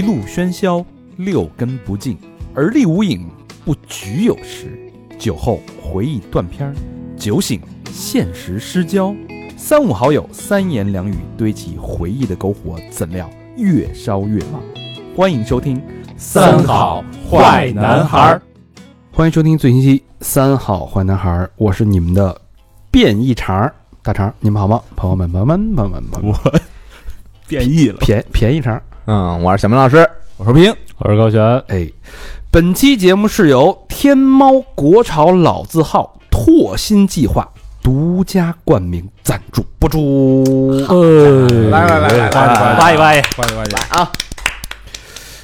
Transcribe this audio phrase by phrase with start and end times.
[0.00, 0.82] 一路喧嚣，
[1.18, 2.16] 六根不净，
[2.54, 3.28] 而立无影，
[3.66, 4.90] 不局有时。
[5.18, 6.74] 酒后回忆断片儿，
[7.18, 7.60] 酒醒
[7.92, 9.14] 现实失焦。
[9.58, 13.28] 三五好友，三言两语堆起回忆的篝火，怎料
[13.58, 14.62] 越烧越旺。
[15.14, 15.76] 欢迎收听
[16.16, 18.42] 《三好坏男孩儿》，
[19.12, 22.40] 欢迎收听最新期《三好坏男孩儿》，我是你们的
[22.90, 24.82] 变异肠儿大肠，你们好吗？
[24.96, 26.62] 朋友们，朋友们，朋友们，朋友们，
[27.46, 27.98] 变异了。
[28.00, 28.82] 便便宜肠儿。
[29.06, 31.90] 嗯，我是小明老师，我是平，我是高璇，哎，
[32.50, 37.48] 本期节目是由天猫国潮老字号拓新计划
[37.82, 40.74] 独家冠名赞助播出。
[41.70, 43.76] 来来来来来挖一挖一，欢迎欢迎。
[43.98, 44.12] 啊！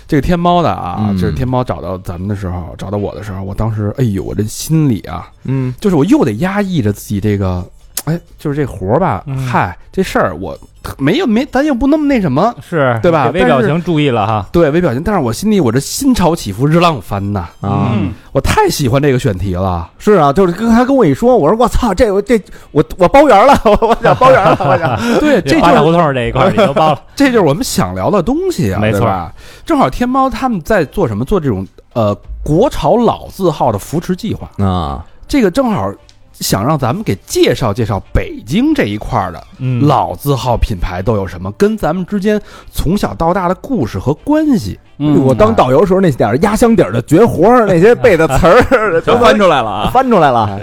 [0.06, 7.64] 这个天猫的啊，嗯这是天猫找到咱们的时候，找到我的时候，我当时，哎呦，我这心里啊，嗯，就是我又得压抑着自己这个，
[8.06, 10.56] 哎，就是这活儿吧，嗯嗨，这事儿我
[10.96, 19.90] 没有没，咱又不那么那什么，是对吧给微表情注意了哈，对，微表情，但是我心里我这心潮起伏，日浪翻呐，啊，嗯我太喜欢这个选题了。
[19.98, 22.40] 是啊，就是刚才跟我一说，我说我操，这我这
[22.70, 29.32] 我我包圆了，我 我想包圆了，我想， 对，这就是花大胡同这一块儿你都包了，这就是我们想聊的东西啊，没错对吧？
[29.64, 31.24] 正好天猫他们在做什么？
[31.24, 35.92] 做这种呃国潮老字号的扶持计划，啊，这个正好
[36.40, 44.78] 想让咱们给介绍介绍北京这一块儿的嗯，老字号品牌都有什么，跟咱们之间从小到大的故事和关系。
[44.98, 49.90] 嗯我当导游时候那点儿压箱底儿的绝活儿，那些背的词儿 都翻出来了啊！
[49.92, 50.58] 翻出来了，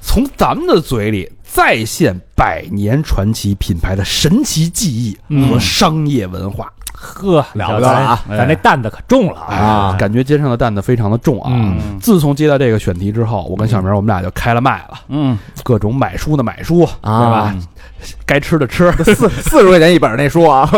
[0.00, 6.72] 从咱们的嘴里再现百年传奇品牌的神奇技艺和嗯商业文化。
[7.02, 11.50] 呵，了不得了啊咱咱这担子可重了哎啊，啊感觉肩上的担子非常的重啊。
[11.52, 11.98] 嗯。
[12.00, 17.18] 自从接到这个选题之后，我跟小明我们俩就开了麦了，嗯，各种买书的买书，啊。
[17.18, 17.56] 对吧？
[18.24, 20.68] 该吃的吃， 四四十块钱一本那书啊，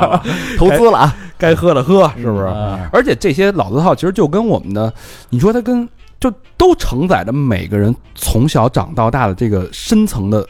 [0.58, 2.46] 投资了啊，该喝的喝，是不是？
[2.46, 2.78] 嗯。
[2.92, 4.92] 而且这些老字号其实就跟我们的，
[5.30, 5.88] 你说它跟
[6.20, 10.46] 就都承载着每个人从小长到大的这个深层的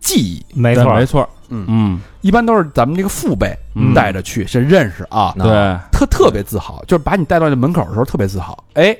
[0.00, 1.28] 记忆，没错，没错。
[1.50, 8.64] 嗯嗯，一般都是咱们这个父辈嗯带着去，是认识啊，嗯对，特特别自豪，就是把你带到这门口的时候特别自豪。
[8.74, 8.96] 哎，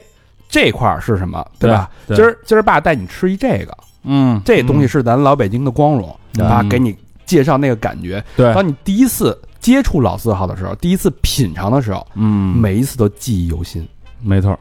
[0.49, 1.89] 这块儿是什么，对吧？
[2.07, 8.23] 对今儿今儿爸带你吃一这个，嗯，这东西是咱老北京的光荣，对啊，嗯给你介绍那个感觉。
[8.37, 13.87] 对，当你第一次接触老字号的时候，第一次品尝的时候，嗯，每一次都记忆犹新。
[14.23, 14.59] 没错。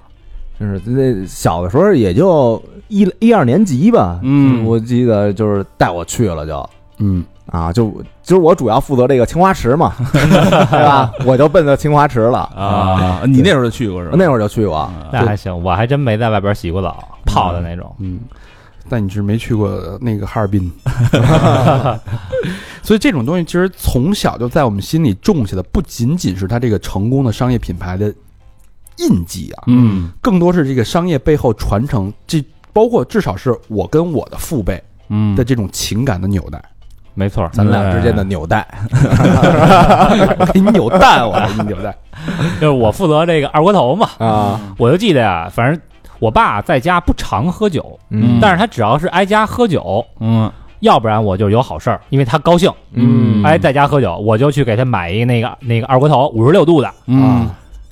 [0.60, 6.70] 就是那小的时候也就一一二年级吧，嗯我记得就是带我去了就。
[6.98, 11.12] 嗯，啊，就就是我主要负责这个青花池嘛， 对吧？
[11.26, 14.16] 我就奔着青花池了，啊，你那时候就去过是吧？
[14.18, 14.92] 那会儿就去过。
[15.12, 18.20] 那还行，我还真没在外边洗过澡泡的那种，嗯，
[18.88, 20.72] 但你是没去过那个哈尔滨，
[22.84, 28.14] 所以这种东西其实从小就在我们心里种下的，不仅仅是它这个成功的商业品牌的
[28.98, 32.44] 印记啊，嗯更多是这个商业背后传承，这
[32.74, 36.64] 包括至少是我跟我的父辈嗯的这种情感的纽带。
[37.20, 38.66] 没错，咱俩之间的纽带，
[40.40, 41.94] 我给你扭蛋，我给你扭蛋。
[42.62, 45.78] 就是我负责这个二锅头嘛，啊，我就记得呀，反正
[46.20, 50.50] 我爸在家不常喝酒，嗯但是他只要是挨家喝酒，嗯
[50.80, 57.50] 要不然我就有好事儿，因为他高兴，嗯哎，在家喝酒，我就去给他买一个那个那个二锅头，五十六度的，嗯，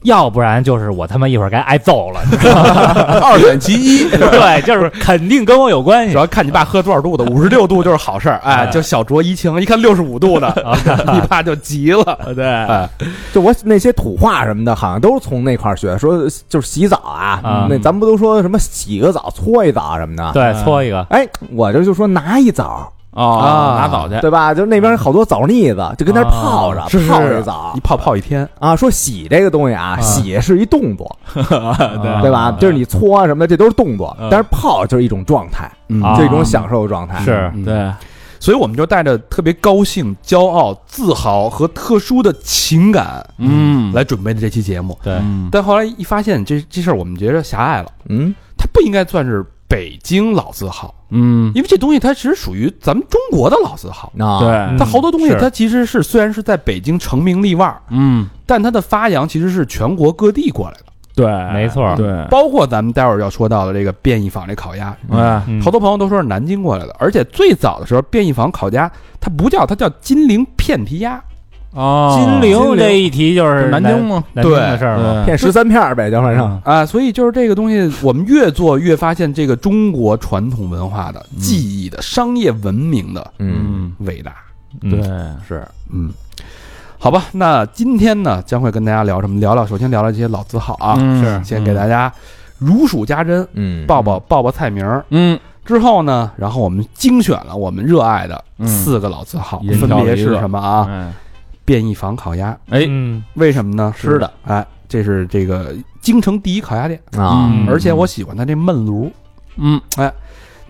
[0.07, 2.19] 要不然就是我他妈一会儿该挨揍了，
[3.22, 4.09] 二选其一。
[4.09, 6.18] 对，就是肯定跟我有关系主。
[6.18, 9.62] 要看你爸喝多少度的，五十六度就是好事儿，哎，哎就小酌怡情。
[9.62, 10.51] 一看六十五度的，
[11.13, 12.19] 你爸就急了。
[12.34, 12.90] 对，哎，
[13.34, 15.97] 就我那些土话什么的，好像都是从那块儿学。
[15.97, 16.18] 说
[16.50, 22.88] 就是洗澡啊，啊那咱们不都说什么洗个澡、搓一澡什么的？，对，搓一个，哎，我这就说拿一澡，哦
[23.23, 24.19] 啊拿澡去。
[24.22, 24.53] 对吧？
[24.53, 28.75] 就那边好多澡腻子，就跟那儿泡着，是是泡着澡一泡泡一天，啊。
[28.75, 32.22] 说洗这个东西啊，洗是一动作， 对。
[32.22, 32.51] 对吧？
[32.59, 35.72] 就是你搓啊什么的，这都是动作嗯，但是泡就是一种状态，
[36.17, 37.23] 就一种享受的状态。
[37.23, 37.63] 是嗯。
[37.63, 37.91] 对，
[38.39, 43.91] 所以我们就带着特别高兴、骄傲、自豪和特殊的情感嗯。
[43.94, 44.97] 来准备的这期节目。
[45.03, 54.11] 对，嗯但后来一发现，这这事儿我们觉得狭隘了，嗯，它不应该算是北京老字号，嗯，因为这东西它其实属于咱们中国的老字号。
[54.17, 60.85] 啊，对，它好多东西它其实是虽然是在北京成名立万，嗯，但它的发扬其实是全国各地过来的，
[61.15, 65.61] 对，没错对，包括咱们待会儿要说到的这个便宜坊这烤鸭，哎，嗯。
[65.61, 71.21] 好多朋友都说是南京过来的，而且最早的时候，便宜坊烤鸭它不叫，它叫金陵片皮鸭，
[71.73, 74.23] 哦金陵这一提就是南京吗？
[74.33, 75.25] 南京的事儿嘛，对。
[75.25, 84.33] 骗十三片儿呗，就反正啊，所以就是这个东西，我们越做越发现这个中国传统文化的、记忆的、商业文明的嗯，嗯，伟大。
[84.81, 84.89] 嗯。
[84.89, 85.01] 对，
[85.47, 86.11] 是，嗯，
[86.97, 89.39] 好吧，那今天呢将会跟大家聊什么？
[89.39, 91.43] 聊聊，首先聊聊这些老字号啊，嗯是。
[91.43, 92.11] 先给大家
[92.57, 93.85] 如数家珍，嗯。
[93.85, 95.05] 报报报报菜名儿。
[95.09, 98.67] 嗯，之后呢，然后我们精选了我们热爱的嗯。
[98.67, 100.87] 四个老字号，引分别是什么啊？
[100.89, 101.13] 哎
[101.67, 103.93] 便宜坊烤鸭，哎，嗯，为什么呢？
[103.97, 107.67] 吃的，哎，这是这个京城第一烤鸭店，啊，嗯。
[107.67, 109.11] 而且我喜欢它这焖炉。
[109.57, 109.81] 嗯，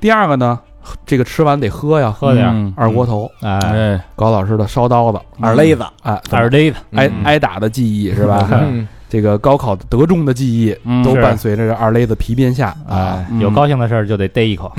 [0.01, 0.59] 第二个呢，
[1.05, 2.73] 这个吃完得喝呀，喝点儿，嗯。
[2.75, 7.23] 二锅头，哎，哎，高老师的烧刀子，二勒子，哎，二勒子，挨嗯。
[7.23, 8.49] 挨打的记忆是吧？
[8.51, 13.25] 嗯这个高考得中的记忆嗯都伴随着这二勒子皮鞭下啊。
[13.31, 13.39] 嗯。
[13.39, 14.71] 有高兴的事儿就得逮一口，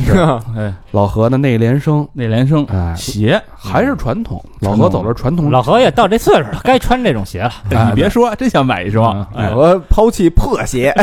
[0.56, 5.50] 哎，老何的内联升，内联升哎，鞋，还是传统，老何走了传统。
[5.50, 7.52] 老何也到这岁数了，该穿这种鞋了。
[7.70, 10.94] 哎你别说，真想买一双，哎，我抛弃破鞋，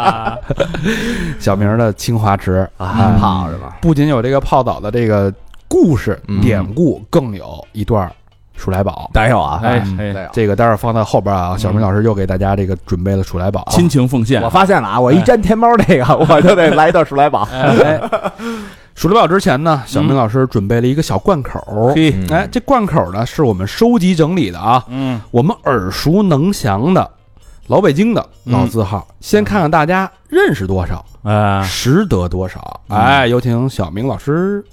[1.38, 3.76] 小明的清华池啊，泡是吧？
[3.80, 5.32] 不仅有这个泡澡的这个
[5.68, 6.40] 故事嗯。
[6.40, 8.10] 典故，更有一段
[8.60, 9.10] 数来宝。
[9.12, 9.82] 得有啊，哎。
[10.32, 13.66] 这个待会儿放在后边啊，小明老师又给大家这个准备了鼠来宝。
[13.70, 17.48] 亲情奉献我，发现了啊，我一沾天猫这个， 我就得来一段鼠来宝。
[17.50, 18.00] 哎，
[18.94, 21.92] 数来宝之前呢，小明老师准备了一个小罐口。
[22.30, 27.10] 哎，这罐口呢是我们收集整理的啊，嗯，我们耳熟能详的
[27.68, 32.80] 老北京的老字号，先看看大家认识多少，哎，识得多少。
[32.88, 34.64] 哎，有请小明老师。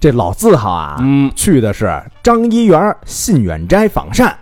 [0.00, 4.36] 这老字号啊，嗯，去的是张一元、信远斋仿膳。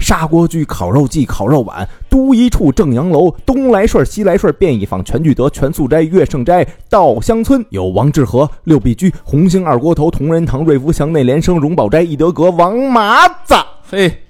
[0.00, 13.56] 砂锅居、烤肉季、烤肉碗、都一处、正阳楼、东来顺、西来顺、便一坊、全聚德、全素斋、乐盛斋、稻香村，有王致和、六必居、红星二锅头、同仁堂、瑞福祥、内联升、荣宝斋、义德阁、王麻子，
[13.90, 14.22] 嘿，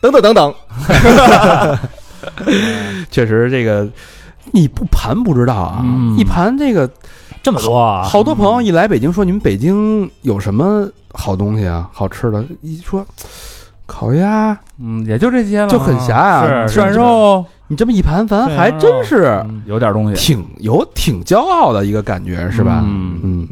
[0.00, 0.54] 等等等等。
[3.10, 3.86] 确实，这个
[4.52, 6.16] 你不盘不知道啊，嗯。
[6.16, 6.90] 一盘这个
[7.42, 13.04] 这么多啊，好多朋友一来北京说你们北京有什么好东西啊，好吃的，一说
[13.86, 14.58] 烤鸭。
[14.78, 22.82] 嗯，也就这些了，就很狭隘，是涮肉，你这么一盘，咱还真是嗯有点东西，挺有挺骄傲的一个感觉，是吧？
[22.84, 23.20] 嗯。
[23.22, 23.48] 嗯，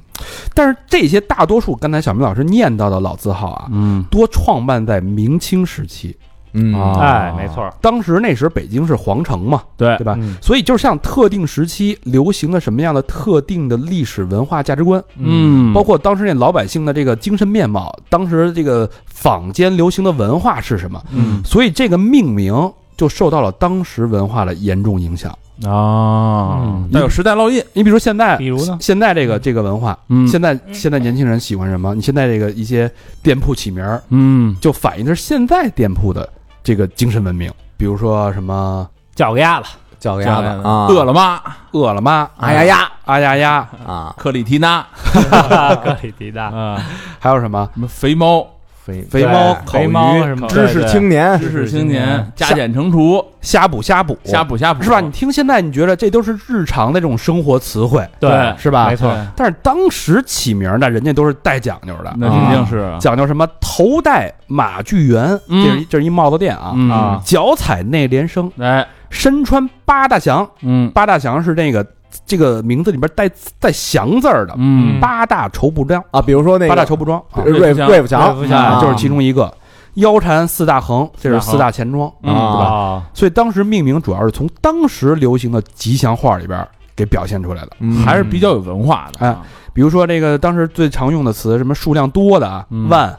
[0.54, 6.16] 但是这些大多数刚才小明老师念到的老字号啊，嗯，多创办在明清时期。
[6.58, 6.74] 嗯。
[6.74, 6.98] 啊。
[7.00, 9.96] 哎，没错，当时那时北京是皇城嘛，对。
[9.96, 10.16] 对吧？
[10.18, 10.36] 嗯。
[10.40, 21.40] 所以就是像特定时期流行的什么样的特定的历史文化价值观，嗯，包括当时那老百姓的这个精神面貌，当时这个坊间流行的文化是什么，嗯。
[21.44, 25.30] 所以这个命名就受到了当时文化的严重影响。
[25.64, 26.60] 啊。
[26.60, 30.26] 嗯，带有时代烙印，你比如现在，比如呢，现在这个这个文化，嗯。
[30.28, 31.94] 现在现在年轻人喜欢什么？
[31.94, 32.90] 你现在这个一些
[33.22, 36.28] 店铺起名儿，嗯，就反映的是现在店铺的
[36.68, 37.50] 这个精神文明。
[37.78, 39.68] 比如说什么叫个鸭子，
[39.98, 41.40] 叫个鸭子啊，饿了么，
[41.72, 42.92] 饿了么、啊呀呀。
[43.06, 44.84] 啊呀呀，啊，克里缇娜。
[45.82, 46.82] 克里提娜，啊，
[47.18, 47.70] 还有什么？
[47.72, 48.46] 什么肥猫，
[48.88, 54.98] 肥肥猫、烤肥猫鱼、什么知识青年，知识青年年，加减乘除，瞎补瞎补、瞎补瞎补，是吧？
[54.98, 58.96] 你听现在你觉得这都是日常的这种生活词汇，对是吧没？
[58.96, 71.86] 错，但是当时起名的人家都是带讲究的，那肯定是啊，讲究什么头戴马具园，嗯这是一这是一帽子店啊，脚踩内联升，哎，身穿八大祥，嗯八大祥是那个
[72.28, 73.28] 这个名字里边带
[73.58, 79.52] 带祥字儿的，嗯，八大绸布庄，啊，比如说那八大绸布庄啊，瑞瑞福祥就是其中一个。
[79.94, 82.38] 腰缠四大横，这是四大钱庄，对吧？
[82.40, 87.70] 啊，所以当时命名主要是从当时流行的吉祥话里边给表现出来的。
[87.80, 88.04] 嗯。
[88.04, 89.36] 还是比较有文化的，哎，
[89.72, 92.88] 比如说这个当时最常用的词，什么数量多的啊，嗯。
[92.88, 93.18] 万、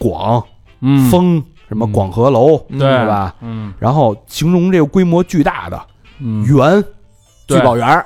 [0.00, 0.42] 广、
[0.80, 1.92] 嗯，丰，什么嗯。
[1.92, 2.78] 广和楼，嗯。
[2.80, 3.32] 对吧？
[3.40, 3.72] 嗯。
[3.78, 5.80] 然后形容这个规模巨大的
[6.18, 6.82] 嗯，元、
[7.46, 8.04] 聚宝园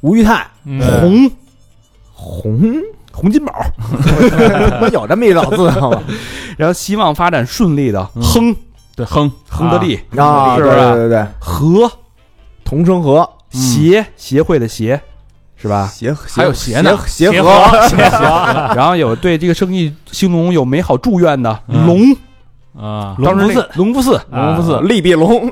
[0.00, 1.30] 吴裕泰、嗯红、
[2.12, 2.74] 红，
[3.12, 3.52] 洪金宝，
[4.70, 6.02] 他妈有这么一老字号吗？
[6.56, 8.56] 然后希望发展顺利的嗯亨、
[8.96, 11.90] 对，亨亨德利、是不是对对对，和、
[12.64, 13.20] 同生和
[13.54, 15.00] 嗯协协会的协，
[15.56, 15.86] 是吧？
[15.92, 18.24] 协还有协呢协协和和，协和，
[18.76, 22.16] 然后有对这个生意兴隆有美好祝愿的嗯龙，
[22.84, 25.50] 啊，当时那龙福寺个龙福寺、龙福寺、利必龙，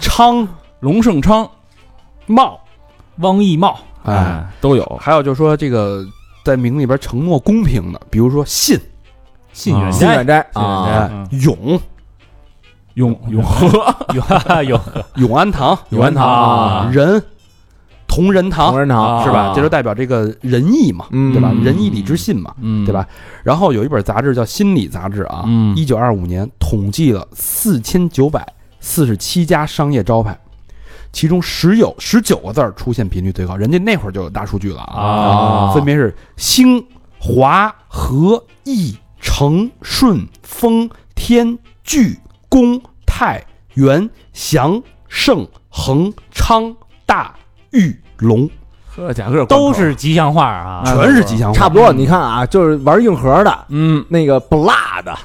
[0.00, 0.48] 昌、
[0.80, 1.48] 龙盛昌，
[2.26, 2.58] 茂，
[3.18, 6.04] 汪义茂，哎，，都有，还有就是说这个
[6.44, 8.82] 在名里边承诺公平的，比如说信、啊。
[9.52, 11.78] 信远斋信远斋啊，永、
[12.94, 13.68] 永永和，
[14.14, 14.24] 永
[14.64, 14.80] 永
[15.28, 16.26] 永安堂、永安堂。
[16.26, 16.90] 啊。
[16.90, 17.22] 仁、
[18.08, 18.70] 同仁堂。
[18.70, 19.52] 同，仁堂啊是吧？
[19.54, 21.34] 这就代表这个仁义嘛，嗯。
[21.34, 21.50] 对吧？
[21.52, 23.06] 嗯仁义礼智信嘛，嗯，对吧？？
[23.42, 25.76] 然后有一本杂志叫《心理》杂志啊，嗯。
[25.76, 28.46] 一九二五年统计了四千九百
[28.80, 30.38] 四十七家商业招牌，
[31.12, 36.84] 其中十有十九个字儿出现频率最高，人家那会儿就有大数据了啊，啊分别是兴、
[37.18, 47.34] 华、和、义、成、顺、丰、天、聚、公、泰、元、祥、盛、恒、昌、大、
[47.70, 48.48] 玉、龙，
[48.88, 50.82] 呵家伙，都是吉祥话啊。
[50.84, 51.58] 啊全是吉祥话。
[51.58, 51.92] 差不多。
[51.92, 55.16] 你看啊，就是玩硬核的嗯那个不辣的、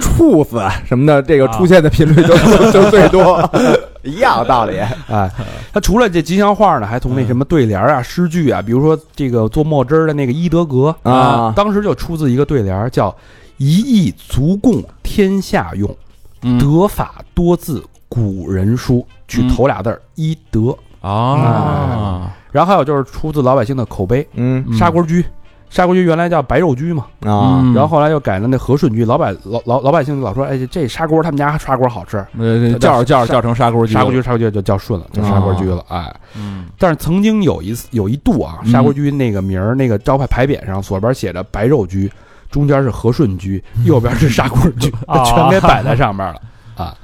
[0.00, 2.36] 处死什么的，这个啊出现的频率就
[2.72, 3.48] 就最多，
[4.02, 4.78] 一样道理。
[5.08, 5.30] 哎，
[5.72, 11.52] 他除了这吉祥话呢，还从那什么对联啊、诗句啊，比如说这个做墨汁儿的那个伊德格啊。
[11.56, 13.14] 当时就出自一个对联，叫
[13.58, 15.94] “一亿足供天下用，
[16.42, 16.58] 嗯。
[16.58, 20.76] 得法多字古人书”，取嗯头俩字儿一德。
[21.00, 24.76] 啊，然后还有就是出自老百姓的口碑，嗯嗯。
[24.76, 25.24] 砂锅居，
[25.68, 27.74] 砂锅居原来叫白肉居嘛，啊，嗯。
[27.74, 36.14] 然后后来又改了那和顺居，老百老老老百姓老说，哎，这这砂锅他们家砂锅好吃，呃叫着叫着叫成砂锅居，砂锅居砂锅居就叫顺了，叫砂锅居了，哎。
[36.36, 36.66] 嗯。
[36.78, 42.10] 但是曾经有一次有一度啊，嗯砂锅居那个名儿那个招牌牌匾上左边写着白肉居，
[42.50, 45.24] 中间是和顺居，右边是砂锅居， 啊。
[45.24, 46.40] 全给摆在上面了
[46.76, 46.96] 啊。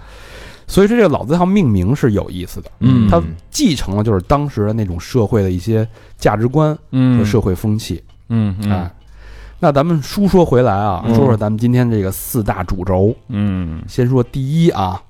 [0.69, 3.09] 所以说这个老字号命名是有意思的，嗯。
[3.11, 7.27] 它继承了就是当时的那种社会的一些价值观和嗯。
[7.27, 8.03] 社会风气。
[8.29, 8.73] 嗯嗯。
[8.73, 8.91] 哎，
[9.59, 11.15] 那咱们书说回来啊，嗯。
[11.15, 13.15] 说说咱们今天这个四大主轴。
[13.29, 15.01] 嗯，先说第一啊，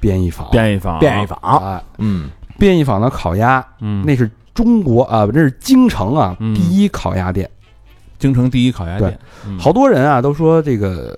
[0.00, 0.50] 编译坊。
[0.50, 0.98] 便宜坊。
[0.98, 2.30] 便宜坊，哎，嗯。
[2.58, 4.04] 编译坊的烤鸭，嗯。
[4.06, 6.54] 那是中国啊，这是京城啊嗯。
[6.54, 7.48] 第一烤鸭店。
[8.18, 9.58] 京城第一烤鸭店，嗯。
[9.58, 11.14] 好多人啊都说这个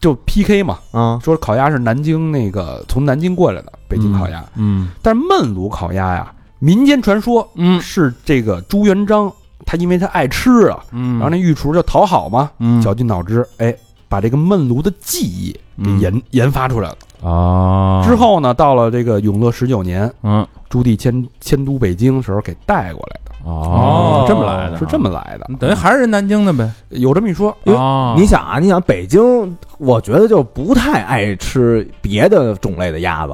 [0.00, 1.18] 就 PK 嘛，啊。
[1.24, 4.90] 说烤鸭是南京那个从南京过来的北京烤鸭，嗯。
[5.00, 7.80] 但是焖炉烤鸭呀，民间传说嗯。
[7.80, 9.32] 是这个朱元璋，
[9.72, 12.78] 他因为他爱吃啊，嗯，然后那御厨就讨好嘛，嗯。
[12.82, 13.74] 绞尽脑汁，哎，
[14.06, 15.50] 把这个焖炉的技艺
[15.82, 15.98] 给嗯。
[15.98, 17.26] 研研发出来了。
[17.26, 18.02] 啊。
[18.04, 20.46] 之后呢，到了这个永乐十九年，嗯。
[20.68, 24.26] 朱棣迁迁都北京时候给带过来的，哦。
[24.28, 26.70] 这么来的，是这么来的，等于还是人南京的呗。
[26.90, 27.56] 有这么一说。
[27.64, 33.32] 因为啊你想啊，你想北京，我觉得就不太爱吃别的种类的鸭子，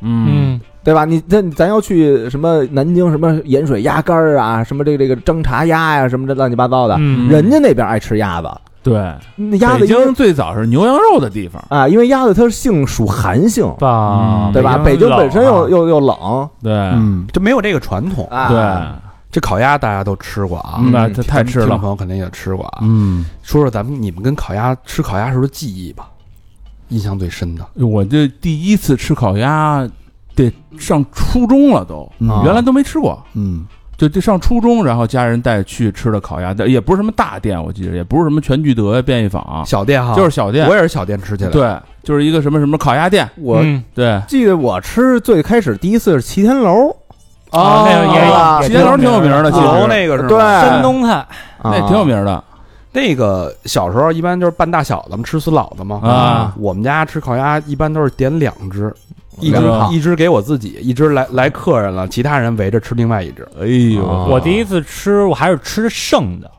[0.00, 0.58] 嗯
[0.88, 1.04] 对吧？
[1.04, 8.48] 你这咱要去什么南京什么盐水鸭肝儿啊，什么这个这个蒸茶鸭呀、什么这乱七八糟的，嗯人家那边爱吃鸭子，
[8.82, 8.94] 对，
[9.36, 14.78] 那鸭子北因为京最早是牛羊肉的地方，啊，因为鸭子它性属寒性，吧嗯，对吧？
[14.78, 18.26] 北京本身又啊又又冷对嗯，就没有这个传统。
[18.30, 22.78] 啊，对，这烤鸭大家都吃过啊，嗯那这太吃听众了，朋友肯定也吃过啊。
[22.80, 26.08] 嗯，说说咱们你们跟烤鸭吃烤鸭时候的记忆吧，
[26.88, 27.66] 印象最深的。
[27.74, 29.86] 我这第一次吃烤鸭
[30.44, 33.18] 得上初中了都，嗯原来都没吃过。
[33.34, 33.66] 嗯
[33.96, 40.74] 就这上初中，然后家人带去吃的烤鸭，也不是什么大店，我记得也不是什么全聚德呀、便宜坊，小店哈，就是小店我。
[40.76, 41.50] 也是小店吃起来。
[41.50, 43.28] 对，就是一个什么什么烤鸭店。
[43.34, 46.90] 我嗯对，记得我吃最开始第一次是齐天楼，
[47.50, 50.28] 啊，那个啊也齐天楼挺有名的，其鼓楼实那个是吗？
[50.28, 51.26] 对山东菜
[51.64, 52.44] 那挺有名的
[52.92, 56.00] 那个小时候一般就是半大小子嘛，吃死老子嘛。
[56.04, 56.54] 啊。
[56.56, 58.94] 我们家吃烤鸭一般都是点两只，
[59.40, 59.58] 一只
[59.90, 63.46] 一只给我自己，一只来来客人了，其他人围着吃另外一只。
[63.60, 66.50] 哎呦，我第一次吃，我还是吃剩的，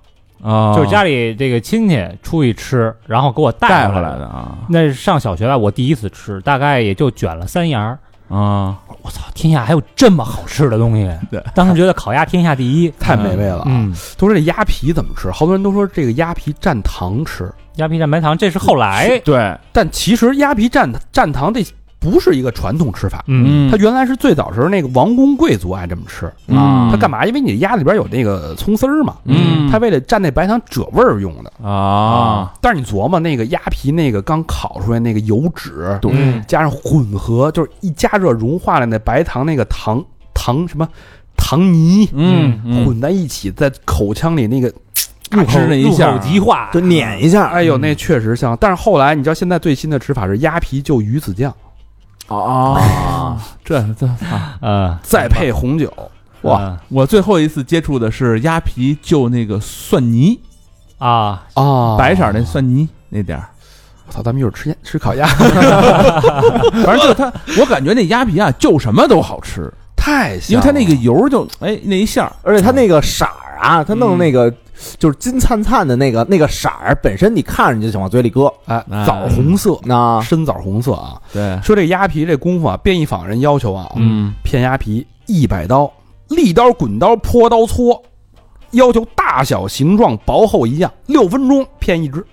[0.44, 4.26] 啊，就是家里这个亲戚出去吃，然后给我带回来的。
[4.26, 8.00] 啊那是上小学吧，我第一次吃，大概也就卷了三牙儿。
[8.30, 11.12] 啊，我操，天下还有这么好吃的东西！
[11.32, 12.94] 对，当时觉得烤鸭天下第一。
[13.00, 13.64] 太美味了啊！
[13.66, 19.18] 嗯，都说这鸭皮怎么吃，好多人都说这个鸭皮蘸糖吃，鸭皮蘸白糖，这是后来。
[19.26, 21.66] 对，但其实鸭皮蘸蘸糖这
[22.00, 26.26] 不是一个传统吃法，嗯，它原来是最早时候那个王公贵族爱这么吃。
[26.56, 27.26] 啊它干嘛？
[27.26, 29.70] 因为你鸭里边有那个葱丝儿嘛，嗯。
[29.70, 31.68] 它为了蘸那白糖褶味儿用的。
[31.68, 36.12] 啊，但是你琢磨那个鸭皮那个刚烤出来那个油脂，对。
[36.14, 36.42] 嗯。
[36.48, 40.04] 加上混合，就是一加热融化了那白糖那个糖
[40.34, 40.88] 糖什么？
[41.42, 44.68] 糖泥嗯嗯，混在一起，在口腔里那个
[45.32, 46.12] 入口那一下。
[46.12, 48.58] 入口即化，就碾一下，哎呦，那确实香。
[48.60, 51.56] 但是后来你知道，现在最新的吃法是鸭皮就鱼子酱，
[52.36, 54.08] 啊，这这
[54.62, 55.92] 啊，再配红酒。
[56.44, 60.40] 哇我最后一次接触的是鸭皮就那个蒜泥，
[60.98, 63.50] 啊，啊白色那蒜泥那点儿，
[64.08, 74.50] 我操，咱们一会儿吃吃烤鸭，反正就它，我感觉那鸭皮啊，就什么都好吃，太香，因为它那个油就哎那一下，而且它那个色儿啊，它弄那个
[74.98, 78.52] 就是金灿灿的那个那个色儿，本身你看着你就想往嘴里搁。
[78.66, 81.22] 哎哎枣红色，那深枣红色啊。
[81.34, 85.92] 对，说这鸭皮这功夫啊，编译坊人要求啊，嗯片鸭皮一百刀，
[86.30, 88.02] 利刀、滚刀、坡刀搓，
[88.72, 92.26] 要求大小、形状、薄厚一样，六分钟片一只。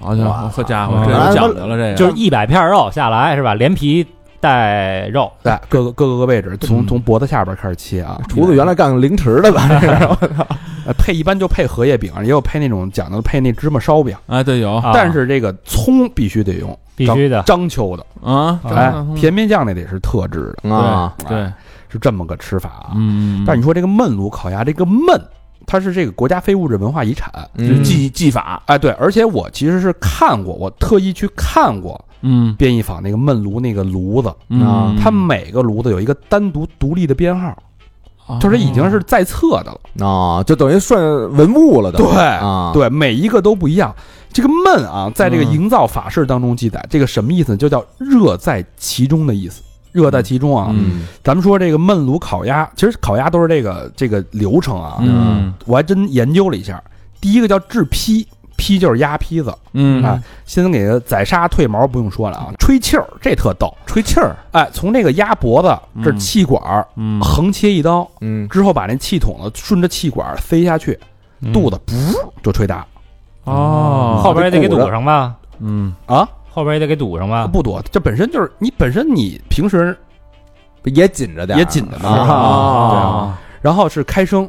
[0.00, 3.54] 好家伙，好家伙，这有讲究了，这个就是一百片肉下来是吧？
[3.54, 4.04] 连皮
[4.44, 8.20] 带肉，对，各个各个个位置，从嗯从脖子下边开始切啊。
[8.28, 9.66] 厨子原来干零食的吧？
[10.86, 21.50] 呃配一般就配荷叶饼，也有配那种讲究的配那芝麻烧饼，哎，对，有啊但是这个葱必须得用必须的章丘的，啊，哎，甜面酱那得是特制的，啊，对，
[21.88, 22.92] 是这么个吃法啊。
[22.96, 25.18] 嗯，但你说这个焖炉烤鸭，这个焖，
[25.66, 27.32] 它是这个国家非物质文化遗产。
[27.56, 34.28] 这技技法，哎，对，而且我其实是看过，我特意去看过嗯编译坊那个焖炉那个炉子，
[34.64, 37.56] 啊，它每个炉子有一个单独独立的编号，
[38.26, 40.06] 哦就是已经是在册的了。
[40.06, 41.00] 啊，就等于算
[41.32, 43.94] 文物了的，对啊，对，每一个都不一样。
[44.32, 47.56] 这个焖啊，在这个嗯营造法式当中记载，这个什么意思？
[47.56, 49.62] 就叫热在其中的意思。
[49.92, 54.96] 热在其中啊，嗯咱们说这个焖炉烤鸭，其实烤鸭都是这个这个流程啊。
[55.00, 56.82] 嗯我还真研究了一下，
[57.20, 58.26] 第一个叫制坯，
[58.56, 60.02] 坯就是鸭坯子，嗯。
[60.04, 65.68] 啊，先给它宰杀褪毛，不用说了啊，吹气儿这特逗，吹气儿，哎，从这个鸭脖子
[66.02, 67.20] 这嗯气管儿嗯。
[67.20, 68.48] 横切一刀，嗯。
[68.48, 70.98] 之后把那气筒子顺着气管儿塞下去，
[71.52, 72.86] 肚子噗就吹大。
[73.44, 75.94] 哦，后边也得给堵上吧，嗯。
[76.06, 77.46] 啊，后边也得给堵上吧。
[77.46, 79.96] 不堵，这本身就是你本身你平时
[80.84, 84.48] 也紧着点儿，也紧着呢啊，然后是开声，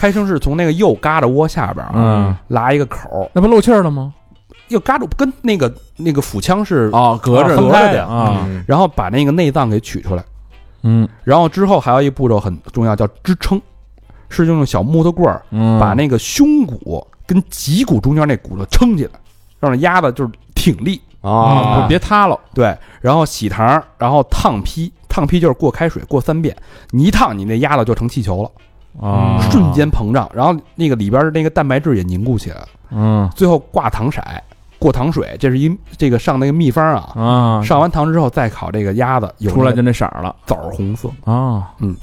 [0.00, 4.14] 开声是从那个右嘎吱窝下边啊嗯，拉一个口儿，那不漏气儿了吗？
[4.68, 8.02] 又嘎住跟那个那个腹腔是，啊，隔着分开的。
[8.06, 8.64] 啊，嗯。
[8.66, 10.24] 然后把那个内脏给取出来，
[10.84, 11.06] 嗯。
[11.22, 13.60] 然后之后还有一步骤很重要，叫支撑，
[14.30, 19.10] 是用小木头棍儿嗯，把那个胸骨跟脊骨中间那骨头撑起来，
[19.58, 20.98] 让那鸭子就是挺立。
[21.20, 26.56] 啊，不别塌了，对，然后洗糖，然后烫坯，烫坯就是过开水过三遍，
[26.92, 28.50] 你一烫，你那鸭子就成气球了，
[28.98, 33.30] 啊，瞬间膨胀，然后那个里边的那个蛋白质也凝固起来了，嗯。
[33.36, 34.22] 最后挂糖色，
[34.78, 37.12] 过糖水，这是一这个上那个秘方啊。
[37.14, 40.34] 啊，上完糖之后再烤这个鸭子，有出来就那色儿了。
[40.46, 41.94] 枣红色，啊，嗯。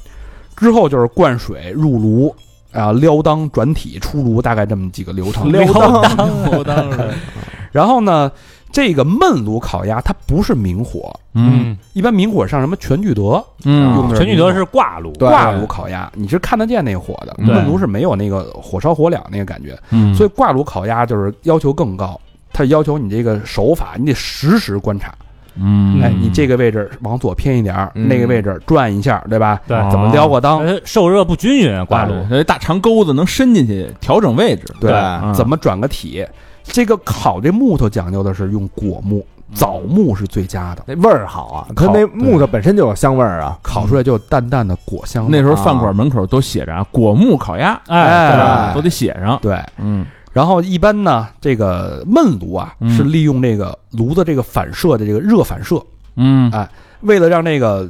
[0.55, 2.35] 之后就是灌水入炉。
[2.73, 5.49] 啊，撩裆转体出炉，大概这么几个流程。
[5.51, 6.87] 撩裆，我当，
[7.71, 8.29] 然后呢，
[8.71, 11.77] 这个焖炉烤鸭它不是明火，嗯。
[11.93, 13.95] 一般明火上什么全聚德嗯。
[13.95, 22.19] 用的全聚德是挂炉，挂炉烤鸭，你是看得见那火的，焖炉是没有那个火烧火燎那个感觉，嗯，所以挂炉烤鸭就是要求更高，
[22.53, 25.13] 它要求你这个手法，你得实时观察，
[25.59, 28.07] 嗯，哎，你这个位置往左偏一点儿，嗯。
[28.07, 29.59] 那个位置转一下，对吧？
[29.67, 29.75] 对。
[29.77, 30.59] 哦怎么撩过裆？
[30.59, 32.13] 呃受热不均匀，挂炉。
[32.29, 34.91] 那大长钩子能伸进去调整位置，对。
[34.91, 36.23] 嗯，怎么转个体？
[36.67, 45.31] 这个烤这木头讲究的是用果木，枣木是最佳的，那味儿好啊，它那木头本身就有香味儿啊，烤出来就有淡淡的果香味。
[45.31, 49.39] 那时候饭馆门口都写着啊“果木烤鸭哎，哎”，都得写上。
[49.41, 50.05] 对，嗯。
[50.33, 52.95] 然后一般呢，这个焖炉啊嗯。
[52.95, 55.81] 是利用这个炉子这个反射的这个热反射，
[56.15, 56.51] 嗯。
[56.51, 56.67] 哎
[57.01, 57.87] 为了让这个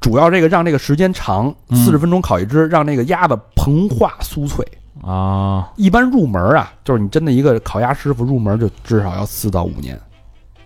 [0.00, 4.66] 主要这个让这个时间长，嗯四十分钟烤一只，让那个鸭子膨化酥脆。
[5.02, 9.98] 啊，一般入门啊，就是你真的一个烤鸭师傅入门就至少要四到五年。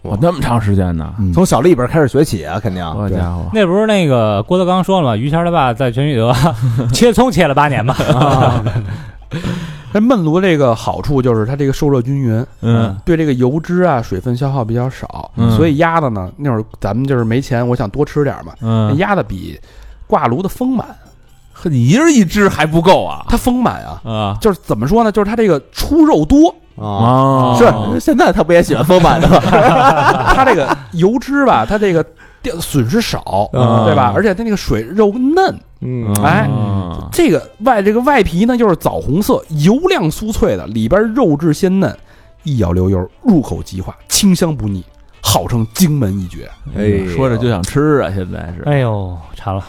[0.02, 1.30] 我那么长时间呢，嗯。
[1.32, 2.82] 从小里边开始学起啊，肯定。
[2.82, 5.16] 好家伙，那不是那个郭德纲说了吗？
[5.16, 6.34] 于谦他爸在全聚德
[6.92, 7.94] 切葱切了八年嘛。
[9.92, 12.96] 那焖炉这个好处就是它这个受热均匀，嗯。
[13.04, 15.50] 对这个油脂啊水分消耗比较少，嗯。
[15.56, 19.60] 所以鸭子呢那会儿咱们就是没钱，我想多吃点嘛，嗯，鸭子比
[20.06, 20.94] 挂炉的丰满，呵，
[21.68, 24.00] 你一人一只还不够啊它丰满啊。
[24.04, 25.12] 啊就是怎么说呢？
[25.12, 29.38] 就是它这个出肉多，啊，啊是现在他不也喜欢丰满的吗？
[30.34, 32.04] 它这个油脂吧，它这个
[32.42, 34.12] 掉损失少，嗯对吧？
[34.14, 41.94] 而且它那个水肉嫩，嗯哎啊这个外这个外皮呢就是枣红色，油亮酥脆的，里边肉质鲜嫩，
[42.44, 44.82] 一咬流油，入口即化，清香不腻，
[45.20, 46.48] 号称荆门一绝。
[46.76, 49.62] 哎说着就想吃啊，现在是，哎呦，馋了。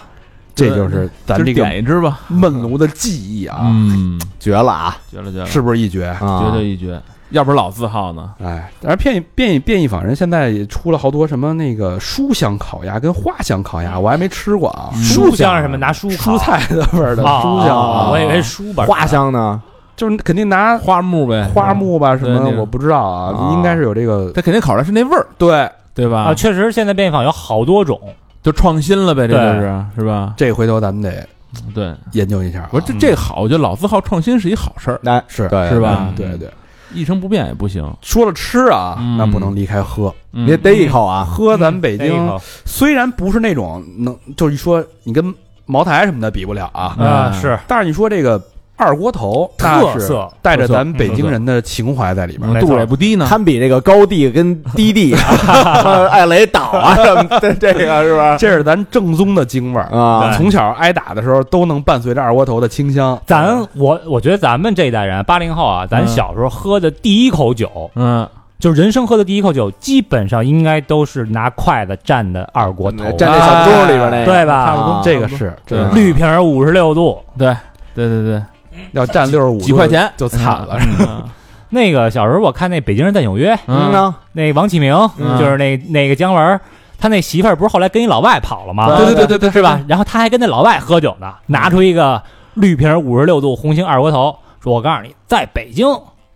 [0.54, 4.98] 这就是咱这个点一只吧，焖炉的技艺啊，嗯，绝了啊！
[5.12, 6.06] 绝了绝了，是不是一绝？
[6.06, 14.92] 啊，绝对一绝，要不是老字号呢，哎，但是变异变异变异坊人现在也出了好多什么那个书香烤鸭跟花香烤鸭，我还没吃过啊。
[14.96, 15.78] 书香是什么？
[15.78, 19.62] 拿书蔬菜的味儿的啊，书香啊我以为书本花香呢？
[19.96, 26.22] 就是肯定拿花木呗，花木吧什么我不知道啊，啊应该是有这个它肯定烤出来是那味儿，对对吧？
[26.24, 28.00] 啊，确实现在变异坊有好多种。
[28.44, 30.34] 就创新了呗，这就是是吧？
[30.38, 31.28] 这回头咱们得
[31.74, 32.70] 对，研究一下啊。
[32.72, 35.48] 我说这这好，我觉得老字号创新是一好事儿，哎，是。
[35.50, 36.08] 对是吧？
[36.10, 36.50] 嗯对对，
[36.94, 37.86] 一成不变也不行。
[38.02, 39.18] 说了吃啊，嗯。
[39.18, 40.14] 那不能离开喝。
[40.32, 40.48] 嗯。
[40.48, 41.24] 你得一口啊！
[41.24, 45.34] 喝咱北京虽然不是那种能，就是一说你跟
[45.66, 47.60] 茅台什么的比不了啊，嗯啊，是。
[47.68, 48.42] 但是你说这个
[48.82, 52.60] 二锅头特色带着咱北京人的情怀在里边。
[52.60, 53.28] 度也不低呢。
[53.30, 58.36] 堪比这个高地跟低地啊， 艾雷岛啊什么的，这个是吧？
[58.38, 63.20] 这是咱正宗的京味儿啊从小挨打的时候都能伴随着二锅头的清香。
[63.28, 68.28] 咱我我觉得咱们这一代人，八零后啊，咱嗯小时候喝的第一口酒，嗯，
[68.60, 74.66] 就是人生喝的第一口酒，基本上应该都是拿筷子蘸的二锅头，蘸那小盅里边那个，对吧？
[74.66, 77.56] 差不多啊这个是这个绿瓶五十六度，对
[77.94, 78.42] 对对对，
[78.94, 80.78] 要占六十五几块钱就惨了。
[81.00, 81.24] 嗯
[81.74, 86.60] 那个小时候我看那《北京人在纽约》，嗯呢，那王启明、嗯就是那那个姜文，
[86.98, 88.88] 他那媳妇儿不是后来跟一老外跑了吗？
[88.98, 89.80] 对对对对对，是吧？
[89.88, 92.22] 然后他还跟那老外喝酒呢，拿出一个
[92.56, 95.88] 绿瓶五十六度红星二锅头，说我告诉你，在北京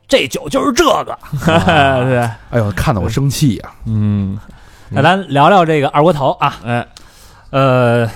[0.07, 1.17] 这酒就是这个。
[1.45, 2.17] 对，
[2.51, 3.69] 哎呦，看得我生气呀！
[3.85, 4.39] 嗯，
[4.87, 6.85] 那咱聊聊这个二锅头啊，嗯，
[7.49, 8.09] 呃，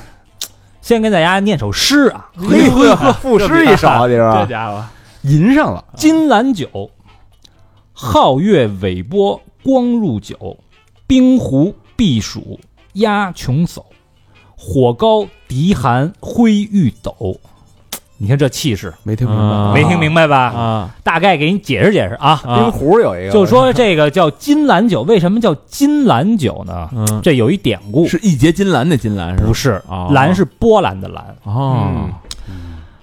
[0.90, 4.84] 先给大家念首诗啊，嘿呵，赋诗一首，你这家伙，
[5.22, 6.90] 吟上了，金兰酒，
[7.94, 10.58] 皓月尾波光入酒，
[11.06, 12.60] 冰壶避暑
[12.94, 13.84] 压琼叟，
[14.58, 17.40] 火高敌寒灰玉斗。
[18.22, 19.44] 你看这气势，没听明白。
[19.44, 20.38] 啊没听明白吧？
[20.48, 22.40] 啊大概给你解释解释啊。
[22.44, 26.90] 冰啊，壶有一个，就说这个叫金兰酒，为什么叫金兰酒呢？
[26.94, 29.46] 嗯，这有一典故，是一结金兰的金兰是？
[29.46, 31.24] 不是啊兰是波兰的兰？
[31.44, 32.10] 哦，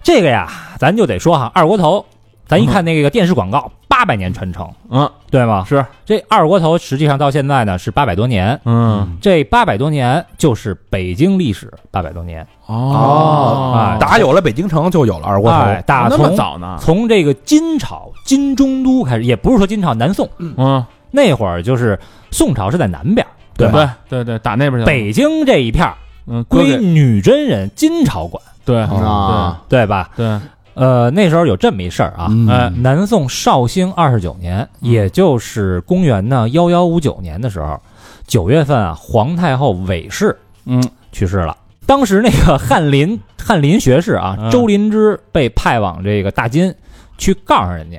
[0.02, 0.48] 这个呀，
[0.78, 2.04] 咱就得说哈，二锅头，
[2.46, 5.64] 咱一看那个电视广告，八百年传承，嗯，对吗？
[5.68, 13.74] 是，这二锅头实际上到现在呢是八百多年，嗯，这八百多年就是北京历史八百多年，哦。
[13.76, 15.58] 哎打有了北京城，就有了二锅头。
[15.58, 16.78] 哎，打那么从早呢？
[16.80, 20.28] 从这个金朝金中都开始，也不是说金朝南宋。
[20.38, 21.98] 嗯，那会儿，就是
[22.30, 23.96] 宋朝是在南边，对吧？
[24.08, 24.84] 对对，打那边去了。
[24.86, 25.94] 北京这一片儿
[26.26, 30.10] 嗯，归女真人金朝管，对啊，对吧？
[30.16, 30.38] 对，
[30.76, 32.46] 呃，那时候有这么一事儿啊，嗯。
[32.48, 37.80] 哎南宋绍兴二十九年，也就是公元呢幺幺五九年的时候，
[38.26, 40.36] 九月份啊，皇太后韦氏
[40.66, 40.82] 嗯。
[41.12, 41.56] 去世了。
[41.86, 44.50] 当时那个翰林 翰林学士啊，嗯。
[44.50, 46.74] 周林之被派往这个大金
[47.16, 47.98] 去告诉人家，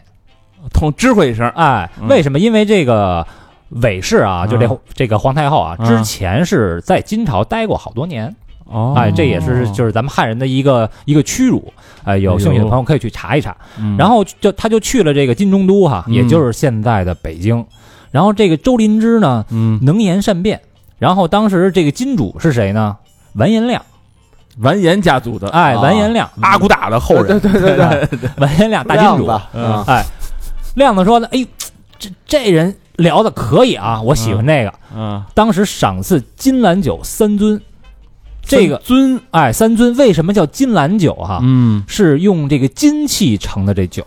[0.71, 2.07] 通知会一声，哎，嗯。
[2.07, 2.37] 为什么？
[2.37, 3.25] 因为这个
[3.69, 4.77] 韦氏啊，就这嗯。
[4.93, 5.85] 这个皇太后啊，嗯。
[5.87, 8.35] 之前是在金朝待过好多年，
[8.69, 8.93] 哦。
[8.97, 13.55] 哎，这也是就是咱们汉人的一个一个屈辱，哎，有兴趣的朋友可以去查一查。
[13.79, 13.95] 嗯。
[13.97, 16.13] 然后就他就去了这个金中都哈，嗯。
[16.13, 17.65] 也就是现在的北京。
[18.11, 20.59] 然后这个周林之呢，嗯，能言善辩。
[20.97, 22.97] 然后当时这个金主是谁呢？
[23.33, 23.79] 完颜亮，
[24.59, 25.81] 完颜家族的，哎，啊。
[25.81, 29.29] 完颜亮，阿骨打的后人，对对对 对， 完颜亮大金主。
[29.53, 29.83] 嗯。
[29.85, 30.03] 哎，
[30.75, 31.45] 亮子说呢，哎，
[31.99, 34.73] 这这人聊的可以啊，我喜欢那个。
[34.95, 37.59] 嗯，当时赏赐金兰酒三樽，
[38.47, 41.39] 这个尊，哎三尊为什么叫金兰酒哈？
[41.43, 44.05] 嗯，是用这个金器盛的这酒。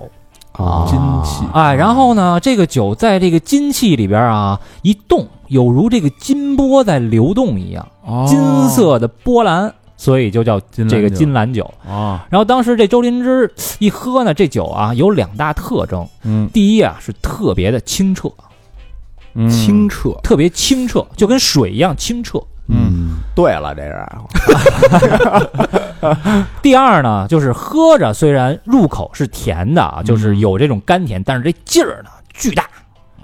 [0.53, 11.72] 啊金器哎，然后呢，这个酒在这个金器里边啊一动，有如这个金波在流动一样，哦金色的波澜，所以就叫金兰这个金兰酒。
[11.88, 18.31] 啊，然后当时这周林芝一喝呢，这酒啊有两大特征，嗯，第一啊是特别的清澈，
[19.35, 20.11] 嗯清澈。
[20.22, 22.42] 特别清澈，就跟水一样清澈。
[22.70, 24.06] 嗯，对了，这是
[26.62, 32.64] 第二呢，就是喝着虽然入口是甜的啊，就是有这种甘甜，但是这劲儿呢巨大。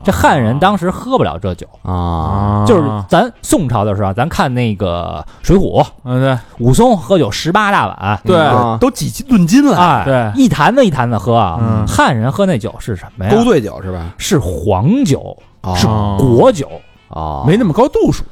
[0.04, 6.38] 这汉人当时喝不了这酒，啊，啊，就是咱宋朝的时候啊，咱看那个《水浒》，嗯，对。
[6.64, 8.38] 武松喝酒十八大碗，对。
[8.38, 10.30] 啊都几顿斤了，哎，对。
[10.40, 11.58] 一坛子一坛子喝啊。
[11.60, 11.84] 嗯。
[11.88, 13.34] 汉人喝那酒是什么呀？
[13.34, 14.14] 勾兑酒是吧？
[14.16, 15.36] 是黄酒，
[15.74, 16.70] 是哦果酒，
[17.08, 18.22] 啊，没那么高度数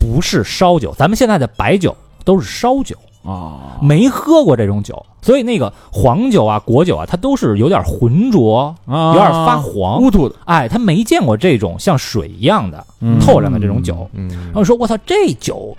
[0.00, 0.92] 不是烧酒。
[0.98, 10.00] 咱们现在的白酒都是烧酒，啊，没喝过这种酒，所以那个黄酒啊、果酒啊，它都是有点浑浊，有有点发黄。
[10.00, 14.08] 乌突的，哎，他没见过这种像水一样的嗯透亮的这种酒。
[14.14, 15.76] 嗯然后说：“我操，这酒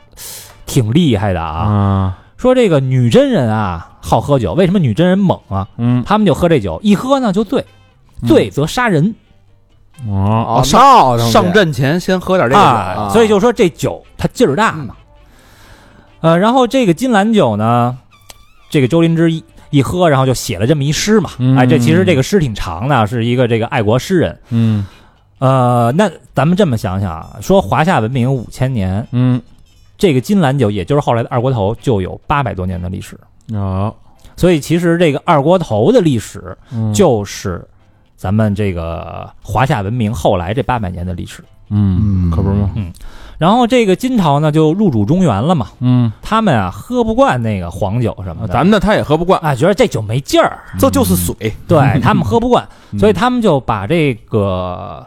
[0.65, 5.67] 挺厉害的啊！”啊，说这个女真人啊，好喝酒，为什么女真人猛啊？
[5.77, 7.65] 嗯，他们就喝这酒，一喝呢就醉，
[8.27, 9.15] 醉则杀人
[10.07, 14.71] 哦，哦，上闹腾去上阵前先喝点这个所以就说这酒它劲儿大。
[14.73, 14.95] 嘛。
[16.21, 17.97] 呃，然后这个金兰酒呢，
[18.69, 21.31] 这个周林之一一喝，然后就写了这么一诗嘛。
[21.39, 21.57] 嗯。
[21.57, 24.39] 哎，这其实这个诗挺长的，是一个这个爱国诗人。
[24.49, 24.85] 嗯。
[25.39, 29.41] 呃，那咱们这么想想啊，说华夏文明五千年，嗯，
[29.97, 33.19] 这个金兰酒也就是后来的二锅头就有八百多年的历史，
[33.55, 33.91] 啊，
[34.35, 36.93] 所以其实这个二锅头的历史嗯。
[36.93, 37.67] 就是
[38.21, 41.43] 咱们这个华夏文明后来这八百年的历史。
[41.71, 42.69] 嗯，可不是吗？
[42.75, 42.93] 嗯。
[43.39, 52.99] 然后这个金朝呢就入主中原了嘛，嗯，他们啊喝不惯那个黄酒什么的，咱们呢他也喝不惯，啊觉得这酒没劲儿，这就是水，对 他们喝不惯，嗯。
[52.99, 55.03] 所以他们就把这个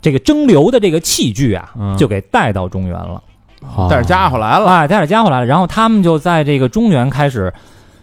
[0.00, 1.94] 这个蒸馏的这个器具啊，嗯。
[1.98, 3.22] 就给带到中原了，
[3.90, 7.52] 带着家伙来了，哎，带着家伙来了，然后他们就在这个中原开始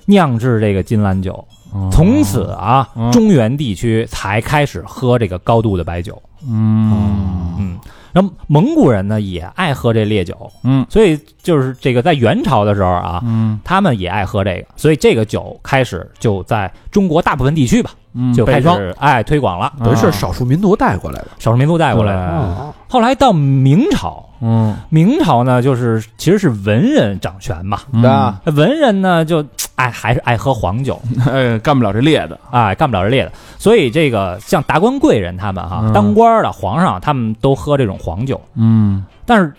[0.06, 1.44] 酿制这个金兰酒，
[1.92, 3.12] 从此啊，嗯。
[3.12, 7.56] 中原地区才开始喝这个高度的白酒，嗯。
[7.58, 7.80] 嗯，
[8.12, 10.86] 然后蒙古人呢也爱喝这烈酒，嗯。
[10.90, 13.60] 所以就是这个在元朝的时候啊，嗯。
[13.64, 21.28] 他们也爱喝这个，所以这个酒开始就在中国大部分地区吧，嗯，就开始哎推广了，等于是少数民族带过来的。
[21.38, 22.32] 少数民族带过来的。
[22.32, 24.76] 哦，后来到明朝，嗯。
[24.90, 28.02] 明朝呢就是其实是文人掌权嘛，嗯。
[28.02, 31.00] 对啊，文人呢就哎还是爱喝黄酒，
[31.30, 35.92] 哎，干不了这烈的，哎干不了这烈的，所以这个像达官贵人他们哈，嗯。
[35.92, 39.54] 当官的皇上他们都喝这种黄酒，嗯，但是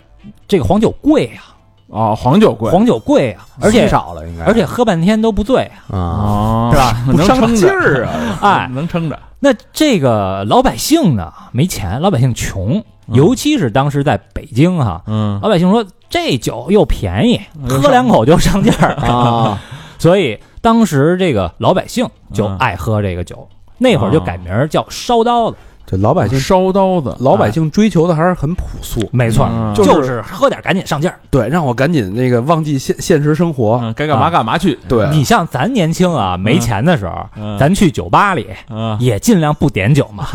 [0.47, 1.43] 这个黄酒贵呀、
[1.87, 6.97] 哦，黄酒贵，黄酒贵啊、而且少了应该，而且喝半天都不醉啊，是吧？
[7.07, 8.39] 能撑劲着，儿啊！
[8.41, 15.39] 哎，能撑着，那这个老百姓呢没钱，老百姓穷，尤其是当时在北京哈，嗯。
[15.41, 18.93] 老百姓说这酒又便宜，喝两口就上劲儿。
[19.07, 19.57] 啊，
[19.97, 22.57] 所以当时这个老百姓就嗯。
[22.57, 23.47] 爱喝这个酒，
[23.77, 25.57] 那会儿就改名叫烧刀子。
[25.89, 29.09] 这老百姓，烧刀子，老百姓追求的还是很朴素。
[29.13, 31.17] 没错嗯，就是就是喝点赶紧上劲儿。
[31.29, 33.79] 对，让我赶紧那个忘记现现实生活。
[33.81, 40.27] 嗯，该干嘛干嘛去，对，你像咱年轻啊，没钱的时候，嗯咱去酒吧里嗯也尽量不点酒嘛，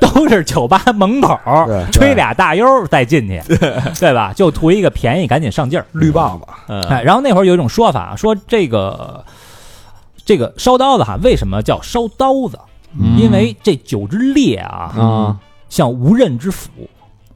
[0.00, 1.36] 都是酒吧门口
[1.66, 3.42] 对吹俩大悠再进去，
[3.98, 4.32] 对吧？
[4.32, 5.84] 就图一个便宜，赶紧上劲儿。
[5.90, 9.24] 绿棒子，嗯哎，然后那会儿有一种说法，说这个
[10.24, 12.56] 这个烧刀子哈，为什么叫烧刀子？
[12.98, 13.18] 嗯。
[13.18, 15.36] 因为这酒之烈啊，啊，
[15.68, 16.70] 像无刃之斧，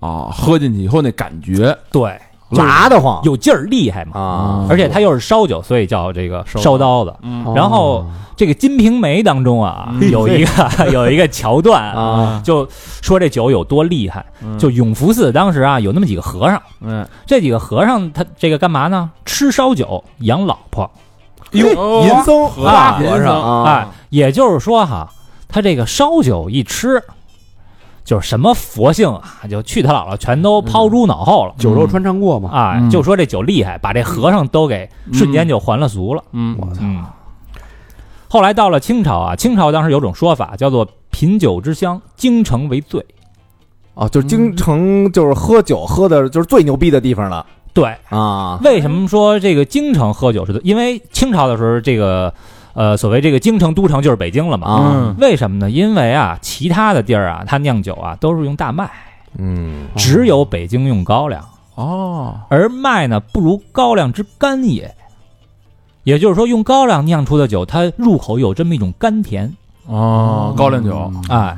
[0.00, 3.20] 啊，喝进去以后那感觉，对，辣得慌。
[3.24, 4.20] 有劲儿厉害嘛。
[4.20, 7.14] 啊，而且它又是烧酒，所以叫这个烧烧刀子。
[7.22, 7.52] 嗯。
[7.54, 10.10] 然后这个《金瓶梅》当中啊，嗯。
[10.10, 14.24] 有一个 有一个桥段啊，啊，就说这酒有多厉害。
[14.42, 14.58] 嗯。
[14.58, 19.10] 就永福寺当时啊，有那么几个和尚，嗯，这几个和尚他这个干嘛呢？
[19.24, 20.90] 吃烧酒养老婆。
[21.52, 22.06] 哟，哦。
[22.06, 23.64] 银僧和啊和尚。
[23.64, 25.08] 哎啊，，也就是说哈，
[25.52, 27.00] 他这个烧酒一吃，
[28.04, 31.54] 就是什么佛性啊，就去他姥姥全都抛诸脑后了。
[31.58, 32.50] 酒肉穿肠过嘛。
[32.50, 36.24] 啊，嗯就说这酒厉害，把这和尚都给瞬间就还了俗了。
[36.32, 37.04] 嗯，我操，嗯，
[38.28, 43.04] 后来到了清朝啊，清朝当时有种说法叫做“品酒之乡，京城为最
[43.94, 47.44] 哦，就是京城就是喝酒喝的就是最牛逼的地方了”。
[47.74, 50.60] 对，啊，为什么说这个京城喝酒是最？
[50.62, 52.32] 因为清朝的时候，这个
[52.74, 54.66] 呃，所谓这个京城都城就是北京了嘛。
[54.66, 55.70] 啊嗯为什么呢？
[55.70, 58.90] 因为啊，其他的地儿啊，它酿酒啊都是用大麦，
[59.38, 64.94] 嗯只有北京用高粱，哦，而麦呢不如高粱之甘也。
[66.04, 69.54] 也就是说，用高粱酿出的酒，它入口有这么一种甘甜。
[69.86, 71.56] 哦，高粱酒，哎，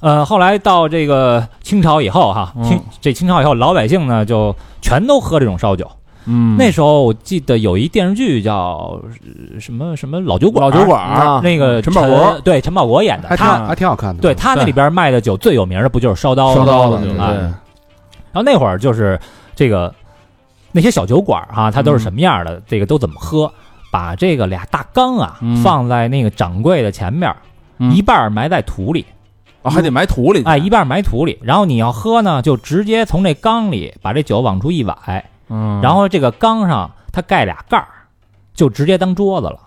[0.00, 5.90] 呃，后来到这个清朝以后哈，嗯清这清朝以后，老百姓呢就全都喝这种烧酒。
[6.28, 9.00] 嗯，那时候我记得有一电视剧叫
[9.52, 12.40] 呃什么什么老酒馆，老酒馆啊那个陈宝国。
[12.44, 14.20] 对陈宝国演的，还挺他还挺好看的。
[14.20, 17.20] 对他那里边卖的酒最有名的不就是烧刀烧刀子，对对。
[17.20, 17.52] 哎
[18.30, 19.18] 然后那会儿就是
[19.56, 19.92] 这个
[20.70, 22.60] 那些小酒馆哈，它都是什么样的？
[22.66, 23.50] 这个都怎么喝？
[23.90, 25.56] 把这个俩大缸啊、嗯。
[25.56, 27.34] 放在那个掌柜的前面，
[27.78, 27.90] 嗯。
[27.90, 29.06] 一半埋在土里，
[29.62, 31.38] 哦，还得埋土里，哎，一半埋土里。
[31.42, 37.88] 然后你要喝呢，就直接从这缸里把这酒往出一崴，嗯，然后这个缸上它盖俩盖儿，
[38.54, 39.58] 就直接当桌子了。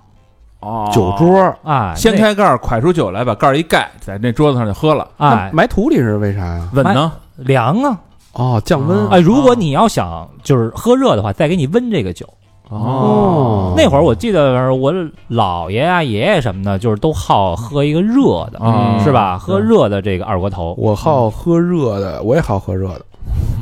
[0.59, 6.69] 哦，酒桌，哎，掀开盖儿，蒯出酒来，把盖儿一盖，在那桌子上就喝了，那哎埋土里是为啥呀？
[6.73, 7.99] 稳呢，凉啊！
[8.33, 8.99] 哦，降温。
[8.99, 12.29] 啊哎，如果你要想就是喝热的话，再给你温这个酒。
[12.69, 13.73] 哦。
[13.75, 14.93] 那会儿我记得我
[15.29, 19.39] 姥爷啊、爷爷什么的，就是都好喝一个热的，啊是吧？
[19.39, 20.75] 喝热的这个二锅头。
[20.77, 23.05] 我好喝热的，我也好喝热的，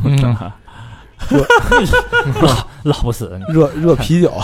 [0.04, 0.36] 嗯，
[2.42, 3.54] 老老不死你。
[3.54, 4.32] 热热啤酒。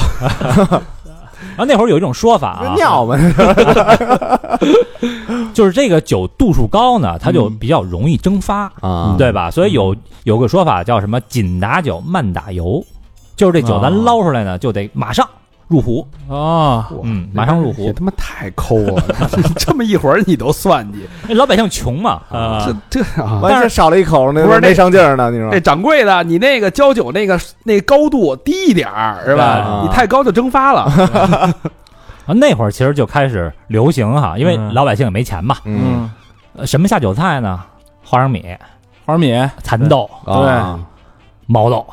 [1.57, 3.17] 然后那会儿有一种说法啊，尿嘛，
[5.53, 9.49] 就是这个酒度数高呢，它就比较容易蒸发，啊，对吧？
[9.51, 12.83] 所以有有个说法叫什么“紧打酒，慢打油”，
[13.37, 15.27] 就是这酒咱哦捞出来呢，就得马上
[15.67, 17.93] 入壶，啊，嗯，马上入壶也。
[17.93, 19.03] 他妈太抠了，
[19.57, 23.39] 这么一会儿你都算计， 那老百姓穷嘛，啊，这这啊！
[23.41, 29.81] 完事少了一口，那不是那没上劲儿呢，你说这掌柜的，你那个浇酒那个那高度低一点儿是吧啊？
[29.83, 30.81] 你太高就蒸发了。
[32.25, 36.09] 啊那会儿其实就开始流行哈，因为嗯老百姓也没钱嘛，嗯，
[36.57, 37.59] 呃什么下酒菜呢？
[38.03, 38.43] 花生米、
[39.05, 40.79] 花生米，蚕豆、啊
[41.47, 41.85] 毛豆，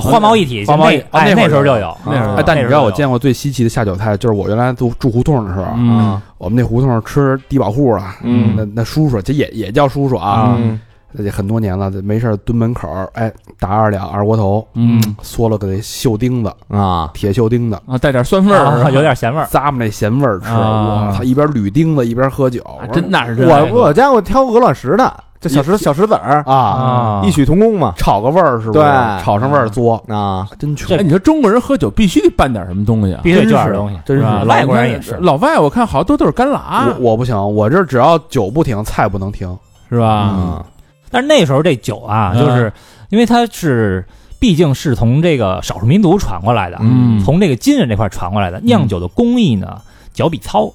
[0.00, 6.20] 花毛一体，花毛一那哎哦那会儿那时候就有，那时候哎，但你知道我见过过最稀奇的下酒菜，就是我原来住住胡同的时候，嗯。
[6.38, 8.54] 我们那胡同吃低保户啊，嗯。
[8.56, 10.80] 那那叔叔这也也叫叔叔啊，嗯。
[11.16, 19.46] 这很多年了，这没事儿蹲门口儿，哎，打二两二锅头，嗯嗦了个那锈钉子，啊铁锈钉子，啊，带点酸味儿啊，有点咸味儿。
[19.46, 21.08] 咂摸那咸味儿吃，啊。
[21.08, 27.94] 我操，一边捋钉子一边喝酒，啊真那是真我我见过挑鹅卵石的，这小石小石子儿，啊，啊异曲同工嘛。
[27.96, 28.80] 炒个味儿是不是？
[28.80, 28.82] 对
[29.22, 33.20] 炒上味儿作，啊，真穷哎，，你说中国人喝酒必须得拌点什么东西啊？
[33.22, 35.14] 必须得真是这点东西，真是外国人也是。
[35.20, 39.56] 老外我看好多都是干辣我，我不行，我这只要酒不停，菜不能停。
[39.88, 40.32] 是吧？
[40.34, 40.64] 嗯
[41.08, 42.72] 但是那时候这酒啊，嗯就是
[43.08, 44.04] 因为它是，
[44.40, 49.80] 毕竟是从这个少数民族传过来的，嗯从这个金人这块传过来的，酿酒的工艺呢
[50.12, 50.68] 脚比糙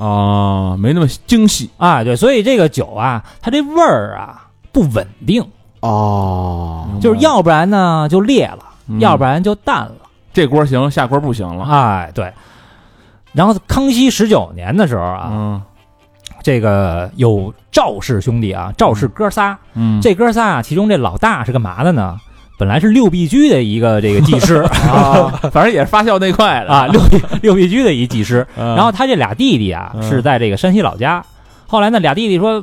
[0.00, 1.70] 啊，没那么精细。
[1.76, 5.44] 啊，对，所以这个酒啊，它这味儿啊不稳定，
[5.80, 8.98] 哦，就是要不然呢就裂了，嗯。
[9.00, 9.96] 要不然就淡了，
[10.32, 11.64] 这锅行，下锅不行了。
[11.64, 12.32] 哎，对。
[13.32, 15.62] 然后康熙十九年的时候啊，嗯。
[16.42, 22.18] 这个有赵氏兄弟啊，赵氏哥仨，嗯，这哥仨啊，其中这老大是干嘛的呢？
[22.60, 24.56] 本来是六必居的一个这个技师。
[24.86, 26.70] 啊，反正也是发酵那块的。
[26.70, 28.46] 啊，六必六必居的一技师。
[28.54, 28.76] 嗯。
[28.76, 30.02] 然后他这俩弟弟啊嗯。
[30.02, 31.24] 是在这个山西老家。
[31.66, 32.62] 后来呢，俩弟弟说，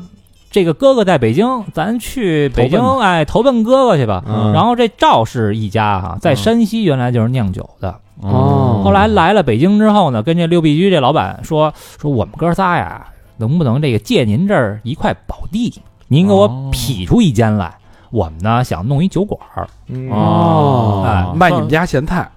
[0.51, 4.23] 这个哥哥在北京，咱去北京投哎投奔哥哥去吧。
[4.27, 4.53] 嗯。
[4.53, 8.81] 然后这赵氏一家哈、在嗯山西原来就是酿酒的，哦。
[8.83, 13.07] 后来来了北京之后呢，跟这六必居这老板说说我们哥仨呀，
[13.37, 15.73] 能不能这个借您这儿一块宝地，
[16.07, 16.69] 您给我哦。
[16.71, 17.73] 劈出一间来，
[18.11, 19.67] 我们呢想弄一酒馆儿。
[19.87, 22.29] 嗯哦哎卖你们家咸菜，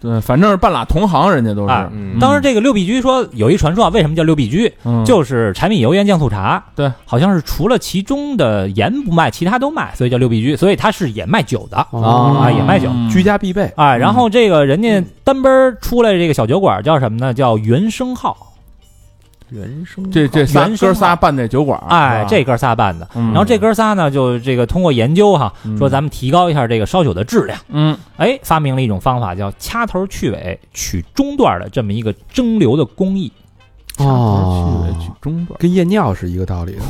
[0.00, 1.88] 对，反正是半拉同行，人家都是哎。
[1.92, 4.72] 嗯当时这个六必居说有一传说啊，为什么叫六必居？
[4.84, 10.56] 嗯就是柴米油盐酱醋茶，对，好像是除了其中的盐不卖，其他都卖，所以叫六必居。
[10.56, 13.72] 所以它是也卖酒的，啊啊也卖酒嗯居家必备。
[13.76, 17.32] 哎，然后这个人家单奔出来这个小酒馆叫什么呢？
[17.32, 18.47] 叫原生号，
[19.50, 23.08] 人生这这仨哥仨办这酒馆，哎，这哥仨办的。
[23.14, 33.32] 嗯然后这哥仨呢，就这个通过研究哈，嗯说咱们提高一下这个烧酒的质量，嗯哎，发明了一种方法，叫掐头去尾取中段的这么一个蒸馏的工艺。
[33.98, 36.82] 哦去尾取中段跟验尿是一个道理的，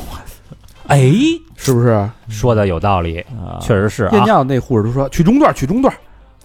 [0.88, 1.10] 哎，
[1.56, 2.08] 是不是？
[2.28, 4.10] 说的有道理，啊，确实是啊。
[4.12, 5.94] 验尿那护士都说取中段，取中段。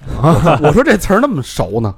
[0.61, 1.93] 我说这词儿那么熟呢，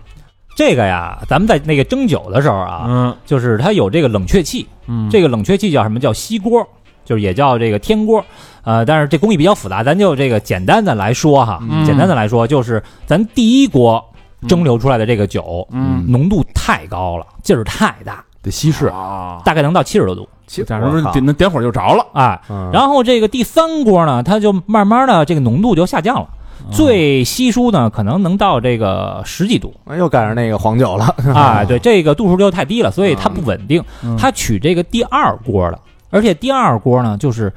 [0.55, 3.15] 这个呀，咱们在那个蒸酒的时候啊，嗯。
[3.25, 5.99] 就是它有这个冷却器，嗯，这个冷却器叫什么？
[5.99, 6.65] 叫锡锅，
[7.03, 8.23] 就是也叫这个天锅，
[8.63, 11.85] 呃，但是这工艺比较复杂，咱就这个简单的来说哈，嗯。
[11.85, 14.03] 简单的来说就是咱第一锅
[14.47, 16.05] 蒸馏出来的这个酒，嗯。
[16.07, 18.87] 浓度太高了，劲儿太大，得稀释。
[18.87, 20.25] 啊，大概能到七十多度，
[20.65, 22.69] 假如说点那点火就着了，哎，嗯。
[22.71, 26.27] 然后这个第三锅呢，它就慢慢的这个浓度就下降了。
[26.71, 33.83] 最稀疏呢，可能能到这个十几度，哎又赶上那个黄酒了， 啊， 对，这个度数就太低了，所以它不稳定。
[34.03, 37.53] 嗯它取这个第二锅的，而且第二锅呢，就是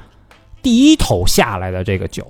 [0.61, 2.25] 第一头下来的这个酒，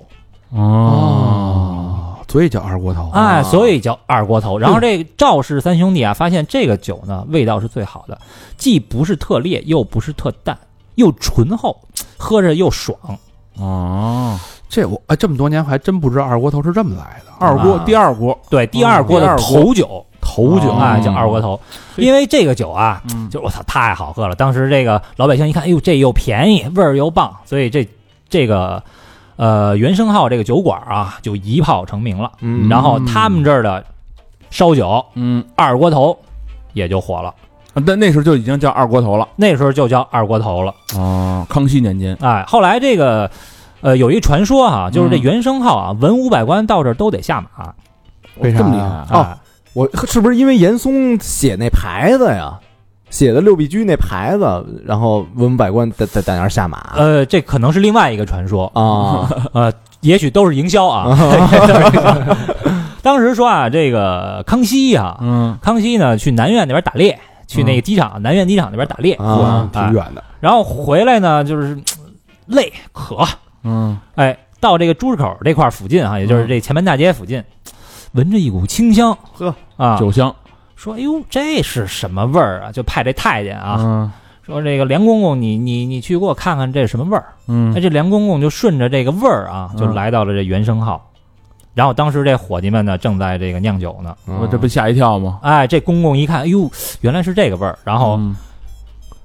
[0.50, 3.10] 哦，所以叫二锅头。
[3.12, 4.58] 哎，所以叫二锅头。
[4.58, 8.18] 然后这个赵氏三兄弟啊，发现这个酒呢，味道是最好的，
[8.56, 10.56] 既不是特烈，又不是特淡，
[10.94, 11.76] 又醇厚，
[12.16, 12.96] 喝着又爽。
[13.56, 14.38] 哦，
[14.70, 17.32] 这我哎，这么多年还真不知道二锅头是这么来的。
[17.40, 21.58] 二锅啊第二锅对，第二锅的头酒，头酒哦哎，叫二锅头。
[21.96, 24.34] 因为这个酒啊，嗯就我操，太好喝了。
[24.36, 27.86] 当时这个老百姓一看，哎呦，这又便宜，味儿又棒，所以这
[28.28, 28.80] 这个
[29.34, 32.30] 呃原生号这个酒馆啊，就一炮成名了。
[32.40, 33.84] 嗯然后他们这儿的
[34.50, 36.16] 烧酒嗯，二锅头
[36.74, 37.34] 也就火了，
[37.84, 39.26] 但那时候就已经叫二锅头了。
[39.34, 40.72] 那时候就叫二锅头了。
[40.94, 43.28] 哦，康熙年间，哎，后来这个
[43.80, 47.72] 呃有一传说哈、就是这嗯原生号啊，文武百官到这儿都得下马。
[48.36, 48.86] 为啥这么厉害
[49.18, 49.38] 啊？
[49.72, 52.58] 我是不是因为严嵩写那牌子呀？
[53.10, 61.18] 写的六必居那牌子，然后文武百官在在在那儿下马呃，这可能是另外一个传说，啊 呃，也许都是营销啊。
[63.02, 70.22] 当时说啊，这个康熙呀、嗯康熙呢去南苑那边打猎，去那个机场、南苑机场那边打猎，啊挺远的。
[70.38, 71.76] 然后回来呢就是
[72.46, 73.26] 累渴，
[73.62, 77.42] 嗯哎，到这个珠市口这块附近啊，也就是这前门大街附近，
[78.12, 80.34] 闻着一股清香，呵啊，酒香
[80.76, 82.72] 说哎呦这是什么味儿啊？
[82.72, 87.24] 就派这太监啊，啊说这个梁公公你你你去给我看看这是什么味儿。
[87.46, 91.06] 嗯哎，这梁公公就顺着这个味儿啊，就嗯来到了这原生号。
[91.72, 94.16] 然后当时这伙计们呢，正在这个酿酒呢。
[94.26, 95.38] 我这不吓一跳吗？
[95.42, 96.68] 哎，这公公一看，哎呦，
[97.00, 98.34] 原来是这个味儿，然后嗯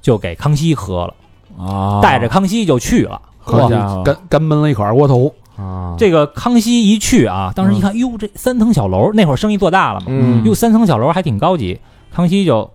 [0.02, 3.20] 就给康熙喝了，啊，带着康熙就去了。
[3.46, 11.80] 好家伙，干干闷了一口二锅头，啊，这个康熙一去啊，当时一看，哟，这三层小楼，那会儿生意做大了嘛，嗯哟，三层小楼还挺高级。
[12.14, 12.70] 康熙就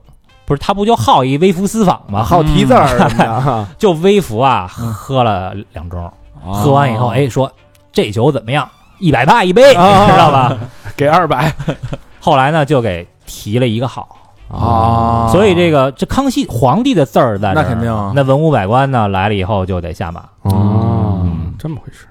[0.44, 2.22] 不是他不就好一微服私访嘛？
[2.22, 6.10] 好题字儿 就微服啊，喝了两盅，
[6.52, 7.50] 喝完以后，哎，说
[7.92, 8.68] 这酒怎么样？
[8.98, 10.56] 一百八一杯， 知道吧？
[10.94, 11.52] 给二百
[12.20, 14.06] 后来呢，就给提了一个号。
[14.50, 15.28] 啊。
[15.30, 18.12] 所以这个这康熙皇帝的字儿在这儿那肯定啊。
[18.14, 20.22] 那文武百官呢来了以后就得下马。
[20.42, 22.06] 哦嗯，这么回事，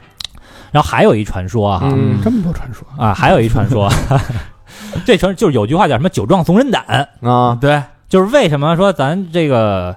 [0.71, 2.19] 然后还有一传说哈，嗯。
[2.23, 3.89] 这么多传说，啊，还有一传说，
[5.05, 9.95] 这传就是有句话叫什么“酒壮怂人胆啊，对，”，就是为什么说咱这个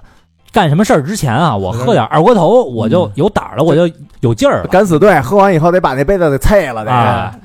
[0.51, 3.87] 干什么事儿之前啊，我喝点二锅头，我就有胆儿了，我就
[4.21, 4.67] 有劲儿了。
[4.67, 6.91] 敢死队喝完以后得把那杯子给啐了，得。
[6.91, 7.35] 啊。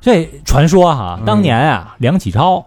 [0.00, 2.64] 这传说哈，当年啊，梁启超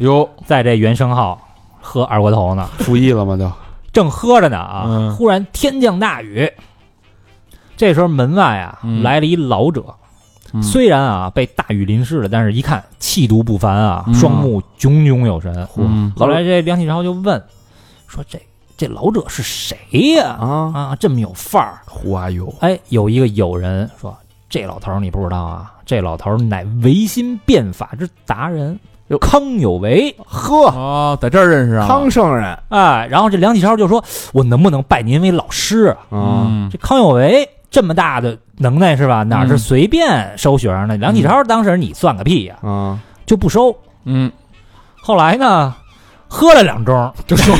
[0.00, 1.40] 哟，在这原生号
[1.80, 3.36] 喝二锅头呢，服役了吗？
[3.36, 3.50] 就
[3.92, 5.14] 正喝着呢啊，嗯。
[5.14, 6.50] 忽然天降大雨。
[7.76, 9.02] 这时候门外啊、嗯。
[9.02, 9.84] 来了一老者，
[10.52, 10.62] 嗯。
[10.62, 14.14] 虽然啊被大雨淋湿了，但是一看气度不凡啊，嗯。
[14.14, 15.68] 双目炯炯有神。
[15.76, 16.12] 嗯。
[16.16, 17.42] 后来这梁启超就问
[18.06, 18.40] 说：“这
[18.76, 20.96] 这老者是谁呀、啊，啊？
[20.98, 21.80] 这么有范儿？
[21.86, 24.16] 胡阿友，哎，有一个友人说
[24.48, 28.80] ：“这老头儿你不知道啊，这老头儿乃维新变法之达人，
[29.18, 30.14] 康有为。
[30.26, 34.02] 呵，哦，在这儿认识啊，康圣人”哎，然后这梁启超就说
[34.32, 39.22] ：“我能不能拜您为老师啊？”啊，嗯这康有为这么大的能耐是吧？
[39.22, 40.96] 哪是嗯随便收学生的？
[40.96, 43.76] 梁启超当时你算个屁呀、啊，就不收。
[44.04, 44.30] 嗯
[45.02, 45.74] 后来呢，
[46.28, 47.52] 喝了两盅，就收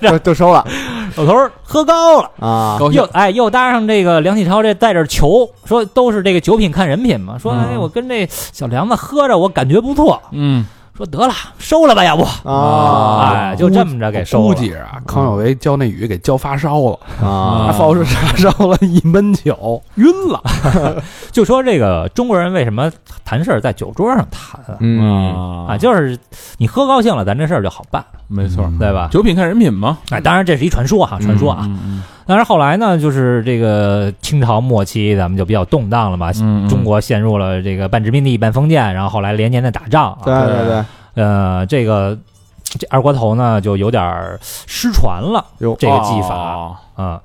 [0.00, 0.64] 就就收了
[1.16, 14.44] 老头儿喝高了，啊，高兴，又哎又搭上这个梁启超这在这儿求说都是这个酒品看人品嘛，说嗯哎我跟这小梁子喝着我感觉不错，嗯说得了收了吧，要不啊哎就这么着给收了。
[14.48, 18.04] 估计啊，康有为教那雨给教发烧了，啊，发烧
[18.36, 20.42] 烧了一闷酒，晕了。
[21.32, 22.92] 就说这个中国人为什么
[23.24, 24.76] 谈事儿在酒桌上谈啊？
[24.80, 26.18] 嗯啊，就是
[26.58, 29.08] 你喝高兴了，咱这事儿就好办，没错，对吧？
[29.10, 31.64] 酒品看人品嘛，哎，当然这是一传说哈，传说啊。
[31.68, 42.16] 嗯但是后来呢，就是这个清朝末期，咱们就比较动荡了嘛，嗯，中国陷入了这个半殖民地半封建，然后后来连年的打仗对啊，对对，呃，这个
[42.64, 46.76] 这二锅头呢就有点儿失传了，这个技法哦。
[46.94, 47.20] 啊，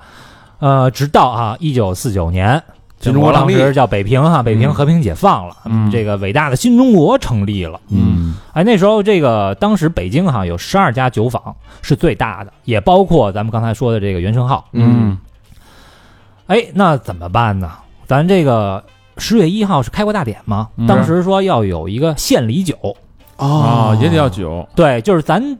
[0.57, 2.63] 呃，直到啊一九四九年。
[2.99, 5.91] 新中国当时叫北平哈，北平和平解放了，嗯。
[5.91, 7.79] 这个伟大的新中国成立了。
[7.89, 8.35] 嗯。
[8.53, 14.65] 哎，那时候这个当时北京哈有十二家酒坊是最大的，也包括咱们刚才说的这个元生号。
[14.71, 15.17] 嗯。
[16.47, 17.71] 哎，那怎么办呢？
[18.07, 18.83] 咱这个
[19.17, 20.85] 十月一号是开国大典嘛，嗯？
[20.85, 22.75] 当时说要有一个献礼酒，
[23.35, 25.57] 啊，也得要酒，对，就是咱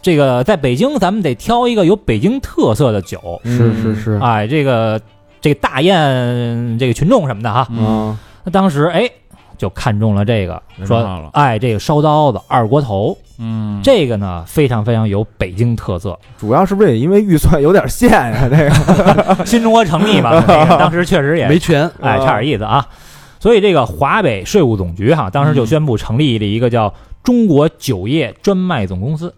[0.00, 5.00] 这个在北京，咱们得挑一个有北京特色的酒，是是是，哎，这个
[5.44, 7.68] 这个大宴这个群众什么的哈。
[7.70, 9.06] 嗯那当时哎
[9.58, 16.18] 就看中了这个，说哎这个烧刀子二锅头，嗯，这个呢非常非常有北京特色。
[16.38, 18.48] 主要是不是也因为预算有点限呀？
[18.48, 22.86] 这个 新中国成立嘛， 这个当时确实也没权，哎，差点意思啊。
[23.38, 29.34] 所以这个华北税务总局哈，当时就宣布成立了一个叫中国酒业专卖总公司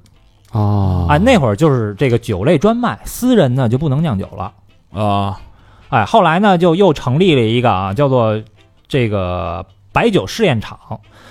[0.52, 1.18] 哦啊。
[1.18, 4.52] 那会儿就是这个酒类专卖，私人呢就不能酿酒了。
[4.92, 5.38] 啊，
[5.88, 8.42] 哎，后来呢就又成立了一个啊，叫做
[8.88, 10.78] 这个白酒试验场。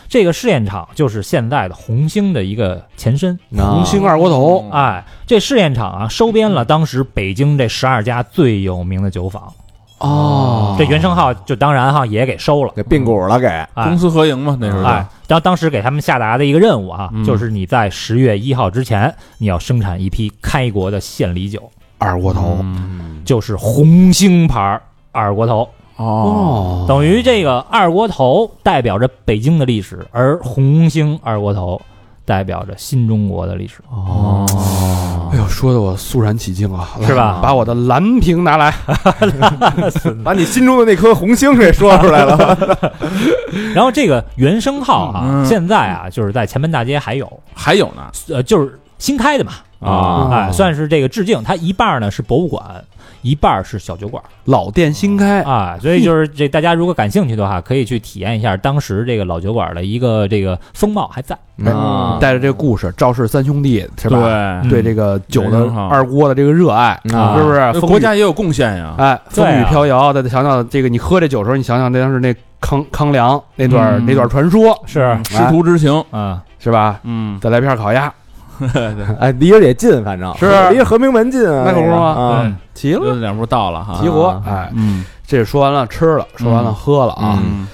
[0.08, 3.38] 这个试验场就是现在的红星的一个前身。
[3.58, 9.52] 红星二锅头，哎，这试验场啊，收编了当时北京这十二家最有名的酒坊。
[9.98, 12.74] 哦这袁生浩就当然哈也给收了。
[12.76, 24.80] 给并股了，给哎公私合营嘛，那时候就哎，当当时给他们下达的一个任务啊，嗯就是你在十月一号之前，你要生产一批开国的献礼酒，二锅头，嗯就是红星牌
[25.12, 25.68] 二锅头。
[25.98, 31.82] 哦，等于这个二锅头代表着北京的历史，而红星二锅头
[32.26, 33.76] 代表着新中国的历史。
[33.90, 34.46] 哦，
[35.32, 37.40] 哎呦，说的我肃然起敬啊，是吧？
[37.42, 38.74] 把我的蓝瓶拿来，
[40.22, 42.58] 把你心中的那颗红星给说出来了。
[43.74, 45.46] 然后这个原声号啊，嗯。
[45.46, 48.12] 现在啊就是在前门大街还有，还有呢。
[48.28, 51.42] 呃，就是新开的嘛，啊，哎，算是这个致敬。
[51.42, 52.84] 它一半呢是博物馆，
[53.26, 54.24] 一半是小酒馆。
[54.46, 61.36] 老店新开，啊，所以就是这大家如果感兴趣的话，可以去体验一下当时这个老酒馆的一个这个风貌还在。
[61.66, 62.20] 啊。
[62.22, 64.62] 带着这个故事，赵氏三兄弟是吧？
[64.64, 67.36] 对，对这个酒的二锅的这个热爱，啊。
[67.36, 67.82] 是不是？
[67.82, 74.06] 国家也有贡献呀，哎，风雨飘摇，再想想这个，你喝这酒的时候，你想想那当时那康康梁那段、嗯。
[74.06, 77.00] 那段传说，是，师徒之情，啊，是吧？
[77.04, 78.12] 嗯，再来片烤鸭，
[79.20, 80.46] 哎，离着也近，反正是。
[80.72, 81.98] 离着和平门近啊，那可不是吗？
[81.98, 84.00] 啊，齐了，两步到了哈。
[84.02, 84.10] 齐。
[84.10, 84.44] 活啊。
[84.46, 85.04] 哎，嗯。
[85.28, 87.68] 这说完了吃了，说完了喝了啊，嗯，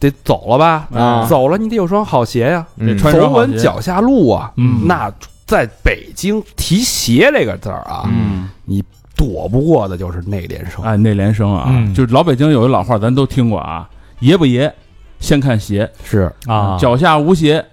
[0.00, 0.86] 得走了吧？
[0.94, 1.26] 啊。
[1.28, 2.64] 走了你得有双好鞋呀，
[2.98, 4.52] 穿走稳脚下路啊。
[4.56, 4.86] 嗯。
[4.86, 5.12] 那
[5.44, 8.84] 在北京提鞋这个字儿啊，嗯，你
[9.16, 10.84] 躲不过的就是内联升。
[10.84, 11.92] 哎，内联升啊，嗯。
[11.92, 13.88] 就是老北京有一老话，咱都听过啊，
[14.20, 14.72] 爷不爷，
[15.18, 16.32] 先看鞋，是。
[16.46, 17.64] 啊，脚下无鞋，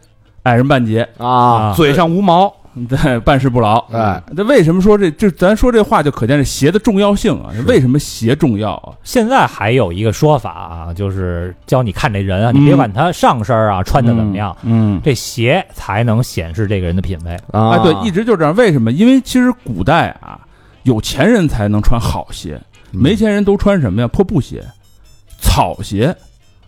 [0.46, 2.52] 矮人半截，啊，嘴上无毛，
[2.90, 3.78] 对，办事不牢。
[3.92, 5.30] 哎，这为什么说这这？
[5.32, 7.50] 咱说这话就可见这鞋的重要性啊！
[7.68, 8.94] 为什么鞋重要啊？
[9.04, 17.34] 现在还有一个说法啊，就是教你看这人啊，嗯你别管他上身啊穿的怎么样，嗯，这鞋才能显示这个人的品味。
[17.52, 18.54] 啊哎，对，一直就这样。
[18.56, 18.92] 为什么？
[18.92, 20.40] 因为其实古代啊，
[20.84, 24.08] 有钱人才能穿好鞋，嗯没钱人都穿什么呀？
[24.10, 24.64] 破布鞋、
[25.40, 26.16] 草鞋，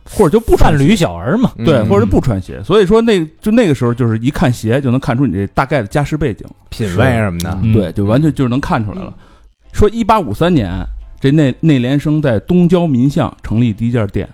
[0.09, 2.61] 或者就不穿驴小儿嘛，对，嗯或者不穿鞋。
[2.63, 9.13] 所以说那就那个时候，就是一看鞋就能看出你这大概的家世背景，品味什么的，嗯对，就完全就是能看出来了。
[9.73, 10.71] 说一八五三年，
[11.19, 14.27] 这内内联升在东郊民巷成立第一家店。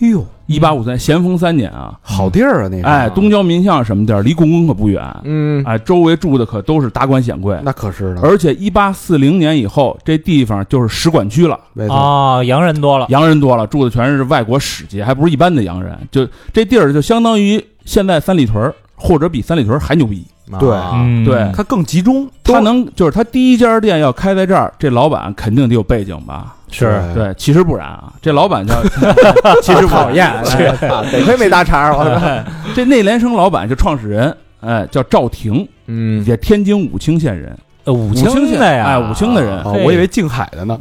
[0.00, 5.64] 哎呦，一八五三咸丰三年啊，好地儿啊，那是哎，东交民巷什么地儿，离故宫可不远，嗯。
[5.64, 7.58] 哎，周围住的可都是达官显贵。
[7.64, 15.98] 那可是的，而且一八四零年以后，这地方就是使馆区了，没错，啊，洋人多了，洋人多了，住的全是外国使节，还不是一般的洋人。
[16.12, 20.24] 就这地儿就相当于现在三里屯儿，或者比三里屯儿还牛逼。
[20.60, 20.70] 对。
[20.70, 21.50] 啊嗯，对。
[21.54, 26.54] 它更集中，它能就是它第一家店要开在这儿，这老板肯定得有背景吧？
[26.70, 28.74] 是对，其实不然啊，这老板叫
[29.62, 30.78] 其实讨厌， 哎
[31.12, 32.44] 得亏没搭茬儿，我哎
[32.74, 36.24] 这内联升老板就创始人，哎，叫赵廷，嗯。
[36.26, 39.62] 也天津武清县人，呃武清县的呀，哎武清的人。
[39.62, 40.78] 哦，我以为静海的呢，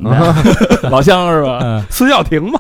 [0.90, 1.60] 老乡是吧？
[1.64, 1.84] 嗯。
[1.90, 2.60] 孙耀庭嘛，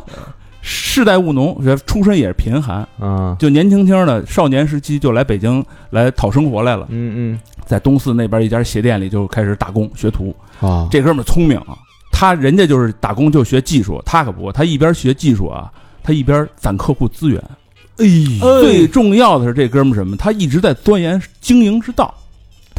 [0.62, 3.36] 世代务农，出身也是贫寒，嗯。
[3.40, 7.40] 就年轻轻的少年时期就来北京来讨生活来了，嗯嗯。
[7.66, 10.34] 在东四那边一家鞋店里就开始打工学徒。
[10.62, 11.76] 啊，这哥们儿聪明啊，
[12.12, 15.72] 他人家就是打工就学技术，他可不，他一边学技术啊，
[16.04, 17.42] 他一边攒客户资源。
[17.98, 18.06] 哎，
[18.62, 20.16] 最重要的是这哥们儿什么？
[20.18, 22.14] 他一直在钻研经营之道。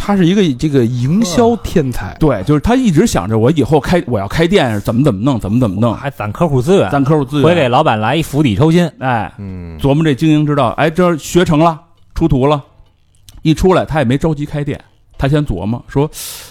[0.01, 7.69] 他是一个这个营销天才，对，就是他一直想着我以后开我要开店怎么怎么弄，怎么怎么弄，还攒客户资源，攒客户资源回给。
[7.69, 8.89] 老板来一釜底抽薪。
[9.01, 10.69] 哎，嗯琢磨这经营之道。
[10.79, 11.81] 哎，这学成了，
[12.15, 12.63] 出徒了，
[13.43, 14.81] 一出来他也没着急开店，
[15.19, 16.09] 他先琢磨说，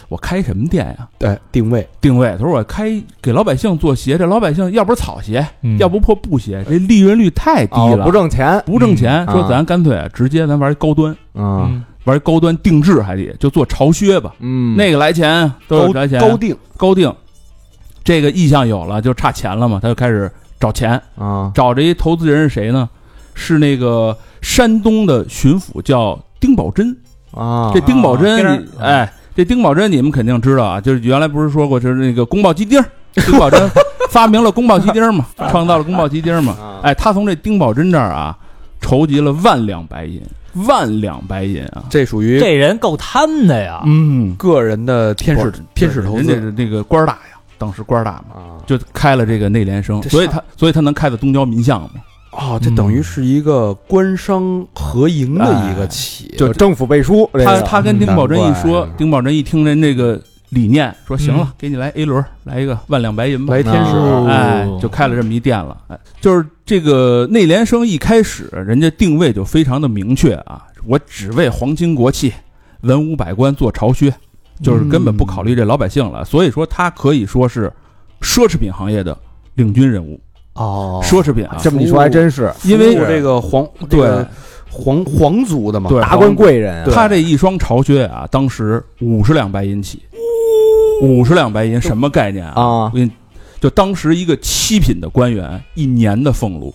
[0.10, 1.08] 我开什么店呀？
[1.18, 1.88] 对，定位。
[2.02, 5.78] 定位，他说我开给老百姓做鞋，这老百姓要不是草鞋，嗯。
[5.78, 9.26] 要不破布鞋，这利润率太低哦了，不挣钱，不挣钱。
[9.28, 11.82] 说咱干脆直接咱玩高端，嗯。
[12.04, 14.76] 玩高端定制还得就做潮靴吧，嗯。
[14.76, 17.14] 那个来钱都来钱高定，高定，
[18.04, 21.52] 这个意向有了就差钱了嘛，他就开始找钱，啊。
[21.56, 22.90] 找这一投资人是谁呢？
[23.34, 26.96] 是那个山东的巡抚叫丁宝桢。
[27.38, 32.84] 啊这丁宝啊丁儿桢，你哎，这丁宝珍你们肯定知道啊，就是原来不是说过，就是那个宫保鸡丁，
[33.14, 33.70] 丁宝珍
[34.10, 36.54] 发明了宫保鸡丁儿嘛， 创造了宫保鸡丁儿嘛。
[36.54, 38.38] 啊哎，他从这丁宝珍这儿啊，
[38.82, 40.22] 筹集了万两白银，
[40.68, 51.90] 万两白银啊，这属于这人够贪的呀，嗯，个人的天使天使投资，人家是那个官儿大呀，当时官儿大嘛，啊就开了这个内联升，所以他所以他能开到东郊民巷嘛，
[52.38, 65.76] 哦，这等于是一个官商合营的一个企业，就政府背书，他他跟丁宝珍一说，丁宝珍一听人这个理念，说行了嗯，给你来 A 轮，来一个万两白银吧，来天使，哦哎，就开了这么一店了。
[65.88, 72.32] 哎，就是这个内联升一开始，人家定位就非常的明确啊，我只为皇亲国戚、
[72.82, 74.14] 文武百官做巢靴，
[74.62, 76.24] 就是根本不考虑这老百姓了。
[76.24, 77.74] 所以说，他可以说是
[78.22, 79.18] 奢侈品行业的
[79.56, 80.20] 领军人物。
[80.58, 81.00] 哦。
[81.04, 82.52] 奢侈品啊，这么一说还真是。
[82.64, 84.28] 因为这个皇这对个
[84.70, 90.02] 皇皇族的嘛，对达官贵人啊，他这一双巢靴啊，当时五十两白银起，
[91.02, 92.54] 五十两白银什么概念啊？
[92.56, 92.84] 啊。
[92.86, 93.12] 我给你，
[93.60, 96.74] 就当时一个七品的官员一年的俸禄，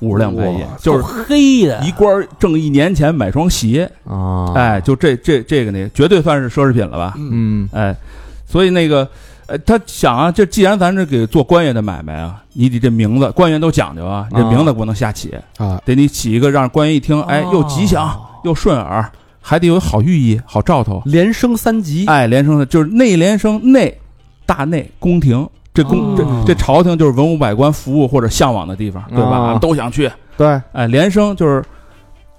[0.00, 7.14] 五十两白银，就是黑的一官儿挣一年钱买双鞋，啊，哎，就这这这个那个，绝对算是奢侈品了吧？
[7.16, 7.66] 嗯。
[7.72, 7.96] 哎，
[8.44, 9.08] 所以那个，
[9.46, 21.02] 呃，他想啊，这既然咱这给做官员的买卖啊，你得这名字，官员都讲究啊，这啊名字不能瞎起，啊，得你起一个让官员一听，哎，又吉祥哦又顺耳，还得有好寓意、好兆头。
[21.06, 23.98] 连升三级，哎，连升的就是内连升内，
[24.46, 25.46] 大内宫廷。
[25.72, 29.38] 这宫、哦这这朝廷就是文武百官服务或者向往的地方，对吧？
[29.38, 30.08] 啊都想去。
[30.36, 31.64] 对，哎，连升就是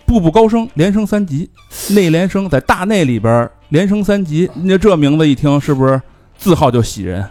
[0.06, 1.50] 步步高升，连升三级。
[1.90, 6.02] 内连升在大内里边儿连升三级，那这名字一听是不是
[6.38, 7.28] 字号就喜人？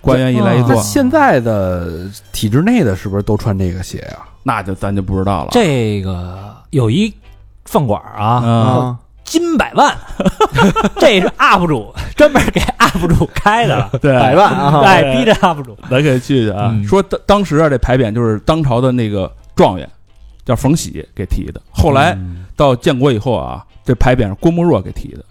[0.00, 4.18] 官员一来一那坐，现在的体制内的是不是都穿这个鞋呀？
[4.44, 5.48] 那就咱就不知道了。
[5.50, 7.12] 这个有一
[7.64, 9.92] 饭馆啊，啊啊金百万，
[11.00, 14.82] 这是 UP 主专门给 UP 主开的， 对，百万啊！
[14.86, 15.76] 哎，逼着 UP 主。
[15.90, 16.70] 咱可以去去啊。
[16.72, 19.88] 嗯说当当时啊，这牌匾就是当朝的那个状元
[20.44, 25.24] 叫冯喜给提的，后来嗯到建国以后啊，这牌匾是郭沫若给提的，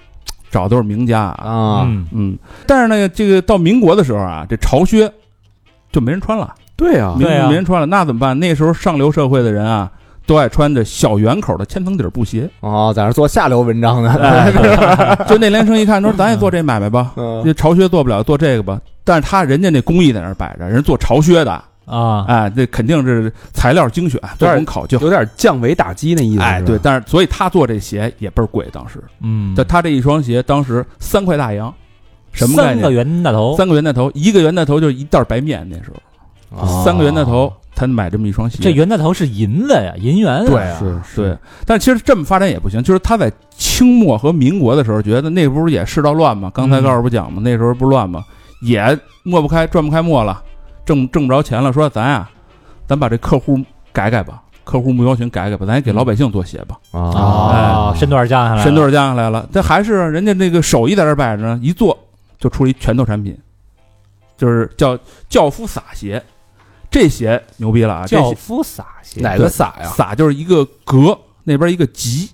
[0.55, 1.35] 找的都是名家啊。
[1.43, 5.11] 啊，嗯嗯，但是呢，这个到民国的时候啊，这朝靴
[5.91, 8.37] 就没人穿了，对啊，没对啊没人穿了，那怎么办？
[8.39, 9.91] 那时候上流社会的人啊，
[10.25, 12.49] 都爱穿着小圆口的千层底布鞋。
[12.61, 14.11] 哦，在那做下流文章呢。
[14.21, 14.51] 哎
[15.27, 18.79] 就那连生一看说，咱也做这买卖吧，嗯这朝靴做不了，做这个吧。
[19.03, 24.99] 但是他人家那工艺在那儿摆着，人做朝靴的，啊，哎，这肯定是材料精选，做工考究。
[25.01, 26.41] 有点降维打击那意思。
[26.41, 31.73] 哎，对，，但是所以他做这鞋也倍儿贵，当时，嗯，但他这一双鞋当时三块大洋，
[32.31, 32.93] 什么概三个念？
[32.93, 38.57] 袁大头，三个袁大头，一个袁大头就是一袋白面，那时候哦三个袁大头，他买这么一双鞋。
[38.61, 40.45] 这袁大头是银的呀，银元啊。
[40.45, 46.51] 对啊，是对，但其实这么发展也不行，就是他在清末和民国的时候，觉得那不是也世道乱吗？
[46.53, 47.41] 刚才嗯高师不讲吗？
[47.43, 48.23] 那时候不是乱吗？
[48.61, 50.41] 也抹不开，转不开墨了，
[50.85, 52.29] 挣挣不着钱了，说咱呀，
[52.87, 53.59] 咱把这客户
[53.91, 56.77] 改改吧，客户目标群改改吧，咱也给老百姓做鞋吧。
[56.91, 61.97] 啊，身段降下来了，身段降下来了，这还是人家那个手艺在这摆着呢，一做
[62.37, 63.37] 就出了一拳头产品，
[64.37, 66.23] 就是叫教夫洒鞋。
[66.91, 68.05] 这鞋牛逼了啊！
[68.07, 69.87] 这鞋教夫洒鞋，哪个撒呀？
[69.89, 72.29] 洒就是一个革，那边一个吉，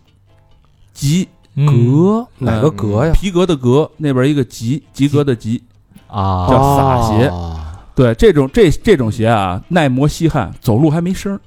[0.94, 3.12] 吉嗯革哪个革呀？
[3.12, 5.64] 皮革的革，那边一个吉，及格的吉。
[6.08, 11.40] 啊，叫撒鞋啊对，这种这这种鞋啊，耐磨吸汗，走路还没声儿。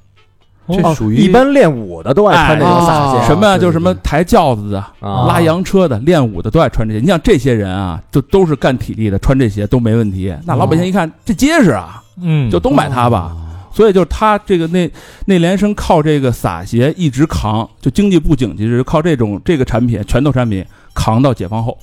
[0.67, 7.01] 这属于一般练武的都爱穿这种洒鞋哎什么就什么抬轿子的、啊拉洋车的、练武的都爱穿这些。
[7.01, 10.35] 你像这些人啊，就都是干体力的，穿这鞋都没问题。
[10.47, 13.37] 那老百姓一看这结实啊，嗯，就都买它吧。
[13.75, 14.91] 所以就是他这个内
[15.27, 20.65] 内联升靠这个洒鞋一直扛，就经济不景气时靠这种这个产品拳头产品
[20.95, 21.77] 扛到解放后。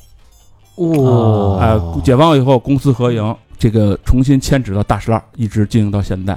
[0.78, 6.36] 哦哎、解放以后公私合营，这个重新迁址到大石栏，一直经营到现在。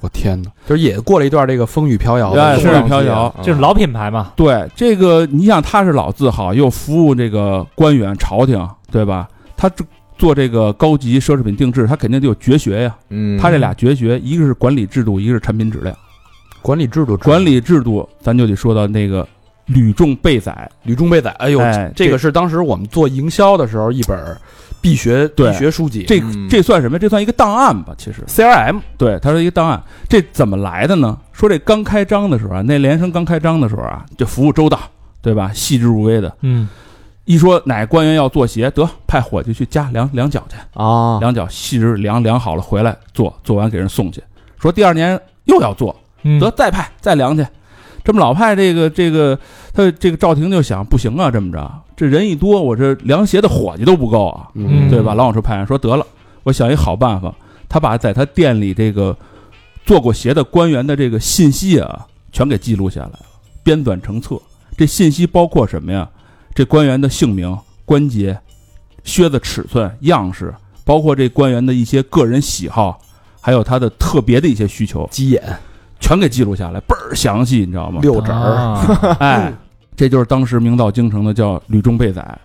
[0.00, 9.26] 我天哪，就是也过了一段这个风雨飘摇风雨飘摇嗯这是老品牌嘛，对这个，你想他是老字号，又服务这个官员朝廷，对吧？
[9.56, 9.82] 他这
[10.18, 12.94] 做这个高级奢侈品定制，他肯定得有绝学呀。
[13.08, 15.96] 嗯，他这俩绝学，一个是管理制度，一个是产品质量。
[16.60, 19.26] 管理制度，管理制度，咱就得说到那个
[19.64, 21.30] 吕重备载，吕仲贝载。
[21.38, 24.36] 哎呦，哎这个是当时我们做营销的时候一本
[24.86, 26.04] 必学对必学书籍。
[26.06, 26.96] 这嗯这算什么？
[26.96, 27.92] 这算一个档案吧？
[27.98, 29.82] 其实，CRM 对，它是一个档案。
[30.08, 31.18] 这怎么来的呢？
[31.32, 34.78] 说这刚开张的时候啊，那连生刚开张的时候啊，就服务周到，
[35.20, 35.50] 对吧？
[35.52, 36.32] 细致入微的。
[36.42, 36.68] 嗯，
[37.24, 44.22] 一说哪官员要做鞋，得派伙计去加量量脚去，啊，量脚细致量量好了回来做，做完给人送去。
[44.60, 47.44] 说第二年又要做，嗯得再派再量去。
[48.06, 49.36] 这么老派这个这个
[49.72, 55.12] 他这个赵廷就想不行啊，这么着这人一多，我这凉鞋的伙计都不够啊，嗯对吧？
[55.12, 56.06] 老往出派人说得了，
[56.44, 57.34] 我想一好办法，
[57.68, 59.16] 他把在他店里这个
[59.84, 63.18] 做过鞋的官员的这个信息啊，全给记录下来了，
[63.64, 64.40] 编纂成册。
[64.76, 66.08] 这信息包括什么呀？
[66.54, 68.38] 这官员的姓名、关节、
[69.02, 70.54] 靴子尺寸、样式，
[70.84, 73.00] 包括这官员的一些个人喜好，
[73.40, 75.42] 还有他的特别的一些需求，鸡眼
[76.00, 78.00] 全给记录下来，倍儿详细，你知道吗？
[78.02, 79.52] 六指儿，啊 哎，
[79.96, 82.38] 这就是当时名噪京城的叫吕中备载，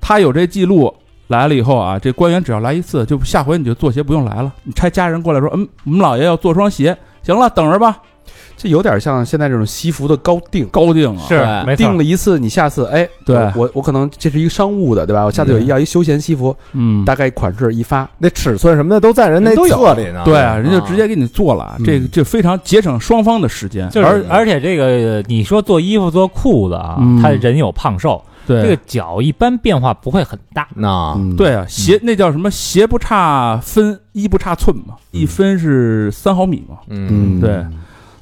[0.00, 0.92] 他有这记录
[1.28, 7.98] 来了以后啊，这官员只要来一次，就下回你就做鞋不用来了，你差家人过来说，嗯，我们老爷要做双鞋，行了，等着吧，
[8.56, 10.66] 这有点像现在这种西服的高定。
[10.68, 11.76] 高定啊，是没错。
[11.76, 13.36] 定了一次，你下次哎，对。
[13.54, 15.24] 我我可能这是一个商务的，对吧？
[15.24, 19.76] 我下次有一要一休闲西服，嗯，大概款式一发，那尺寸什么的都在人那都有。
[19.76, 20.22] 册里呢。
[20.24, 21.84] 对啊，人就直接给你做了，嗯。
[21.84, 28.62] 这个这非常节省双方的时间，就是而而且这个你说做衣服做裤子啊嗯，他人有胖瘦，对。
[28.62, 30.66] 这个脚一般变化不会很大。
[30.74, 32.50] 那嗯，对啊，鞋那叫什么？
[32.50, 36.76] 鞋不差分，衣不差寸嘛，一分是三毫米嘛。
[36.88, 37.40] 嗯。
[37.40, 37.64] 对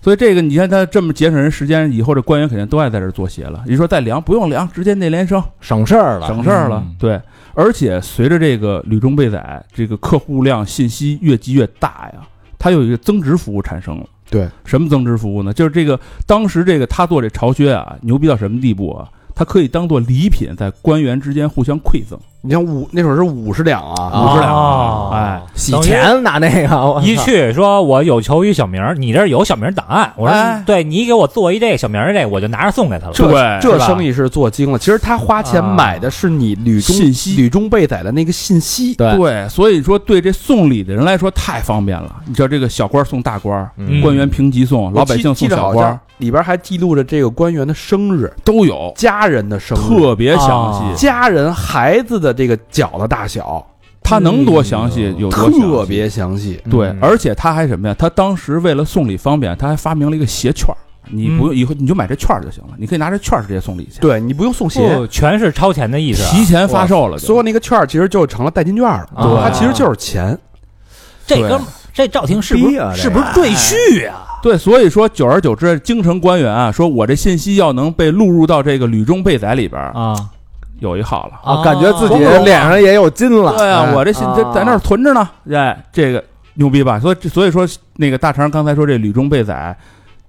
[0.03, 3.63] 所以这个你看他这么节省人时间，以后这官员肯定都爱在这儿做鞋了。
[3.67, 6.83] 你说再量不用量，直接内联升，省事儿了，省事儿了。
[6.85, 7.21] 嗯对，
[7.55, 12.27] 而且随着这个吕中备载，这个客户量信息越积越大呀，
[12.59, 14.07] 它有一个增值服务产生了。
[14.29, 15.53] 对，什么增值服务呢？
[15.53, 19.09] 就是这个当时这个他做这巢靴啊，牛逼到什么地步啊？
[19.35, 22.19] 它可以当做礼品，在官员之间互相馈赠。
[22.45, 24.25] 你像五那会儿是五十两啊，啊。
[24.25, 24.53] 五十两。
[24.53, 30.61] 哦哎，洗钱拿那个，一去说我有求于小明儿，你这儿有小明儿档案，我说、哎。
[30.67, 33.13] 对你给我做一这个小明儿这，我就拿着送给他了。
[33.13, 33.59] 这对。
[33.61, 34.79] 这生意是做精了。
[34.79, 37.37] 其实他花钱啊买的是你吕中信息。
[37.37, 38.95] 吕中备载的那个信息。
[38.97, 39.17] 对。
[39.17, 42.17] 对，所以说对这送礼的人来说太方便了。
[42.27, 44.01] 你知道这个小官送大官，嗯。
[44.01, 50.93] 官员评级送，老百姓送小官里边还记录着这个官员的生日、都有，家人的生日、特别详啊。
[50.95, 51.07] 细。
[51.07, 53.65] 家人孩子的这个脚的大小，
[54.03, 56.61] 他能多详细有多详细特别详细。
[56.71, 57.95] 对嗯，而且他还什么呀？
[57.99, 60.77] 他当时为了送礼方便，他还发明了一个鞋券儿。
[61.11, 66.31] 你不用以后你就买这券儿就行了，你可以拿这券儿直接送礼去，对你不用送鞋，不全是超前的意思、啊。
[66.31, 67.27] 提前发售了就。
[67.27, 70.39] 所有那个券儿其实就成了代金券了，对它其实就是钱。
[71.27, 74.27] 这哥们儿这赵婷是不是是不是赘婿啊？
[74.43, 80.17] 对，所以说久而久之，京城官员啊，说我这信息要能被录入到这个吕中备载里边儿，啊，
[80.81, 81.41] 有一号了。
[81.43, 83.57] 啊，感觉自己啊脸上也有金了。
[83.57, 83.95] 对啊，哎。
[83.95, 86.23] 我这信这在那儿存着呢，哎，这个
[86.55, 86.99] 牛逼吧？
[86.99, 87.67] 所以所以说
[87.97, 89.77] 那个大肠刚才说这吕中备载，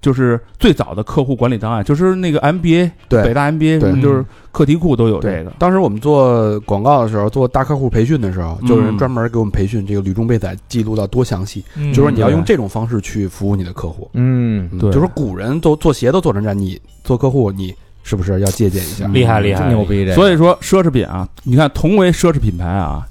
[0.00, 3.22] 就是最早的客户管理档案，就是那个 MBA 对。
[3.24, 4.00] 北大 MBA 对。
[4.02, 5.50] 就是课题库都有这个。
[5.58, 8.68] 当时我们做广告的时候，做大客户培训的时候，嗯。
[8.68, 11.92] 就有人专门给我们培训这个吕中备载记录到多详细，嗯。
[11.92, 14.08] 就说你要用这种方式去服务你的客户。
[14.12, 14.90] 嗯，对。
[14.90, 17.74] 嗯就说古人都做鞋都做成这样，你做客户你
[18.04, 19.08] 是不是要借鉴一下？
[19.08, 20.14] 厉害厉害，真牛逼这个。
[20.14, 23.04] 所以说奢侈品啊，你看同为奢侈品牌啊，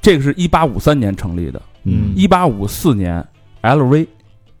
[0.00, 3.22] 这个是一八五三年成立的，嗯一八五四年
[3.62, 4.06] LV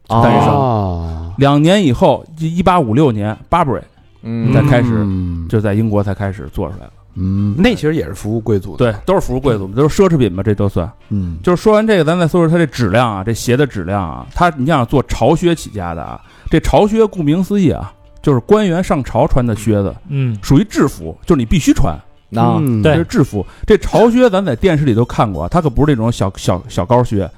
[0.08, 3.80] 哦诞生哦，两年以后，一八五六年 Burberry
[4.22, 6.92] 嗯才开始嗯就在英国才开始做出来了。
[7.14, 8.92] 嗯，那其实也是服务贵族的。
[8.92, 10.90] 对，都是服务贵族，都是奢侈品嘛，这都算。
[11.08, 17.92] 嗯，就是说完这个，咱再说说它这质量啊，这鞋的质量啊，它你想做潮靴起家的啊，这潮靴顾名思义啊，
[18.22, 21.94] 就是官员上朝穿的靴子，嗯属于制服，就是你必须穿，
[22.34, 23.44] 啊，嗯对这是制服。
[23.66, 27.30] 这朝靴咱在电视里都看过，它可不是那种小小小高靴，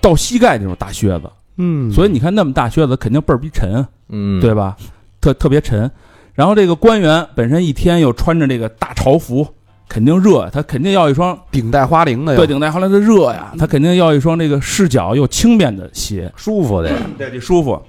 [0.00, 4.76] 到膝盖那种大靴子，嗯，所以你看那么大靴子肯定倍儿逼沉，嗯，对吧？
[5.20, 5.90] 特特别沉。
[6.34, 9.46] 然后这个官员本身一天又穿着这个大朝服，
[9.88, 16.96] 肯定热，他肯定要一双顶戴花翎的呀，对顶戴花翎的热呀，他肯定要一双这个视角又轻便的鞋，舒服的呀。
[17.18, 17.80] 对，得舒服。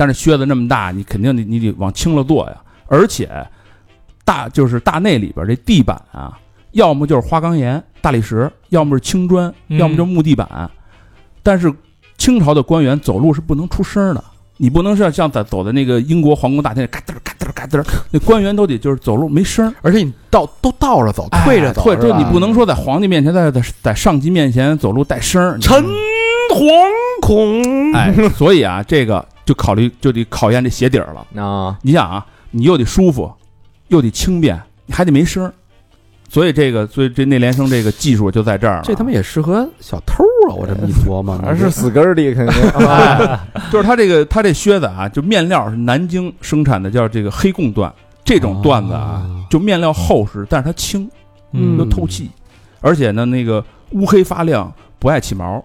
[0.00, 2.56] 但是靴子那么大，你肯定得你得往轻了做呀。
[2.86, 3.28] 而且
[4.24, 6.38] 大就是大内里边这地板啊，
[6.72, 10.70] 要么就是花岗岩、大理石，要么是青砖，嗯要么就木地板。
[11.42, 11.70] 但是
[12.16, 14.24] 清朝的官员走路是不能出声的，
[14.56, 19.70] 你不能像像在走在那个英国皇宫大厅里嘎噔儿嘎噔儿嘎噔，那官员都得就是走路没声。
[19.82, 25.84] 而且你倒都倒着走，退着走，对，是吧对，你不能说在皇帝面前，在在在上级面前走路带声陈
[26.54, 26.66] 惶
[27.20, 31.42] 恐，哎，所以啊，这个就考虑就得考验这鞋底儿了。
[31.42, 33.28] 啊，你想啊，你又得舒服，
[33.88, 35.52] 又得轻便，你还得没声儿。
[36.28, 38.82] 所以这个，所以这内联升这个技术就在这儿了。
[38.84, 40.54] 这他妈也适合小偷啊！
[40.54, 42.86] 我这么一琢磨，而是死根儿的肯定。
[42.86, 47.90] 啊 就是他这个他这靴子啊，就面料是南京生产的，叫这个黑贡缎。
[48.22, 51.10] 这种缎子啊，哦就面料厚实，但是它轻，
[51.50, 52.30] 嗯又透气，
[52.80, 55.60] 而且呢，那个乌黑发亮，不爱起毛，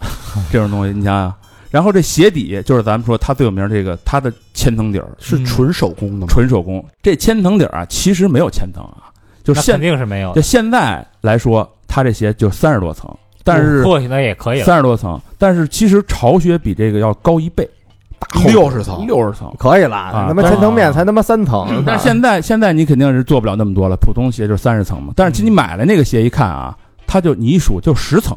[0.52, 1.34] 这种东西你想想。
[1.70, 6.26] 然后这鞋底就是咱们说它最有名这个，它的千层底儿是纯手工的吗？
[6.28, 6.84] 纯手工。
[7.02, 9.08] 这千层底儿啊，其实没有千层啊，
[9.44, 13.08] 就那现肯定是没有就现在来说，它这鞋就三十多层，
[13.44, 14.64] 但是过去那也可以了。
[14.64, 17.68] 三十多层，但是其实巢靴比这个要高一倍，
[18.18, 19.52] 大60层六十层。
[19.58, 21.82] 可以了，啊他妈千层面才他妈三层。
[21.86, 25.12] 但是现在现在你肯定是做不了那么多了，普通鞋就是三十层嘛。
[25.14, 28.36] 但是其实你买了那个鞋一看啊，它就你一数就十层，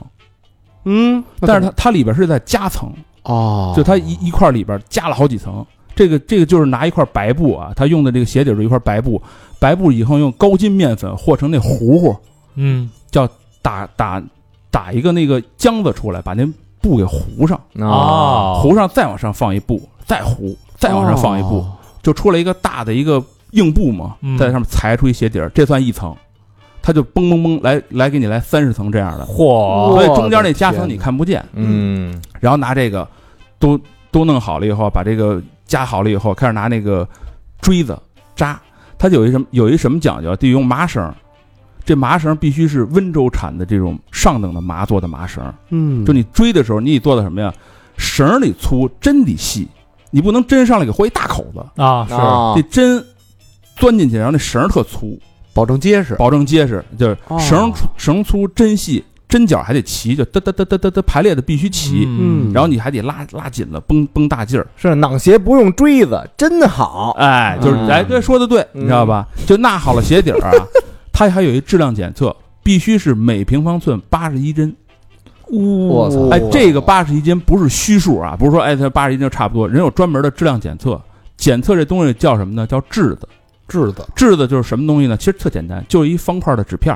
[0.85, 2.93] 嗯，但是它它里边是在夹层，
[3.23, 5.65] 哦，就它一一块里边加了好几层。
[5.95, 9.21] 这个这个就是拿一块白布啊，他用的这个鞋底是一块白布，
[9.59, 12.15] 白布以后用高筋面粉和成那糊糊，
[12.55, 12.89] 嗯。
[13.11, 13.29] 叫
[13.61, 14.19] 打打
[14.71, 16.43] 打一个那个浆子出来，把那
[16.81, 21.73] 布给糊上，啊，哦，糊上再往上放一布，再糊，再往上放一布，哦。
[22.01, 24.35] 就出来一个大的一个硬布嘛，嗯。
[24.35, 26.15] 在上面裁出一鞋底儿，这算一层，
[26.83, 32.21] 它就嘣嘣嘣来来给你来三十层这样的，嚯，所以中间那夹层你看不见，嗯。
[32.41, 33.07] 然后拿这个
[33.57, 33.79] 都
[34.11, 37.07] 都弄好了以后，把这个夹好了以后，开始拿那个
[37.61, 37.97] 锥子
[38.35, 38.61] 扎，
[38.97, 41.11] 它有一什么有一什么讲究，得用麻绳。
[41.85, 47.53] 这麻绳必须是温州产的这种上等的麻做的麻绳，嗯，就你锥的时候，你得做到什么呀？
[47.97, 49.67] 绳儿得粗，针得细，
[50.09, 52.05] 你不能针上来给豁一大口子，啊。
[52.07, 52.13] 是。
[52.13, 53.05] 啊这针
[53.75, 55.19] 钻进去，然后那绳儿特粗，
[55.53, 67.15] 保证结实，保证结实，就是哦绳粗绳粗针细，针脚还得齐，就嘚嘚嘚嘚嘚嘚排列的必须齐，嗯然后你还得拉拉紧了，绷绷大劲儿，是攮鞋不用锥子，真好。
[67.17, 69.27] 哎，就是嗯哎，对，说的对，你知道吧？
[69.45, 70.51] 就纳好了鞋底儿啊，
[71.13, 74.75] 它还有一质量检测，必须是每平方寸八十一针。
[75.49, 80.99] 我操哎，这个八十一斤不是虚数啊，不是说哎它八十一斤就差不多，人有专门的质量检测，
[81.37, 82.65] 检测这东西叫什么呢？
[82.65, 83.27] 叫质子。
[83.73, 84.07] 质子。
[84.15, 85.17] 质子就是什么东西呢？
[85.17, 86.95] 其实特简单，就是一方块的纸片，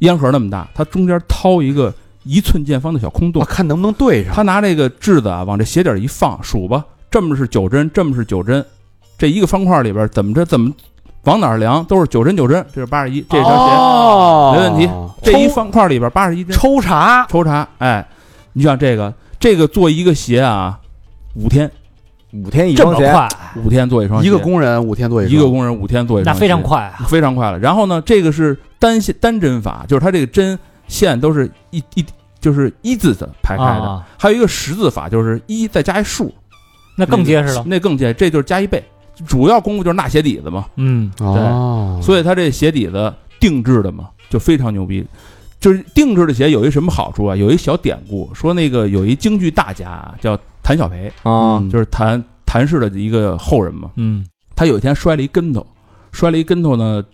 [0.00, 1.92] 烟盒那么大，它中间掏一个
[2.24, 3.40] 一寸见方的小空洞。
[3.40, 4.34] 我，看能不能对上。
[4.34, 8.62] 他拿这个质子啊往这鞋底儿一放，数吧，这么是九针，这么是九针，
[9.16, 10.70] 这一个方块里边怎么着怎么
[11.24, 14.52] 往哪儿量都是九针九针，这是八十一，这双鞋、哦。
[14.54, 14.90] 没问题。
[15.22, 17.26] 这一方块里边八十一针，抽查。
[17.28, 18.06] 抽查，哎，
[18.52, 20.78] 你像这个这个做一个鞋啊，
[21.34, 21.70] 五天
[22.34, 23.28] 五天一这么双鞋，快，
[23.64, 27.06] 五天做一双鞋，一个工人五天做一一个工人五天做一双鞋，那非常快啊！
[27.06, 27.58] 非常快了。
[27.58, 30.58] 然后呢，这个是单线单针法，就是它这个针
[30.88, 32.04] 线都是一一
[32.40, 36.34] 就是一字的排开的，啊，还有一个十字法，就是一再加一数，
[36.96, 37.64] 那更结实了。
[37.66, 38.82] 那更结实，这就是加一倍。
[39.26, 45.06] 主要功夫就是纳鞋底子嘛，嗯，哦，所以它这鞋底子定制的嘛，就非常牛逼。
[45.60, 47.34] 就是定制的鞋有一什么好处啊？
[47.36, 53.90] 有一小典故，说那个有一京剧大家啊叫谭小培，啊，嗯就是谭谭氏的一个后人嘛。
[53.96, 54.24] 嗯，
[54.56, 55.64] 他有一天摔了一跟头，
[56.10, 57.04] 摔了一跟头呢，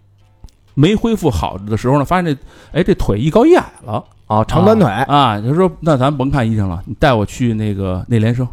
[0.75, 2.41] 没恢复好的时候呢，发现这
[2.73, 8.47] 哎这腿一高一矮了啊，长短腿，啊，他说那咱甭看医生了，你带我去那个内联升，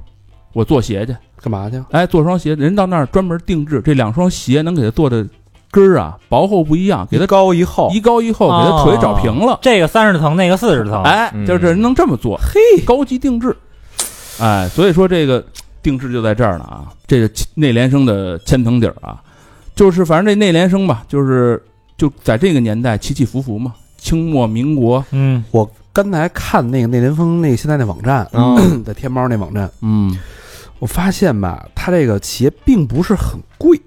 [0.53, 1.15] 我做鞋去。
[1.39, 1.79] 干嘛去？
[1.91, 5.23] 哎，做双鞋，人到那儿专门定制，这两双鞋能给他做的
[5.69, 9.59] 跟儿啊薄厚不一样，给他高一厚一高一厚，给他腿找平了。
[9.61, 13.55] 这个三十层，那个四十层，哎，嗯就是这人能这么做，嘿，高级定制。
[14.39, 15.43] 哎，所以说这个
[15.81, 19.21] 定制就在这儿呢啊，这个内联升的千层底儿啊，
[19.75, 21.61] 就是反正这内联升吧，就是
[21.97, 30.15] 就在这个年代起起伏伏嘛，清末民国，嗯，我刚才看那个内联峰那个现在那网站，嗯在天猫那网站，嗯，
[30.79, 33.79] 我发现吧，它这个鞋并不是很贵。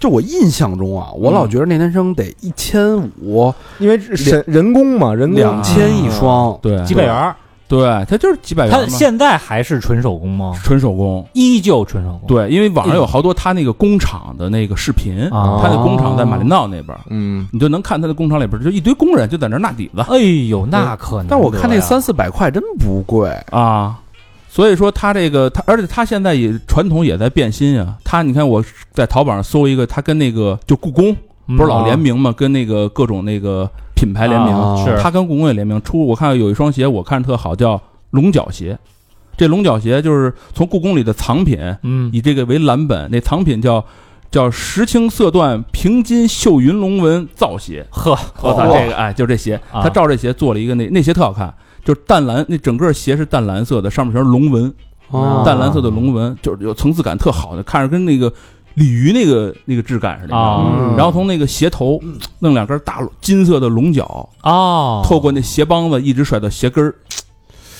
[0.00, 6.56] 就我印象中啊，我老觉得内联升得一千五、因为人人工嘛，人工两千一双。
[6.62, 7.34] 对，几百元儿。
[7.68, 10.58] 对，它就是几百元它，现在还是纯手工吗？
[10.64, 11.24] 纯手工。
[11.34, 12.26] 依旧纯手工。
[12.26, 21.26] 对，因为网上有好多他那个工厂的那个视频，啊，他那工厂在马林道那边，嗯，你就能看他的工厂里边就一堆工人就在那儿纳底子哎呦，那可能。
[21.28, 23.98] 但我看那三四百块真不贵，啊。
[24.50, 27.94] 所以说他这个他，而且他现在也传统也在变新啊。
[28.02, 28.64] 他你看我
[28.94, 31.16] 在淘宝上搜一个，他跟那个就故宫嗯
[31.56, 36.06] 不是老联名嘛，跟那个各种那个品牌联名，啊是他跟故宫也联名出。
[36.06, 37.80] 我看有一双鞋，我看着特好，叫
[38.10, 38.78] 龙角鞋。
[39.36, 43.84] 这龙角鞋就是从故宫里的藏品，嗯，以这个为蓝本，那藏品叫
[44.30, 47.86] 叫石青色缎平金绣云龙纹造鞋。
[47.90, 54.74] 呵，我操，这个哎，就这鞋，啊他照这鞋做了一个那那鞋特好看，就是淡蓝，那整个鞋是淡蓝色的，上面全是龙纹，
[55.10, 58.32] 哦淡蓝色的龙纹，就是有层次感特好的，看着跟那个
[58.78, 60.36] 鲤鱼那个那个质感似的。
[60.36, 60.94] 啊。
[60.96, 62.00] 然后从那个鞋头
[62.38, 66.94] 弄两根大金色的龙角，啊，透过那鞋帮子一直甩到鞋跟儿，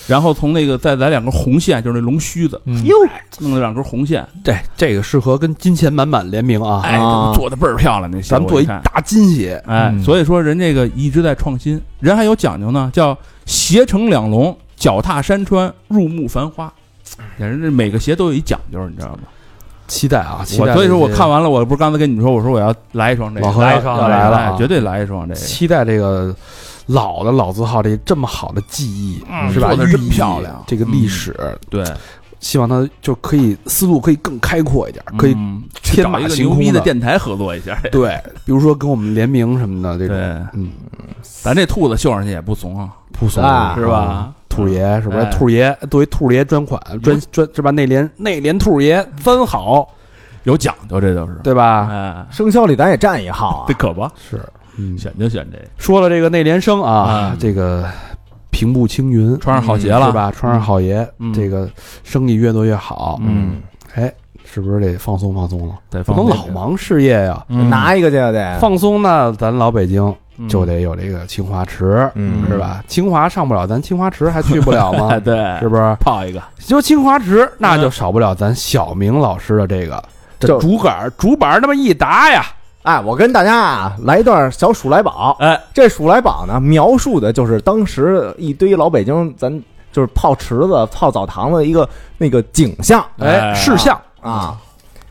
[0.07, 2.83] 然后从那个再来两根红线，就是那龙须子，嗯。
[2.85, 2.95] 哟，
[3.39, 7.31] 弄了两根红线，这这个适合跟金钱满满联名啊！
[7.35, 10.03] 做的倍儿漂亮那鞋，咱们做一大金鞋，哎，嗯。
[10.03, 16.71] 所以说人这个一直在创新，人还有讲究呢，叫鞋成两龙，脚踏山川，入目繁花。
[17.37, 19.19] 人这每个鞋都有一讲究，你知道吗？
[19.89, 20.41] 期待啊！
[20.45, 25.39] 期待我所以说我看完了，我不是刚才跟你们说，我说我要来一双这个，来一双要来了绝对来一双这个。
[25.39, 26.33] 期待这个
[26.85, 29.67] 老的老字号这这么好的技艺，嗯是吧？
[29.75, 31.35] 做得真漂亮这个历史，
[31.69, 31.83] 对，
[32.39, 35.35] 希望他就可以思路可以更开阔一点，可以
[35.81, 37.77] 天马找一个牛逼的行空的电台合作一下。
[37.91, 40.69] 对，比如说跟我们联名什么的这种，嗯，
[41.21, 44.31] 咱这兔子绣上去也不怂啊，不怂啊是吧？
[44.49, 45.19] 兔爷是不是？
[45.19, 47.71] 哎兔爷作为兔爷专款专专是吧？
[47.71, 49.87] 内联内联兔爷三好，
[50.43, 51.33] 有讲究，这就是。
[51.43, 51.87] 对吧？
[51.89, 54.41] 哎，生肖里咱也占一号啊，这可不，是，
[54.77, 57.85] 嗯，选就选这个，说了这个内联生啊啊，这个
[58.49, 60.11] 平步青云，穿上好鞋了是？
[60.11, 60.31] 吧？
[60.31, 61.69] 穿上好鞋嗯，这个
[62.03, 63.61] 生意越做越好，嗯，
[63.93, 64.11] 哎，
[64.43, 65.75] 是不是得放松放松了？
[65.89, 67.45] 得不能老忙事业呀。
[67.49, 70.15] 嗯拿一个去得，放松那，咱老北京嗯
[70.47, 72.83] 就得有这个清华池，嗯是吧？
[72.87, 75.19] 清华上不了，咱清华池还去不了吗哎，？
[75.21, 75.95] 对，是不是？
[75.99, 80.01] 泡一个，就清华池，那就少不了咱小明老师的这个
[80.39, 82.45] 这竹竿竹板那么一打呀，
[82.83, 85.35] 哎，我跟大家啊来一段小数来宝。
[85.39, 89.51] 哎，这鼠来宝呢，描述的就是当时一堆老北京咱
[89.91, 91.87] 就是泡池子、泡澡堂的一个
[92.17, 94.55] 那个景象哎哎，事项啊。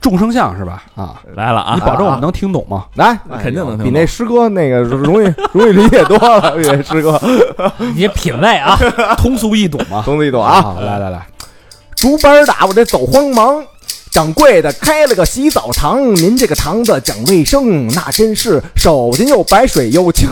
[0.01, 0.83] 众生相是吧？
[0.95, 1.75] 啊，来了啊！
[1.75, 2.87] 你保证我们能听懂吗？
[2.95, 7.21] 来，那肯定能听懂比那师哥那个 容易容易理解多了，比那师哥
[7.95, 8.79] 你品味啊，
[9.19, 10.59] 通俗易懂嘛，通俗易懂啊。
[10.61, 11.27] 啊，来来来，
[11.97, 13.65] 竹板打我这走慌忙。
[14.11, 20.29] 掌柜的开了个洗澡堂，您这个堂子讲卫生，那真是手巾又白水又清。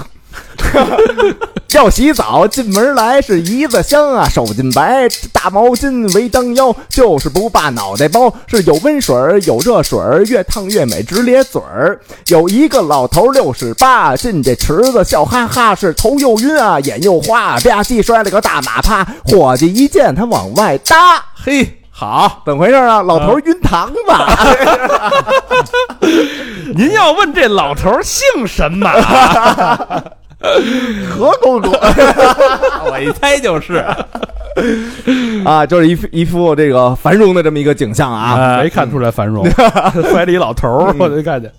[1.71, 8.33] 要洗澡，进门来是一子香啊，手巾白，大毛巾围当腰，就是不把脑袋包。
[8.47, 12.01] 是有温水儿，有热水儿，越烫越美，直咧嘴儿。
[12.29, 19.07] 有一个老头六十八，进这池子笑哈哈，是头又晕啊，眼又花，吧唧摔了个大马趴。
[19.25, 23.03] 伙计一见他往外搭，嘿，好，怎么回事啊？
[23.03, 24.39] 老头晕堂吧？
[26.75, 28.89] 您要问这老头姓什么？
[31.11, 31.71] 何公主
[32.91, 33.85] 我一猜就是，
[35.45, 38.59] 啊，就是一副一副这个繁荣的这么一个景象啊。
[38.63, 39.45] 没看出来繁荣，
[40.13, 41.51] 怀里老头儿，我就看见。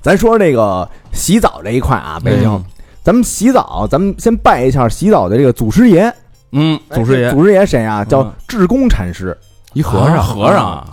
[0.00, 2.64] 咱说这个洗澡这一块啊，北京，嗯
[3.02, 6.12] 咱们洗澡，咱们先拜一下洗澡的这个祖师爷。
[6.52, 8.04] 嗯，祖师爷祖师爷谁啊？
[8.04, 9.36] 叫嗯智公禅师。
[9.74, 10.86] 一和尚，和尚啊，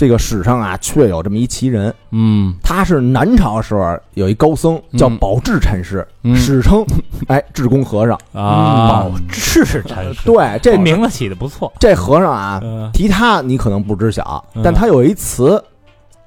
[0.00, 2.54] 这个史上啊，确有这么一奇人，嗯。
[2.62, 6.34] 他是南朝时候有一高僧叫嗯宝智禅师，嗯。
[6.34, 6.82] 史称
[7.28, 8.16] 哎智公和尚。
[8.32, 11.70] 啊，宝智禅师，对，这这名字起的不错。
[11.78, 12.90] 这和尚啊，嗯。
[12.94, 14.62] 提他你可能不知晓，嗯。
[14.64, 15.62] 但他有一词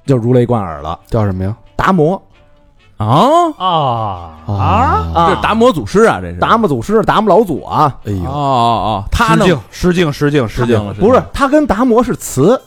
[0.06, 1.58] 就如雷贯耳了，叫什么呀？
[1.76, 2.22] 达摩。
[2.98, 3.08] 啊，
[3.58, 3.66] 啊。
[4.46, 4.54] 啊！
[4.56, 6.38] 啊，这是达摩祖师啊，这是。
[6.38, 10.68] 达摩祖师，达摩老祖啊，哎呦，哦哦哦，他呢失敬，失敬，失敬，失敬。
[10.68, 10.86] 失敬。
[10.86, 12.62] 了，不是他跟达摩是词，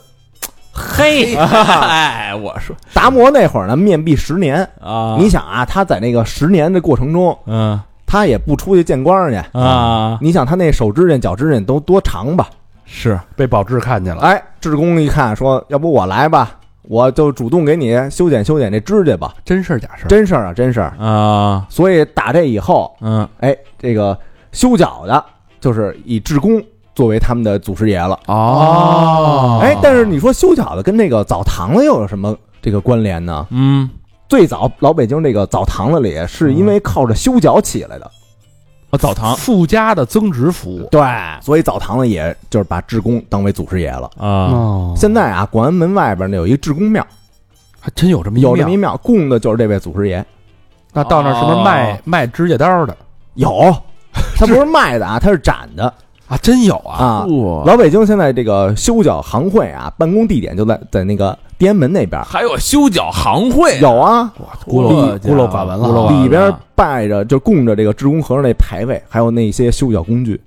[0.76, 4.62] 嘿， 哎，我说达摩那会儿呢，面壁十年。
[4.80, 9.36] 啊，你想啊，他在那个十年的过程中，嗯他也不出去见光去。
[9.58, 12.48] 啊，你想他那手指甲、脚指甲都多长吧？
[12.84, 16.50] 是被宝智看见了，哎，智公一看说，要不我来吧，
[16.82, 19.34] 我就主动给你修剪修剪这指甲吧。
[19.44, 20.08] 真事儿假事儿？
[20.08, 20.92] 真事儿啊，真事儿。
[20.98, 24.16] 啊，所以打这以后，嗯哎，这个
[24.52, 25.24] 修脚的，
[25.58, 26.62] 就是以智公
[26.97, 28.18] 作为他们的祖师爷了。
[28.26, 29.61] 哦。
[29.62, 33.47] 哎，但是你说修脚的跟那个澡堂子又有什么这个关联呢？
[33.51, 33.88] 嗯，
[34.28, 38.11] 最早老北京这个澡堂子里是因为靠着修脚起来的，
[38.90, 39.36] 啊，澡堂。
[39.36, 40.88] 附加的增值服务。
[40.90, 41.03] 对，
[41.42, 44.11] 所以澡堂子也就是把智公当为祖师爷了。
[44.16, 47.07] 啊，哦，现在啊，广安门外边呢有一志工庙，
[47.78, 48.51] 还真有这么一庙。
[48.51, 50.24] 有这么一庙，供的就是这位祖师爷。
[50.94, 52.97] 那到那儿是不是卖哦卖指甲刀的。
[53.34, 53.70] 有，
[54.34, 55.92] 他不是卖的啊，他是展的
[56.28, 56.36] 啊？
[56.38, 56.96] 真有啊！
[56.96, 57.26] 啊。
[57.26, 62.22] 哇，老北京现在这个修脚行会啊，办公地点就在在那个天安门那边。
[62.24, 64.32] 还有修脚行会，有啊，
[64.64, 70.40] 孤陋我孤陋寡闻了里边拜着就供着这个智公和尚那牌位，还有那些修脚工具。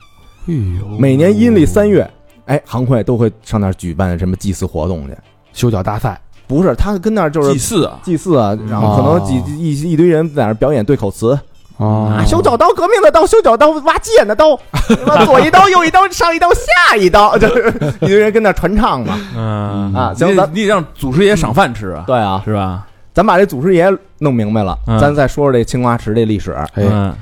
[0.47, 2.09] 哎呦，每年阴历三月，
[2.45, 5.15] 哎，行会都会上那儿举办什么祭祀活动去。
[5.53, 11.38] 修脚大赛不是，他跟那儿就是祭祀啊，祭祀啊，然后可能几一一堆人在那儿表演对口词
[11.80, 14.59] 啊啊，修脚刀，革命的刀，修脚刀，挖剑的刀，
[15.25, 19.17] 左一刀，右一刀，上一刀，下一刀， 就是一堆人跟那传唱嘛。
[19.36, 19.93] 嗯。
[19.93, 22.86] 啊行咱你得让祖师爷赏饭吃啊，对啊，是吧？
[23.13, 24.99] 咱把这祖师爷弄明白了，嗯。
[24.99, 26.51] 咱再说说这青花池这历史。
[26.51, 27.15] 哎嗯，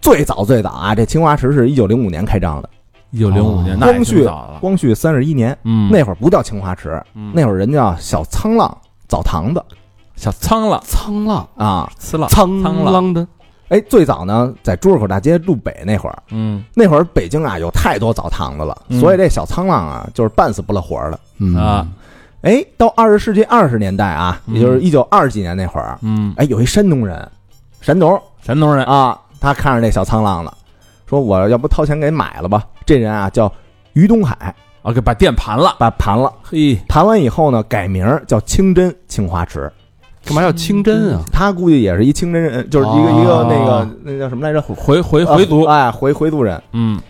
[0.00, 2.68] 最早最早啊，这青花池是一九零五年开张的，
[3.10, 7.32] 一九零五年，那也光绪早了，光绪三十一年，嗯，那会儿不叫青花池，嗯。
[7.34, 9.60] 那会儿人叫小沧浪澡堂子。
[10.16, 11.48] 小沧浪，沧浪。
[11.56, 11.90] 啊。
[12.00, 12.92] 呲浪，沧浪。
[12.92, 13.26] 浪的
[13.68, 21.18] 哎，最早呢，在珠口大街路北那会儿，嗯那会儿北京啊有太多澡堂子了，嗯所以这小沧浪啊就是半死不了活的。
[21.38, 21.86] 嗯啊，
[22.42, 27.28] 哎，到二十世纪二十年代啊，嗯也就是一九二几年那会儿，嗯，哎，有一山东人，
[27.80, 30.54] 山东山东人，啊，他看上这小沧浪了，
[31.08, 32.64] 说我要不掏钱给买了吧？
[32.84, 33.50] 这人啊叫
[33.94, 39.72] 于东海，啊，给把店盘了，把盘了，嘿，盘完以后呢，改名儿叫清真青花池。
[40.24, 41.22] 干嘛要清真啊？
[41.32, 44.60] 他估计也是一清真人，就是一个、哦一个那个那叫什么来着？
[44.62, 46.62] 回回回族，哎，回回族人。
[46.72, 47.00] 嗯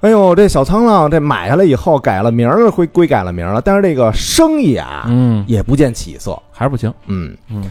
[0.00, 6.38] 哎呦，这小沧浪这买下来以后改了名儿了，归归改了名儿了，但是这个生意啊、嗯，也不见起色。
[6.52, 7.64] 还是不行，嗯嗯，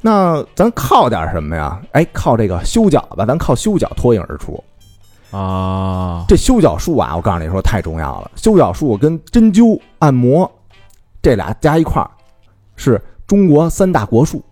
[0.00, 1.78] 那咱靠点什么呀？
[1.90, 4.62] 哎，靠这个修脚吧，咱靠修脚脱颖而出。
[5.32, 8.30] 啊，这修脚术啊，我告诉你说太重要了。
[8.36, 10.50] 修脚术跟针灸、按摩
[11.20, 12.08] 这俩加一块儿，
[12.76, 13.02] 是
[13.32, 14.42] 中国三大国术。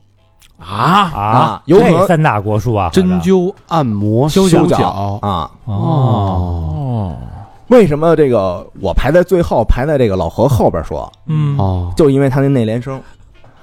[0.58, 4.66] 啊，啊有这三大国术啊，针灸、按摩、修脚。
[4.66, 5.50] 脚啊。
[5.66, 7.16] 哦，哦，
[7.68, 11.12] 为什么这个我排在最后，排在这个老何后边说？
[11.26, 11.92] 嗯，哦。
[11.94, 12.98] 就因为他那内联升。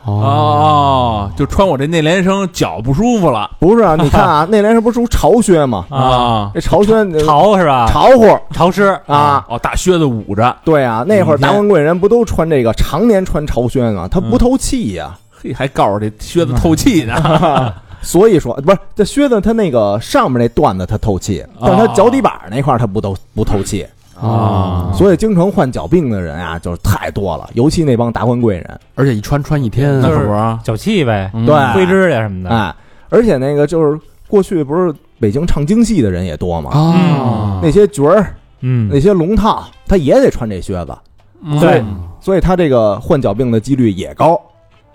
[0.08, 3.50] 哦，就穿我这内联升脚不舒服了。
[3.60, 5.86] 不是啊，你看啊， 内联升不是属潮靴吗？
[5.90, 7.88] 啊，这潮靴呃潮是吧？
[7.92, 14.08] 潮乎潮湿啊，哦，大靴子捂着，对啊，那会儿嗯达官贵人不都穿这个常年穿潮靴吗？
[14.10, 23.86] 它不透气呀、嘿，还告诉这靴子透气呢， 所以说不是这靴子它那个上面那段子它透气，但它脚底板那块它不透不透气，
[24.22, 24.92] 啊。
[24.94, 31.46] 所以京城患脚病的人啊就是太多了，尤其那帮达官贵人，而且一穿穿一天啊，那可不是啊，脚气呗，嗯。
[31.46, 31.56] 对。
[31.74, 32.50] 灰指甲什么的。
[32.50, 32.76] 哎，
[33.10, 38.90] 而且那个就是过去不是北京唱京戏的人也多嘛，啊，那些角儿、嗯。
[38.92, 40.98] 那些龙套，他也得穿这靴子，
[41.44, 41.60] 嗯。
[41.60, 41.84] 对。
[42.20, 44.40] 所以他这个患脚病的几率也高。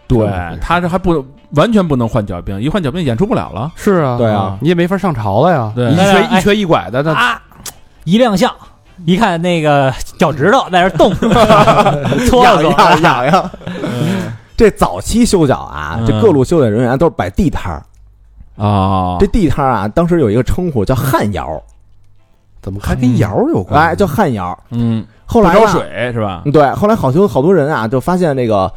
[0.08, 0.28] 对，
[0.60, 3.72] 他这还不完全不能患脚病，一患脚病演出不了了。
[3.76, 5.90] 是啊，对啊，你也没法上朝了呀，对。
[5.90, 7.40] 一瘸一瘸一拐的，那啊，
[8.04, 8.52] 一亮相，
[9.04, 11.12] 一看那个脚趾头在那儿动，
[12.28, 13.50] 搓痒了痒痒痒。
[14.56, 17.82] 这早期修脚啊，嗯这各路修脚人员都是摆地摊儿。
[18.56, 21.60] 啊这地摊儿啊，当时有一个称呼叫旱窑，
[22.60, 23.92] 怎么还跟窑有关系？
[23.92, 24.56] 哎，叫旱窑。
[24.70, 26.42] 嗯，后来呢水是吧？
[26.52, 28.72] 对，后来好多好多人啊，就发现那个，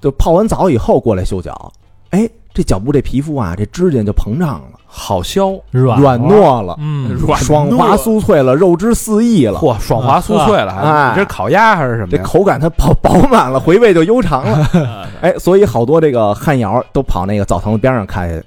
[0.00, 1.72] 就泡完澡以后过来修脚，
[2.10, 2.28] 哎，
[2.60, 9.58] 这脚部这皮肤啊，这指甲就膨胀了，好削，软软糯了，嗯，软爽滑酥脆了，肉汁四溢了。
[9.58, 12.08] 嚯，爽滑酥脆了，哎还你这是烤鸭还是什么？
[12.10, 14.68] 这口感它饱饱满了，回味就悠长了。
[15.22, 18.44] 哎，所以好多这个汉窑都跑那个澡堂子边上开去，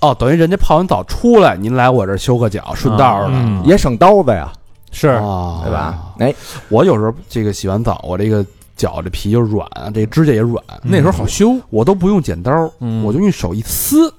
[0.00, 4.48] 哦，等于人家泡完澡出来，您来我这儿修个脚，顺道的，嗯也省刀子呀，
[4.92, 5.98] 是啊，对吧？
[6.20, 6.32] 哎，
[6.68, 8.46] 我有时候这个洗完澡，我这个
[8.76, 14.12] 脚这皮就软，这指甲也软，那时候好修，我都不用剪刀，嗯我就用手一撕，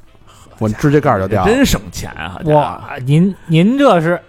[0.58, 1.50] 我指甲盖儿就掉了。
[1.50, 2.40] 真省钱啊！
[2.44, 4.20] 这哇，您您这是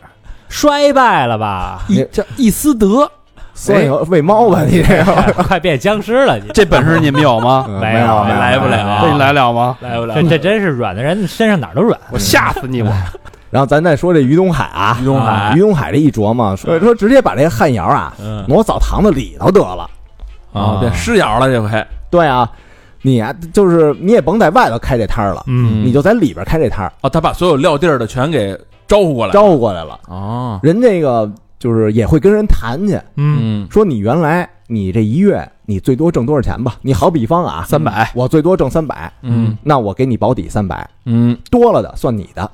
[0.48, 1.82] 衰败了吧？
[1.88, 3.10] 一这一丝得，
[3.54, 7.64] 所以喂猫吧，你这个 快变僵尸了，你这本事你们有吗？
[7.66, 9.78] 嗯没有没有来不了这你来了吗？
[9.80, 11.98] 来不了这这真是软的人身上哪儿都软。
[12.10, 12.82] 我吓死你！
[12.82, 12.92] 我
[13.50, 19.88] 然后咱再说这于东海啊，于东海于东海这一琢磨，说说直接把这个汉窑啊嗯挪澡堂子里头得了。
[20.52, 22.50] 啊，变尸窑了这回，对啊，
[23.02, 29.98] 你啊就是你也甭在外头开这摊儿了，嗯你就在里边开这摊儿，哦，他把所有撂地儿的全给招呼过来，招呼过来了。
[30.08, 36.76] 哦，人这个就是也会跟人谈去，嗯，说你原来你这一月你最多挣多少钱吧？
[36.82, 42.50] 你好比方啊，三百，我最多挣三百，嗯那我给你保底三百，嗯，多了的算你的。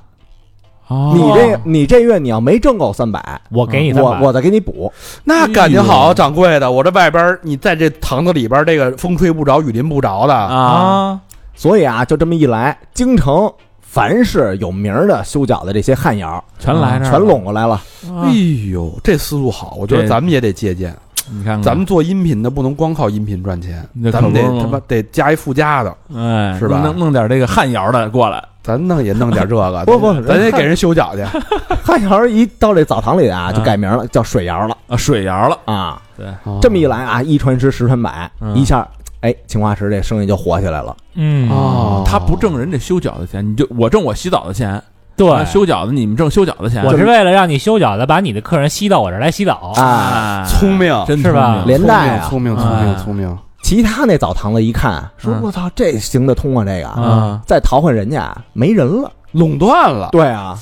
[0.87, 4.91] 哦你这你这月你要没挣够三百，我给你三百，我我再给你补。
[5.23, 11.19] 那感情好，掌柜的，我这外边儿你在这堂子里边儿，这个风吹不着，雨淋不着的，啊，啊，
[11.55, 17.73] 所以啊，就这么一来，京城凡是有名儿的修脚的这些汉窑，全来这儿了全拢过来了。
[18.07, 18.31] 啊哎
[18.71, 20.95] 呦，这思路好，我觉得咱们也得借鉴。
[21.31, 21.63] 你看看。
[21.63, 26.81] 咱们做音频的不能光靠音频赚钱，咱们得他妈得加一附加的，哎，是吧？
[26.83, 31.23] 弄弄点这个汉窑的过来，咱弄也弄点这个， 不不咱得给人修脚去。
[31.83, 34.77] 汉窑一到这澡堂里啊，就啊改名了，叫水窑了。
[34.87, 36.01] 啊，水窑了，啊。
[36.17, 36.27] 对，
[36.61, 38.55] 这么一来啊，一传十，十传百，嗯。
[38.55, 38.87] 一下，
[39.21, 40.95] 哎，青花池这生意就火起来了。
[41.15, 42.03] 嗯，哦。
[42.05, 44.81] 他不挣人这修脚的钱，你就我挣我洗澡的钱，
[45.17, 49.73] 对，啊修脚的你们挣修脚的钱，我是为了让你修脚的，把你的客人吸到我这儿来洗澡。
[49.77, 59.11] 啊，哎聪明真是吧连带啊聪明聪明哎聪明，其他那澡堂子一看，说嗯我操，这行得通啊，这个啊，啊，再淘换人家没人了。
[59.31, 60.09] 垄断了。
[60.11, 60.57] 对啊，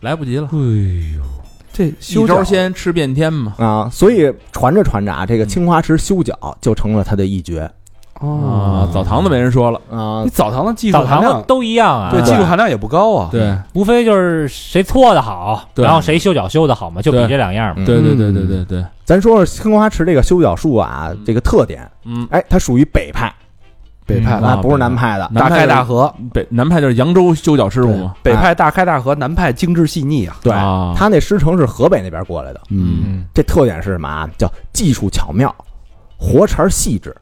[0.00, 0.58] 来不及了，哎
[1.16, 1.22] 呦，
[1.72, 7.70] 这一修脚招先吃遍天嘛，啊，所以传着传着啊，这个青花池修脚就成了他的一绝
[8.20, 10.22] 啊，澡堂子没人说了，啊。
[10.24, 10.30] 你。
[10.30, 12.26] 澡堂的技术澡堂子含量，都一样啊，对对。
[12.26, 13.28] 技术含量也不高啊。
[13.32, 13.56] 对。
[13.72, 15.84] 无非就是谁搓的好，对。
[15.84, 17.76] 然后谁修脚修的好嘛，就比对这两样嘛。
[17.78, 17.84] 嗯。
[17.84, 23.32] 对对对对对对，咱说说青花池这个修脚术啊，这个特点，嗯，哎，它属于北派。
[24.04, 24.44] 北派嗯。
[24.44, 25.30] 啊，不是南派的。
[25.34, 30.36] 大开南派的大合，北南派就是扬州修脚师傅嘛，北派大开大合，南派精致细腻啊。
[30.42, 34.28] 对啊，他那师承是河北那边过来的，嗯，这特点是什么啊？
[34.36, 35.54] 叫技术巧妙，
[36.18, 37.16] 活茬细致，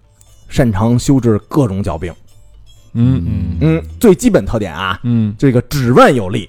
[0.49, 2.13] 擅长修治各种脚病。
[2.95, 3.59] 嗯嗯。
[3.61, 5.35] 嗯，最基本特点啊，嗯。
[5.39, 6.49] 这个指腕有力，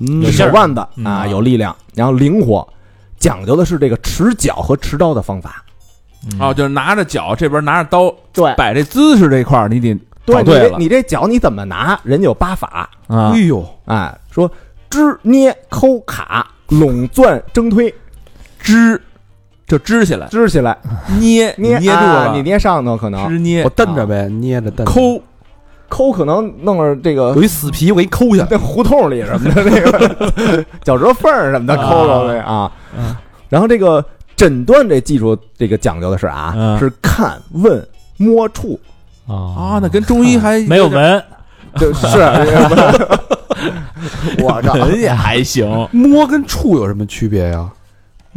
[0.00, 1.04] 嗯有手腕子嗯。
[1.06, 2.66] 啊有力量，然后灵活，
[3.18, 5.64] 讲究的是这个持脚和持刀的方法。
[6.40, 8.52] 哦，就是拿着脚这边拿着刀对。
[8.56, 9.94] 摆这姿势这块儿，你得
[10.26, 11.98] 对，对你这你这脚你怎么拿？
[12.02, 13.32] 人家有八法，啊。
[13.32, 14.50] 哎，呦，哎，说
[14.90, 17.94] 支捏抠卡拢攥挣推，
[18.58, 19.00] 支
[19.68, 20.76] 就支起来，支起来。
[21.20, 23.28] 捏捏捏住了，啊你捏上头可能。
[23.28, 25.20] 支捏我蹬着呗，捏着蹬着，抠，
[25.88, 28.42] 抠，可能弄着这个有一死皮，我给你抠下。
[28.44, 28.48] 来。
[28.50, 32.72] 那胡同里什么的那个脚趾缝儿什么的抠抠呗啊。
[32.98, 33.14] 嗯。
[33.50, 34.02] 然后这个
[34.34, 36.78] 诊断这技术这个讲究的是啊，嗯。
[36.78, 38.80] 是看问摸触，
[39.26, 39.34] 啊。
[39.34, 41.22] 啊，那跟中医还 没有门，
[41.76, 42.06] 就是
[44.40, 47.68] 我这，门也还行，摸跟触有什么区别呀？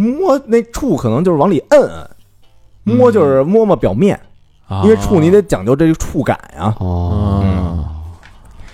[0.02, 2.10] 摸那触可能就是往里摁摁，
[2.84, 4.20] 摸就是摸摸表面，
[4.68, 4.82] 啊。
[4.84, 6.74] 因为触你得讲究这个触感呀。
[6.80, 7.86] 哦，嗯。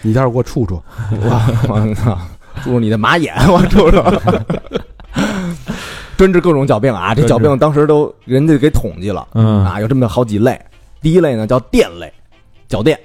[0.02, 0.82] 你待会儿给我触触。
[1.12, 2.18] 我我操，
[2.64, 4.02] 注入你的马眼，我触触。
[6.16, 9.66] 专治各种脚病啊，这脚病当时都人家给统计了嗯。
[9.66, 10.60] 啊，有这么好几类。
[11.02, 12.12] 第一类呢叫电类，
[12.68, 12.98] 脚电，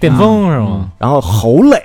[0.00, 0.90] 电风是吗？
[0.98, 1.80] 然后猴类，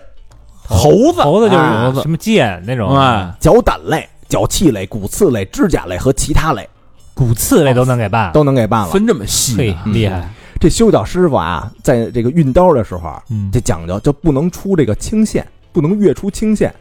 [0.67, 1.21] 猴子。
[1.21, 1.93] 猴子就是啊。
[2.01, 6.67] 什么剑那种，啊，脚胆类、脚气类、骨刺类、指甲类和其他类。
[7.13, 8.87] 骨刺类都能给办，都能给办了。
[8.87, 10.27] 分这么细厉害，
[10.59, 13.51] 这修脚师傅啊，在这个运刀的时候啊，嗯。
[13.53, 16.73] 这讲究就不能出这个青线，不能越出青线。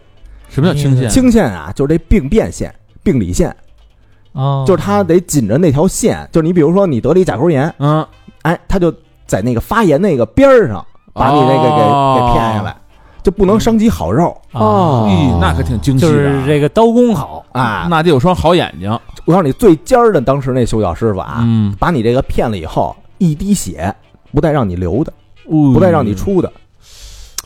[0.49, 1.11] 什么叫清线？
[1.11, 3.55] 青线啊，就是这病变线、病理线，
[4.33, 6.27] 哦，就是他得紧着那条线。
[6.33, 8.03] 就是你比如说你得了一甲沟炎，嗯，
[8.41, 8.91] 哎，他就
[9.27, 12.17] 在那个发炎那个边儿上把你那个给、哦。
[12.17, 12.75] 给骗下来，
[13.23, 14.37] 就不能伤及好肉。
[14.53, 16.31] 哦，咦，那可挺精细就的。
[16.31, 17.87] 啊，是这个刀工好，啊。
[17.91, 18.91] 那得有双好眼睛，
[19.25, 23.95] 我告诉你，最尖儿的当时那修脚师傅啊，嗯，把你这个骗了以后，一滴血
[24.33, 25.13] 不带让你流的，
[25.45, 26.53] 不不带让你，出的。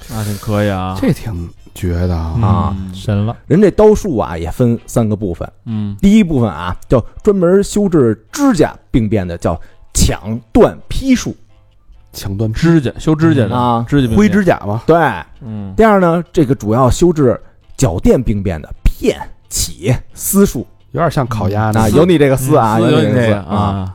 [0.09, 2.39] 那挺可以啊，这挺绝的啊！
[2.41, 9.61] 啊嗯神了，人这刀术啊也分三个部分，嗯，第一部分啊叫专门修治指甲病变的，叫
[9.93, 11.35] 抢断劈术
[12.17, 13.85] 抢断指甲修指甲的啊。
[13.87, 14.97] 指甲灰指甲嘛，对，
[15.43, 17.41] 嗯，第二呢，这个主要修治
[17.77, 19.21] 脚垫病变的片
[19.51, 20.67] 起丝术。
[20.93, 21.91] 有点像烤鸭啊，呢。
[21.91, 23.55] 有你这个丝啊，有你这个丝啊。
[23.55, 23.95] 啊，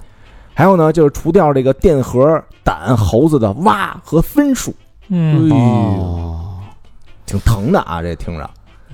[0.54, 4.72] 还有呢，就是除掉这个电荷胆猴子的蛙和分数，
[5.08, 6.60] 嗯，哦，
[7.26, 8.48] 挺疼的啊，这听着。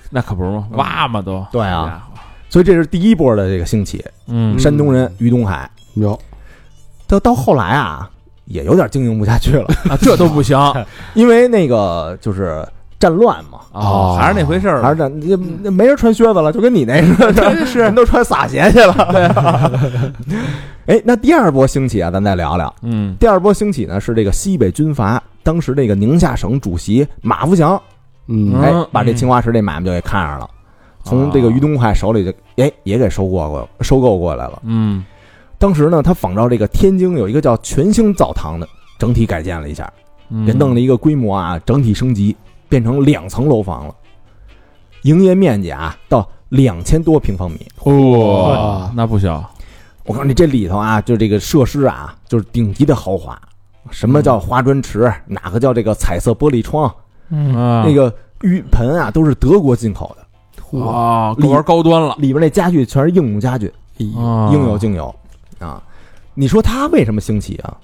[0.10, 0.68] 那可不是吗？
[0.72, 2.08] 蛙嘛都，对啊，
[2.50, 5.70] 所以这是第一波的这个兴起，嗯，山东人于东海。
[5.96, 6.18] 有。
[7.08, 8.10] 到到后来啊，
[8.48, 10.58] 也有点经营不下去了， 啊，这都不行。
[11.16, 12.66] 因为那个就是
[13.00, 17.80] 战乱嘛，哦，还是那回事儿，还是战，那那没人穿靴子了，就跟你那似的，是。
[17.80, 19.72] 人都穿洒鞋去了。
[20.88, 22.74] 哎，那第二波兴起啊，咱再聊聊。
[22.82, 23.16] 嗯。
[23.20, 27.80] 第二波兴起呢是这个西北军阀，当时这个宁夏省主席马福祥，
[28.28, 28.60] 嗯。
[28.62, 30.50] 哎嗯，把这青花石这买卖就给看上了，
[31.04, 34.62] 从这个于东海手里就哎也给收购过收购过来了。
[34.64, 35.04] 嗯
[35.60, 38.68] 当时呢，他仿照这个天津有一个叫全兴澡堂的，
[39.00, 39.92] 整体改建了一下，
[40.30, 42.36] 嗯，给弄了一个规模啊，整体升级，
[42.70, 43.96] 变成两层楼房了，
[45.04, 47.60] 营业面积啊到两千多平方米。
[47.86, 49.44] 哇，那不小，
[50.06, 53.40] 我告诉你，这里头啊，就这个设施啊，就是顶级的豪华。
[53.90, 55.12] 什么叫花砖池？
[55.26, 56.94] 哪个叫这个彩色玻璃窗？
[57.30, 63.74] 嗯，啊，那个浴盆啊，都是德国进口的，哇，够玩高端了，里边那家具全是硬木家具，
[64.18, 64.52] 啊。
[64.54, 65.14] 应有尽有
[65.60, 65.82] 啊。
[66.34, 67.78] 你说它为什么兴起啊？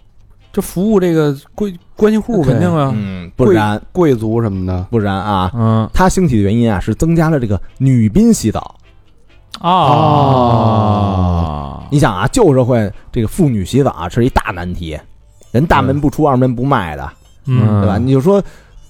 [0.52, 8.76] 这服务这个贵关系户肯定啊，嗯，不然贵族什么的不然啊，嗯它兴起的原因啊，是增加了这个女宾洗澡。
[9.60, 9.72] 啊，
[10.92, 14.96] 啊，你想啊，旧社会这个妇女洗澡啊是一大难题，
[15.52, 17.12] 人大门不出二门不迈的，
[17.46, 17.98] 嗯，对吧？
[17.98, 18.40] 你就说，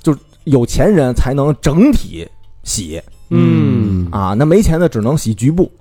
[0.01, 2.27] 就有钱人才能整体
[2.63, 5.71] 洗嗯啊，那没钱的只能洗局部。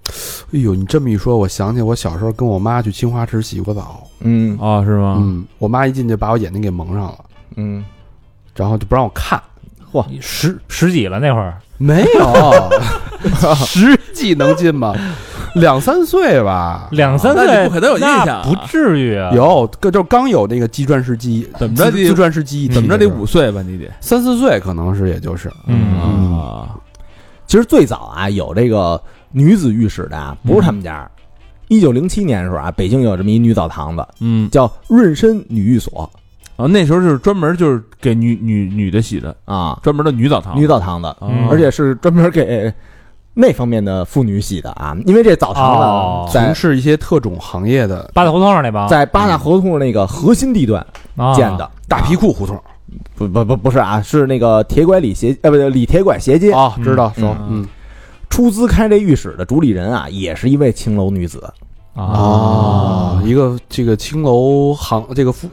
[0.53, 4.07] 哎呦，你这么一说，我想起我小时候跟我妈去青花池洗过澡。
[4.21, 5.17] 嗯哦，是吗？
[5.21, 7.19] 嗯，我妈一进去把我眼睛给蒙上了，
[7.57, 7.85] 嗯，
[8.55, 9.41] 然后就不让我看。
[9.93, 12.71] 嚯十十几了那会儿，没有，
[13.67, 14.95] 十几能进吗？
[15.57, 23.61] 两三岁吧，两三岁你不可能有印象啊不至于啊，有，个就刚有那个机转式记忆，怎么着得自自转式记忆，怎么着得五岁吧？
[23.61, 26.75] 你得三四岁可能是，也就是嗯啊，
[27.53, 28.99] 其实最早啊有这个
[29.31, 31.07] 女子浴室的啊，不是他们家。
[31.69, 34.49] 一九零七年的时候啊，北京有这么一女澡堂子，嗯。
[34.49, 36.11] 叫润身女浴所。
[36.57, 42.73] 啊，那时候就是专门就是给女女女的洗的，啊，专门的女澡堂，女澡堂子，啊而且是专门给
[43.35, 44.97] 那方面的妇女洗的啊。
[45.05, 48.11] 因为这澡堂哦子在从事一些特种行业的。
[48.15, 48.89] 八大胡同上那帮。
[48.89, 50.81] 在八大胡同那个核心地段
[51.17, 52.57] 啊建的，大皮裤胡同
[53.15, 56.53] 不不不不是啊，是那个铁拐李斜呃不对李铁拐斜街。
[56.53, 57.67] 啊，知道嗯说嗯。
[58.31, 61.43] 出资开这浴室的主理人啊，也是一位青楼女子。
[61.95, 65.47] 啊，一个这个青楼行这个福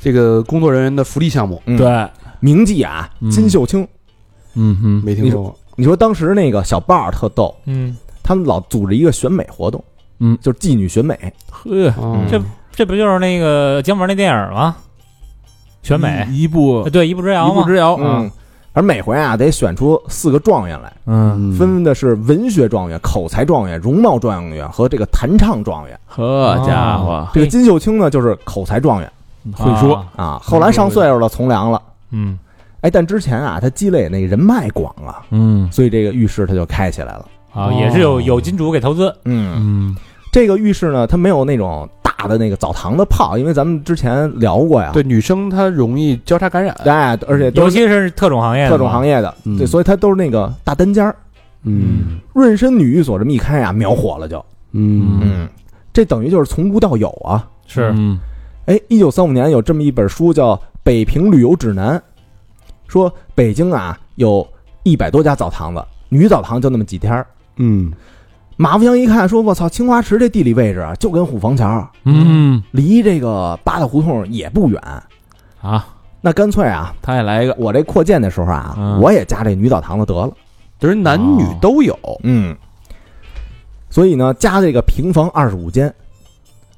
[0.00, 1.60] 这个工作人员的福利项目。
[1.66, 3.28] 嗯，对，名妓啊嗯。
[3.30, 3.86] 金秀清。
[4.54, 9.82] 嗯哼，没听说过，你说当时那个小豹儿特逗，嗯，他们老组织一个选美活动，
[10.20, 11.18] 嗯，就是妓女选美。
[11.50, 12.40] 呵，嗯这
[12.70, 14.76] 这不就是那个姜文那电影吗？
[15.82, 18.30] 选美，一步对，一步之遥嘛，一步之遥，嗯，
[18.72, 25.98] 而每回啊得选出四个状元来，嗯，分的是文学状元、口才状元、容貌状元和这个弹唱状元。
[26.06, 29.12] 呵家伙，这个金秀清呢，就是口才状元。
[29.54, 30.40] 会说，啊，啊。
[30.42, 31.82] 后来上岁数了，从良了。
[32.10, 32.38] 嗯，
[32.80, 35.70] 哎，但之前啊，他积累那个人脉广啊，嗯。
[35.70, 37.26] 所以这个浴室他就开起来了。
[37.52, 39.96] 啊，也是有有金主给投资，嗯，嗯，
[40.32, 44.90] 这个浴室呢，它没有那种大的那个澡堂的泡，因为咱们之前聊过呀。
[44.92, 51.14] 对女生她容易交叉感染，哎，而且尤其是特种行业的，特种行业的，嗯对，所以它都是那个大单间儿。
[51.64, 54.44] 嗯润身女浴所这么一开啊，秒火了就。
[54.72, 55.48] 嗯嗯，
[55.92, 57.48] 这等于就是从无到有啊。
[57.66, 58.18] 是嗯
[58.66, 61.98] 哎，一九三五年有这么一本书叫《北平旅游指南》，
[62.88, 64.46] 说北京啊有
[64.82, 67.26] 一百多家澡堂子，女澡堂就那么几天儿。
[67.56, 67.92] 嗯，
[68.56, 72.62] 马富祥一看，说：“我操，青花池这地理位置啊，就跟虎坊桥，嗯。
[72.72, 74.80] 离这个八大胡同也不远。
[75.60, 75.86] 啊，
[76.20, 79.00] 那干脆啊，他也来一个，我这扩建的时候啊，嗯。
[79.00, 80.32] 我也加这女澡堂子得了。
[80.78, 82.56] 就是男女都有，嗯，
[83.88, 85.86] 所以呢，加这个平房二十五间，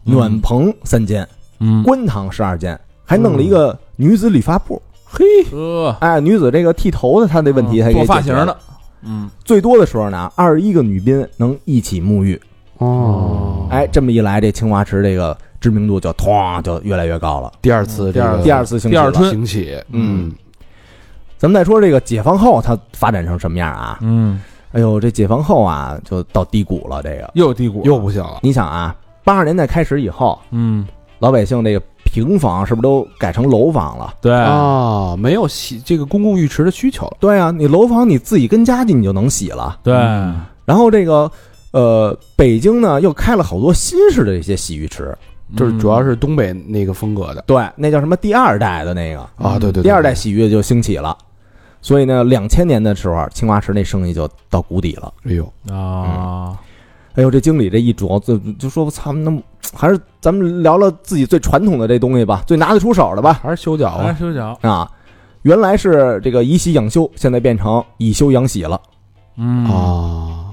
[0.04, 0.14] 嗯。
[0.14, 1.26] 暖棚三间，
[1.58, 4.80] 嗯，官堂十二间，还弄了一个女子理发部。
[5.04, 8.56] 嘿，呵，哎，女子这个剃头的，她那问题还给做发型的，
[9.04, 12.40] 嗯，最多的时候呢，二十一个女宾能一起沐浴。
[12.78, 17.52] 哦，哎，这么一来，这青花池这个知名度就哐就越来越高了。
[17.62, 20.32] 第二次这个第二次兴起第二春兴起，嗯，
[21.38, 23.98] 咱们再说这个解放后，它发展成什么样啊？
[24.02, 24.40] 嗯，
[24.72, 27.00] 哎呦，这解放后啊，就到低谷了。
[27.00, 30.84] 这个，又低谷，又不行了，你想啊，八十年代开始以后，嗯，
[31.20, 31.80] 老百姓这个
[32.14, 34.14] 平房是不是都改成楼房了？
[34.20, 39.80] 对，啊，没有洗这个公共浴池的需求了，对啊，你楼房你自己跟家去你就能洗了。
[39.82, 39.92] 对，
[40.64, 41.28] 然后这个
[41.72, 45.12] 呃，北京呢又开了好多新式的这些洗浴池，
[45.56, 47.42] 就是主要是东北那个风格的。
[47.48, 49.18] 对，那叫什么第二代的那个。
[49.36, 51.18] 啊，对对，对第二代，洗浴就兴起了。
[51.82, 55.12] 所以呢，两千年的时候，青花池那生意就到谷底了。
[55.24, 56.56] 哎呦，啊，
[57.14, 59.32] 哎呦，这经理这一琢磨就就说：“我操，那
[59.72, 63.40] 还是咱们聊聊自己最传统的这东西吧，最拿得出手的吧。
[63.40, 64.90] 还是修脚来啊，修脚，啊，
[65.42, 68.80] 原来是这个以洗养修，现在变成以修养洗了。
[69.36, 70.50] 嗯啊，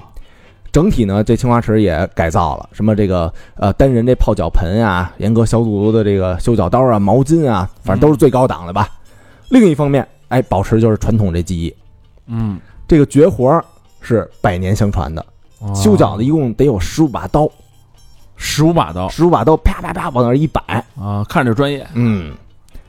[0.72, 8.88] 整体呢，这青花池也改造了，什么这个呃单人这泡脚盆啊，严格消毒的这个修脚刀啊、毛巾啊，反正都是最高档的吧。
[9.50, 11.76] 另一方面，哎，保持就是传统这技艺，
[12.28, 13.60] 嗯，这个绝活
[14.00, 15.26] 是百年相传的。
[15.76, 17.50] 修脚的一共得有十五把刀，
[18.36, 19.08] 十五把刀。
[19.10, 20.62] 十五把刀啪啪啪往那儿一摆，
[21.00, 22.34] 啊，看着专业，嗯，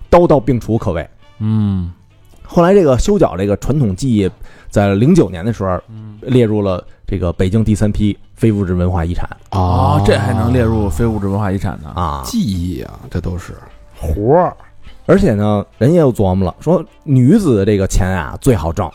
[0.08, 1.08] 刀刀并除可谓。
[1.38, 1.92] 嗯。
[2.44, 4.30] 后来这个修脚这个传统技艺，
[4.68, 5.80] 在零九年的时候
[6.20, 9.26] 列入了这个北京第三批非物质文化遗产。
[9.50, 11.90] 啊，这还能列入非物质文化遗产呢？
[11.94, 12.22] 啊。
[12.26, 13.54] 技艺啊，这都是。
[13.98, 14.54] 活儿，
[15.06, 18.90] 而且呢，人也又琢磨了，说女子的这个钱啊最好挣，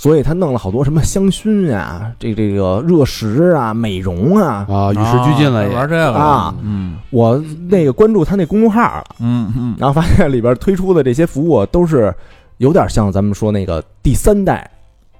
[0.00, 4.66] 所以他弄了好多什么香薰啊， 这这个热食啊、美容啊。
[4.66, 6.14] 啊，与时俱进了也，玩这个。
[6.14, 6.96] 啊，嗯。
[7.10, 7.36] 我
[7.68, 12.14] 那个关注他那公众号了，嗯嗯，然后发现里边推出的这些服务都是
[12.56, 14.70] 有点像咱们说那个第三代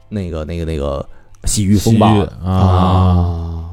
[0.09, 1.07] 那个那个那个
[1.45, 2.09] 洗浴风暴。
[2.15, 2.51] 洗浴，啊。
[2.51, 3.65] 啊，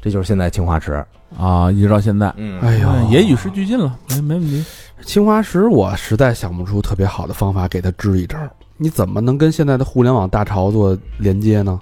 [0.00, 1.04] 这就是现在青花池。
[1.36, 2.60] 啊，一直到现在，嗯。
[2.60, 4.64] 哎呦，也与时俱进了，没没问题。
[5.02, 8.38] 青花石，我实在想不出特别好的方法给他支一招。
[8.82, 11.78] 你怎么能跟现在的互联网大潮做连接呢？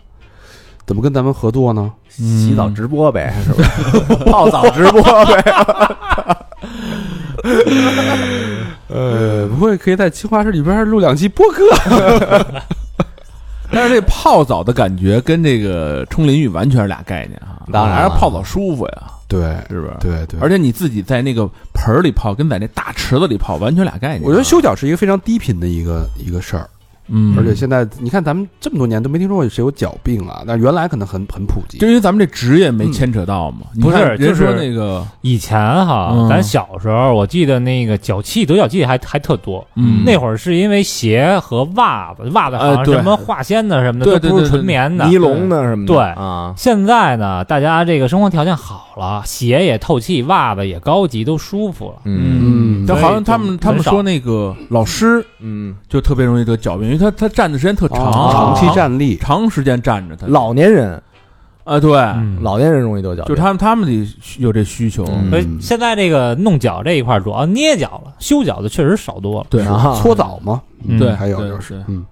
[0.84, 1.92] 怎么跟咱们合作呢？
[2.08, 4.24] 洗澡直播呗， 是不是？
[4.24, 5.44] 泡澡直播呗。
[8.88, 11.62] 呃，不会可以在青花石里边录两期播客？
[13.70, 19.92] 但是这泡澡的感觉跟这个冲淋浴完全是俩概念啊，当然了还是泡澡舒服呀，对是不是？
[20.00, 24.22] 对对，而且你自己在那个盆儿里泡，跟在那大池子里泡完全俩概念。
[24.22, 26.66] 我觉得修脚是一个非常低频的一个一个事儿，
[27.08, 31.86] 嗯，而且现在你看咱们这么多年都没听说过谁有脚病啊，但是原来可能很很普及就。
[31.86, 33.66] 因为咱们这职业没牵扯到嘛。
[33.74, 39.66] 你不是人就是说那个，以前哈，嗯咱小时候，我记得那个脚气得脚气还还特多。
[39.76, 45.06] 嗯，那会儿是因为鞋和袜子，袜子好像什么化纤的什么的对都不是纯棉的。
[45.06, 52.02] 尼龙的什么的，对啊，现在呢，大家这个生活条件好了，鞋也透气，袜子也高级，都舒服了。
[52.04, 60.26] 嗯，但好像他们他们说那个老师嗯，就特别容易得脚病，他他站的时间特长，啊长期站立，长时间站着，他。
[60.26, 61.00] 老年人，
[61.64, 64.06] 啊对，嗯，老年人容易得脚，就他们他们得
[64.38, 65.30] 有这需求，嗯。
[65.30, 69.46] 所以现在这个弄脚这一块主要捏脚了，修脚的确实少多了。
[69.48, 69.62] 对。
[69.64, 69.98] 啊。
[70.02, 70.98] 搓澡嘛，嗯。
[70.98, 72.04] 对，还有就是，嗯，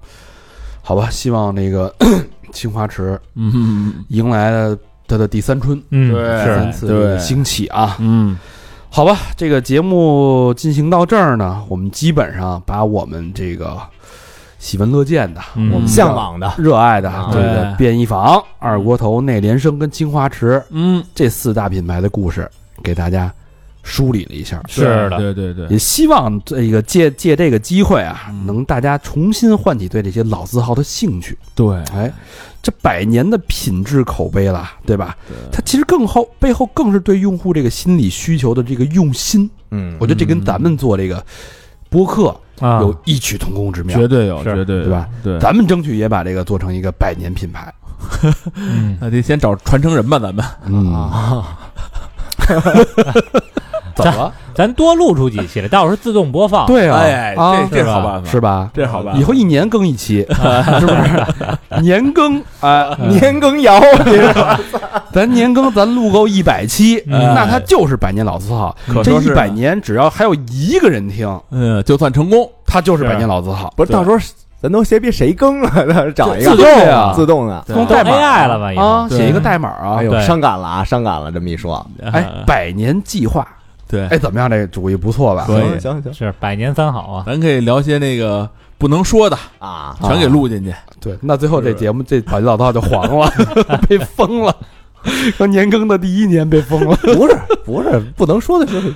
[0.83, 1.95] 好吧，希望那个
[2.53, 3.53] 青花池嗯。
[3.55, 4.77] 嗯迎来了
[5.09, 7.97] 它的第三春，嗯，对三是次兴起啊。
[7.99, 8.39] 嗯。
[8.89, 13.79] 好吧，这个节目进行到这儿呢，我们基本上把我们这个
[14.67, 15.71] 喜闻乐见的、嗯。
[15.71, 17.31] 我们向往的，热爱的啊。
[17.33, 17.77] 这个对。
[17.79, 22.51] 便衣坊、二锅头、内联升跟青花池嗯，这四大品牌的故事，
[22.83, 23.33] 给大家
[23.85, 24.61] 梳理了一下。
[24.67, 28.45] 是的，对对对，也希望这个借借这个机会啊，嗯。
[28.45, 31.39] 能大家重新唤起对这些老字号的兴趣。
[31.55, 31.77] 对。
[31.95, 32.13] 哎，
[32.61, 35.17] 这百年的品质口碑了，对吧？
[35.29, 35.37] 对。
[35.53, 39.49] 它其实更后背后更是对用户这个心理需求的这个用心。
[39.71, 41.25] 嗯，我觉得这跟咱们做这个
[41.97, 42.29] 播客
[42.61, 43.99] 啊，有异曲同工之妙。
[43.99, 44.45] 绝对有，是。
[44.55, 45.09] 绝对有对吧？
[45.23, 47.73] 对，咱们争取也把这个做成一个百年品牌。
[48.55, 50.45] 嗯，那得先找传承人吧，咱们。
[50.67, 51.59] 嗯，啊，
[53.97, 54.33] 怎么了？
[54.55, 56.67] 咱多录出几期来，到时候自动播放。
[56.67, 58.71] 对啊，哎，啊这这好办法，是吧？
[58.73, 59.21] 这好办法。
[59.21, 60.25] 以后一年更一期，
[60.81, 61.83] 是不是？
[61.83, 63.81] 年更啊， 年羹尧，
[65.13, 68.75] 咱年更咱录够一百期，嗯那它就是百年老字号。
[68.87, 72.49] 可这一百年，只要还有一个人听，嗯，就算成功。
[72.67, 73.73] 它就是百年老字号。
[73.77, 74.17] 不是到时候
[74.61, 77.65] 咱都谁别谁更了，到找一个自动的自动的。
[77.69, 78.83] 都用代码 AI 了吧？
[78.83, 80.03] 啊，写一个代码啊哎。
[80.05, 83.47] 呦，伤感了啊，伤感了，这么一说，哎，百年计划，
[83.89, 84.51] 对，哎，怎么样？
[84.51, 85.45] 这个主意不错吧？
[85.47, 87.25] 可以行行行是百年三好啊。
[87.27, 88.49] 咱可以聊些那个
[88.79, 90.75] 不能说的，啊，全给录进去。
[91.01, 93.31] 对，那最后这节目这百年老字号就黄了，
[93.89, 94.55] 被封了。
[95.37, 98.93] 说年更的第一年被封了，不是不是，不能说的是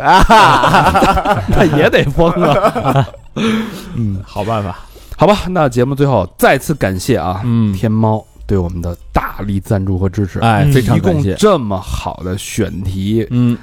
[0.00, 3.08] 啊， 那也得封啊。
[3.96, 4.78] 嗯，好办法。
[5.16, 11.34] 好吧，那节目最后再次感谢啊，嗯天猫对我们的大力赞助和支持，哎，嗯非常提供感谢。
[11.34, 13.26] 这么好的选题。
[13.30, 13.56] 嗯，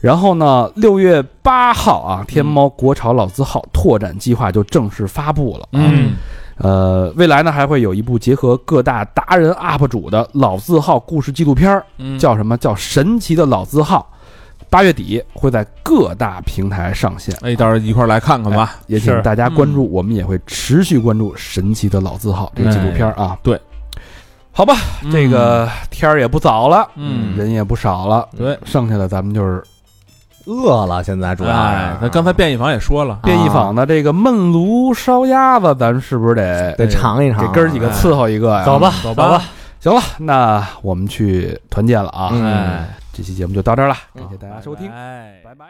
[0.00, 5.68] 然后呢，六月八号啊，天猫国潮老字号拓展计划就正式发布了。
[5.72, 6.12] 嗯，
[6.58, 14.08] 呃，未来呢还会有一部结合各大达人 UP 主的老字号故事纪录片儿，嗯叫什么叫《神奇的老字号》。
[14.68, 18.74] 八月底会在各大平台上线，哎，到时候一块儿来看看吧。
[18.88, 23.38] 也请大家关注，我们也会持续关注《神奇的老字号》这个纪录片儿啊。
[23.44, 23.58] 对，
[24.56, 24.74] 好吧，
[25.12, 29.62] 这个天儿也不早了，嗯人也不少了，对，剩下的咱们就是
[30.46, 38.64] 饿了，现在主要哎，是咱刚才便衣坊也说了，便衣坊的这个焖炉烧鸭子，咱是不是得得尝一尝，给哥儿几个伺候一个呀？
[38.64, 39.42] 走吧，走吧。
[39.78, 42.30] 行了，那我们去团建了啊！
[42.32, 45.34] 嗯哎，这期节目就到这儿了，感谢大家收听，哎。
[45.44, 45.66] 拜拜。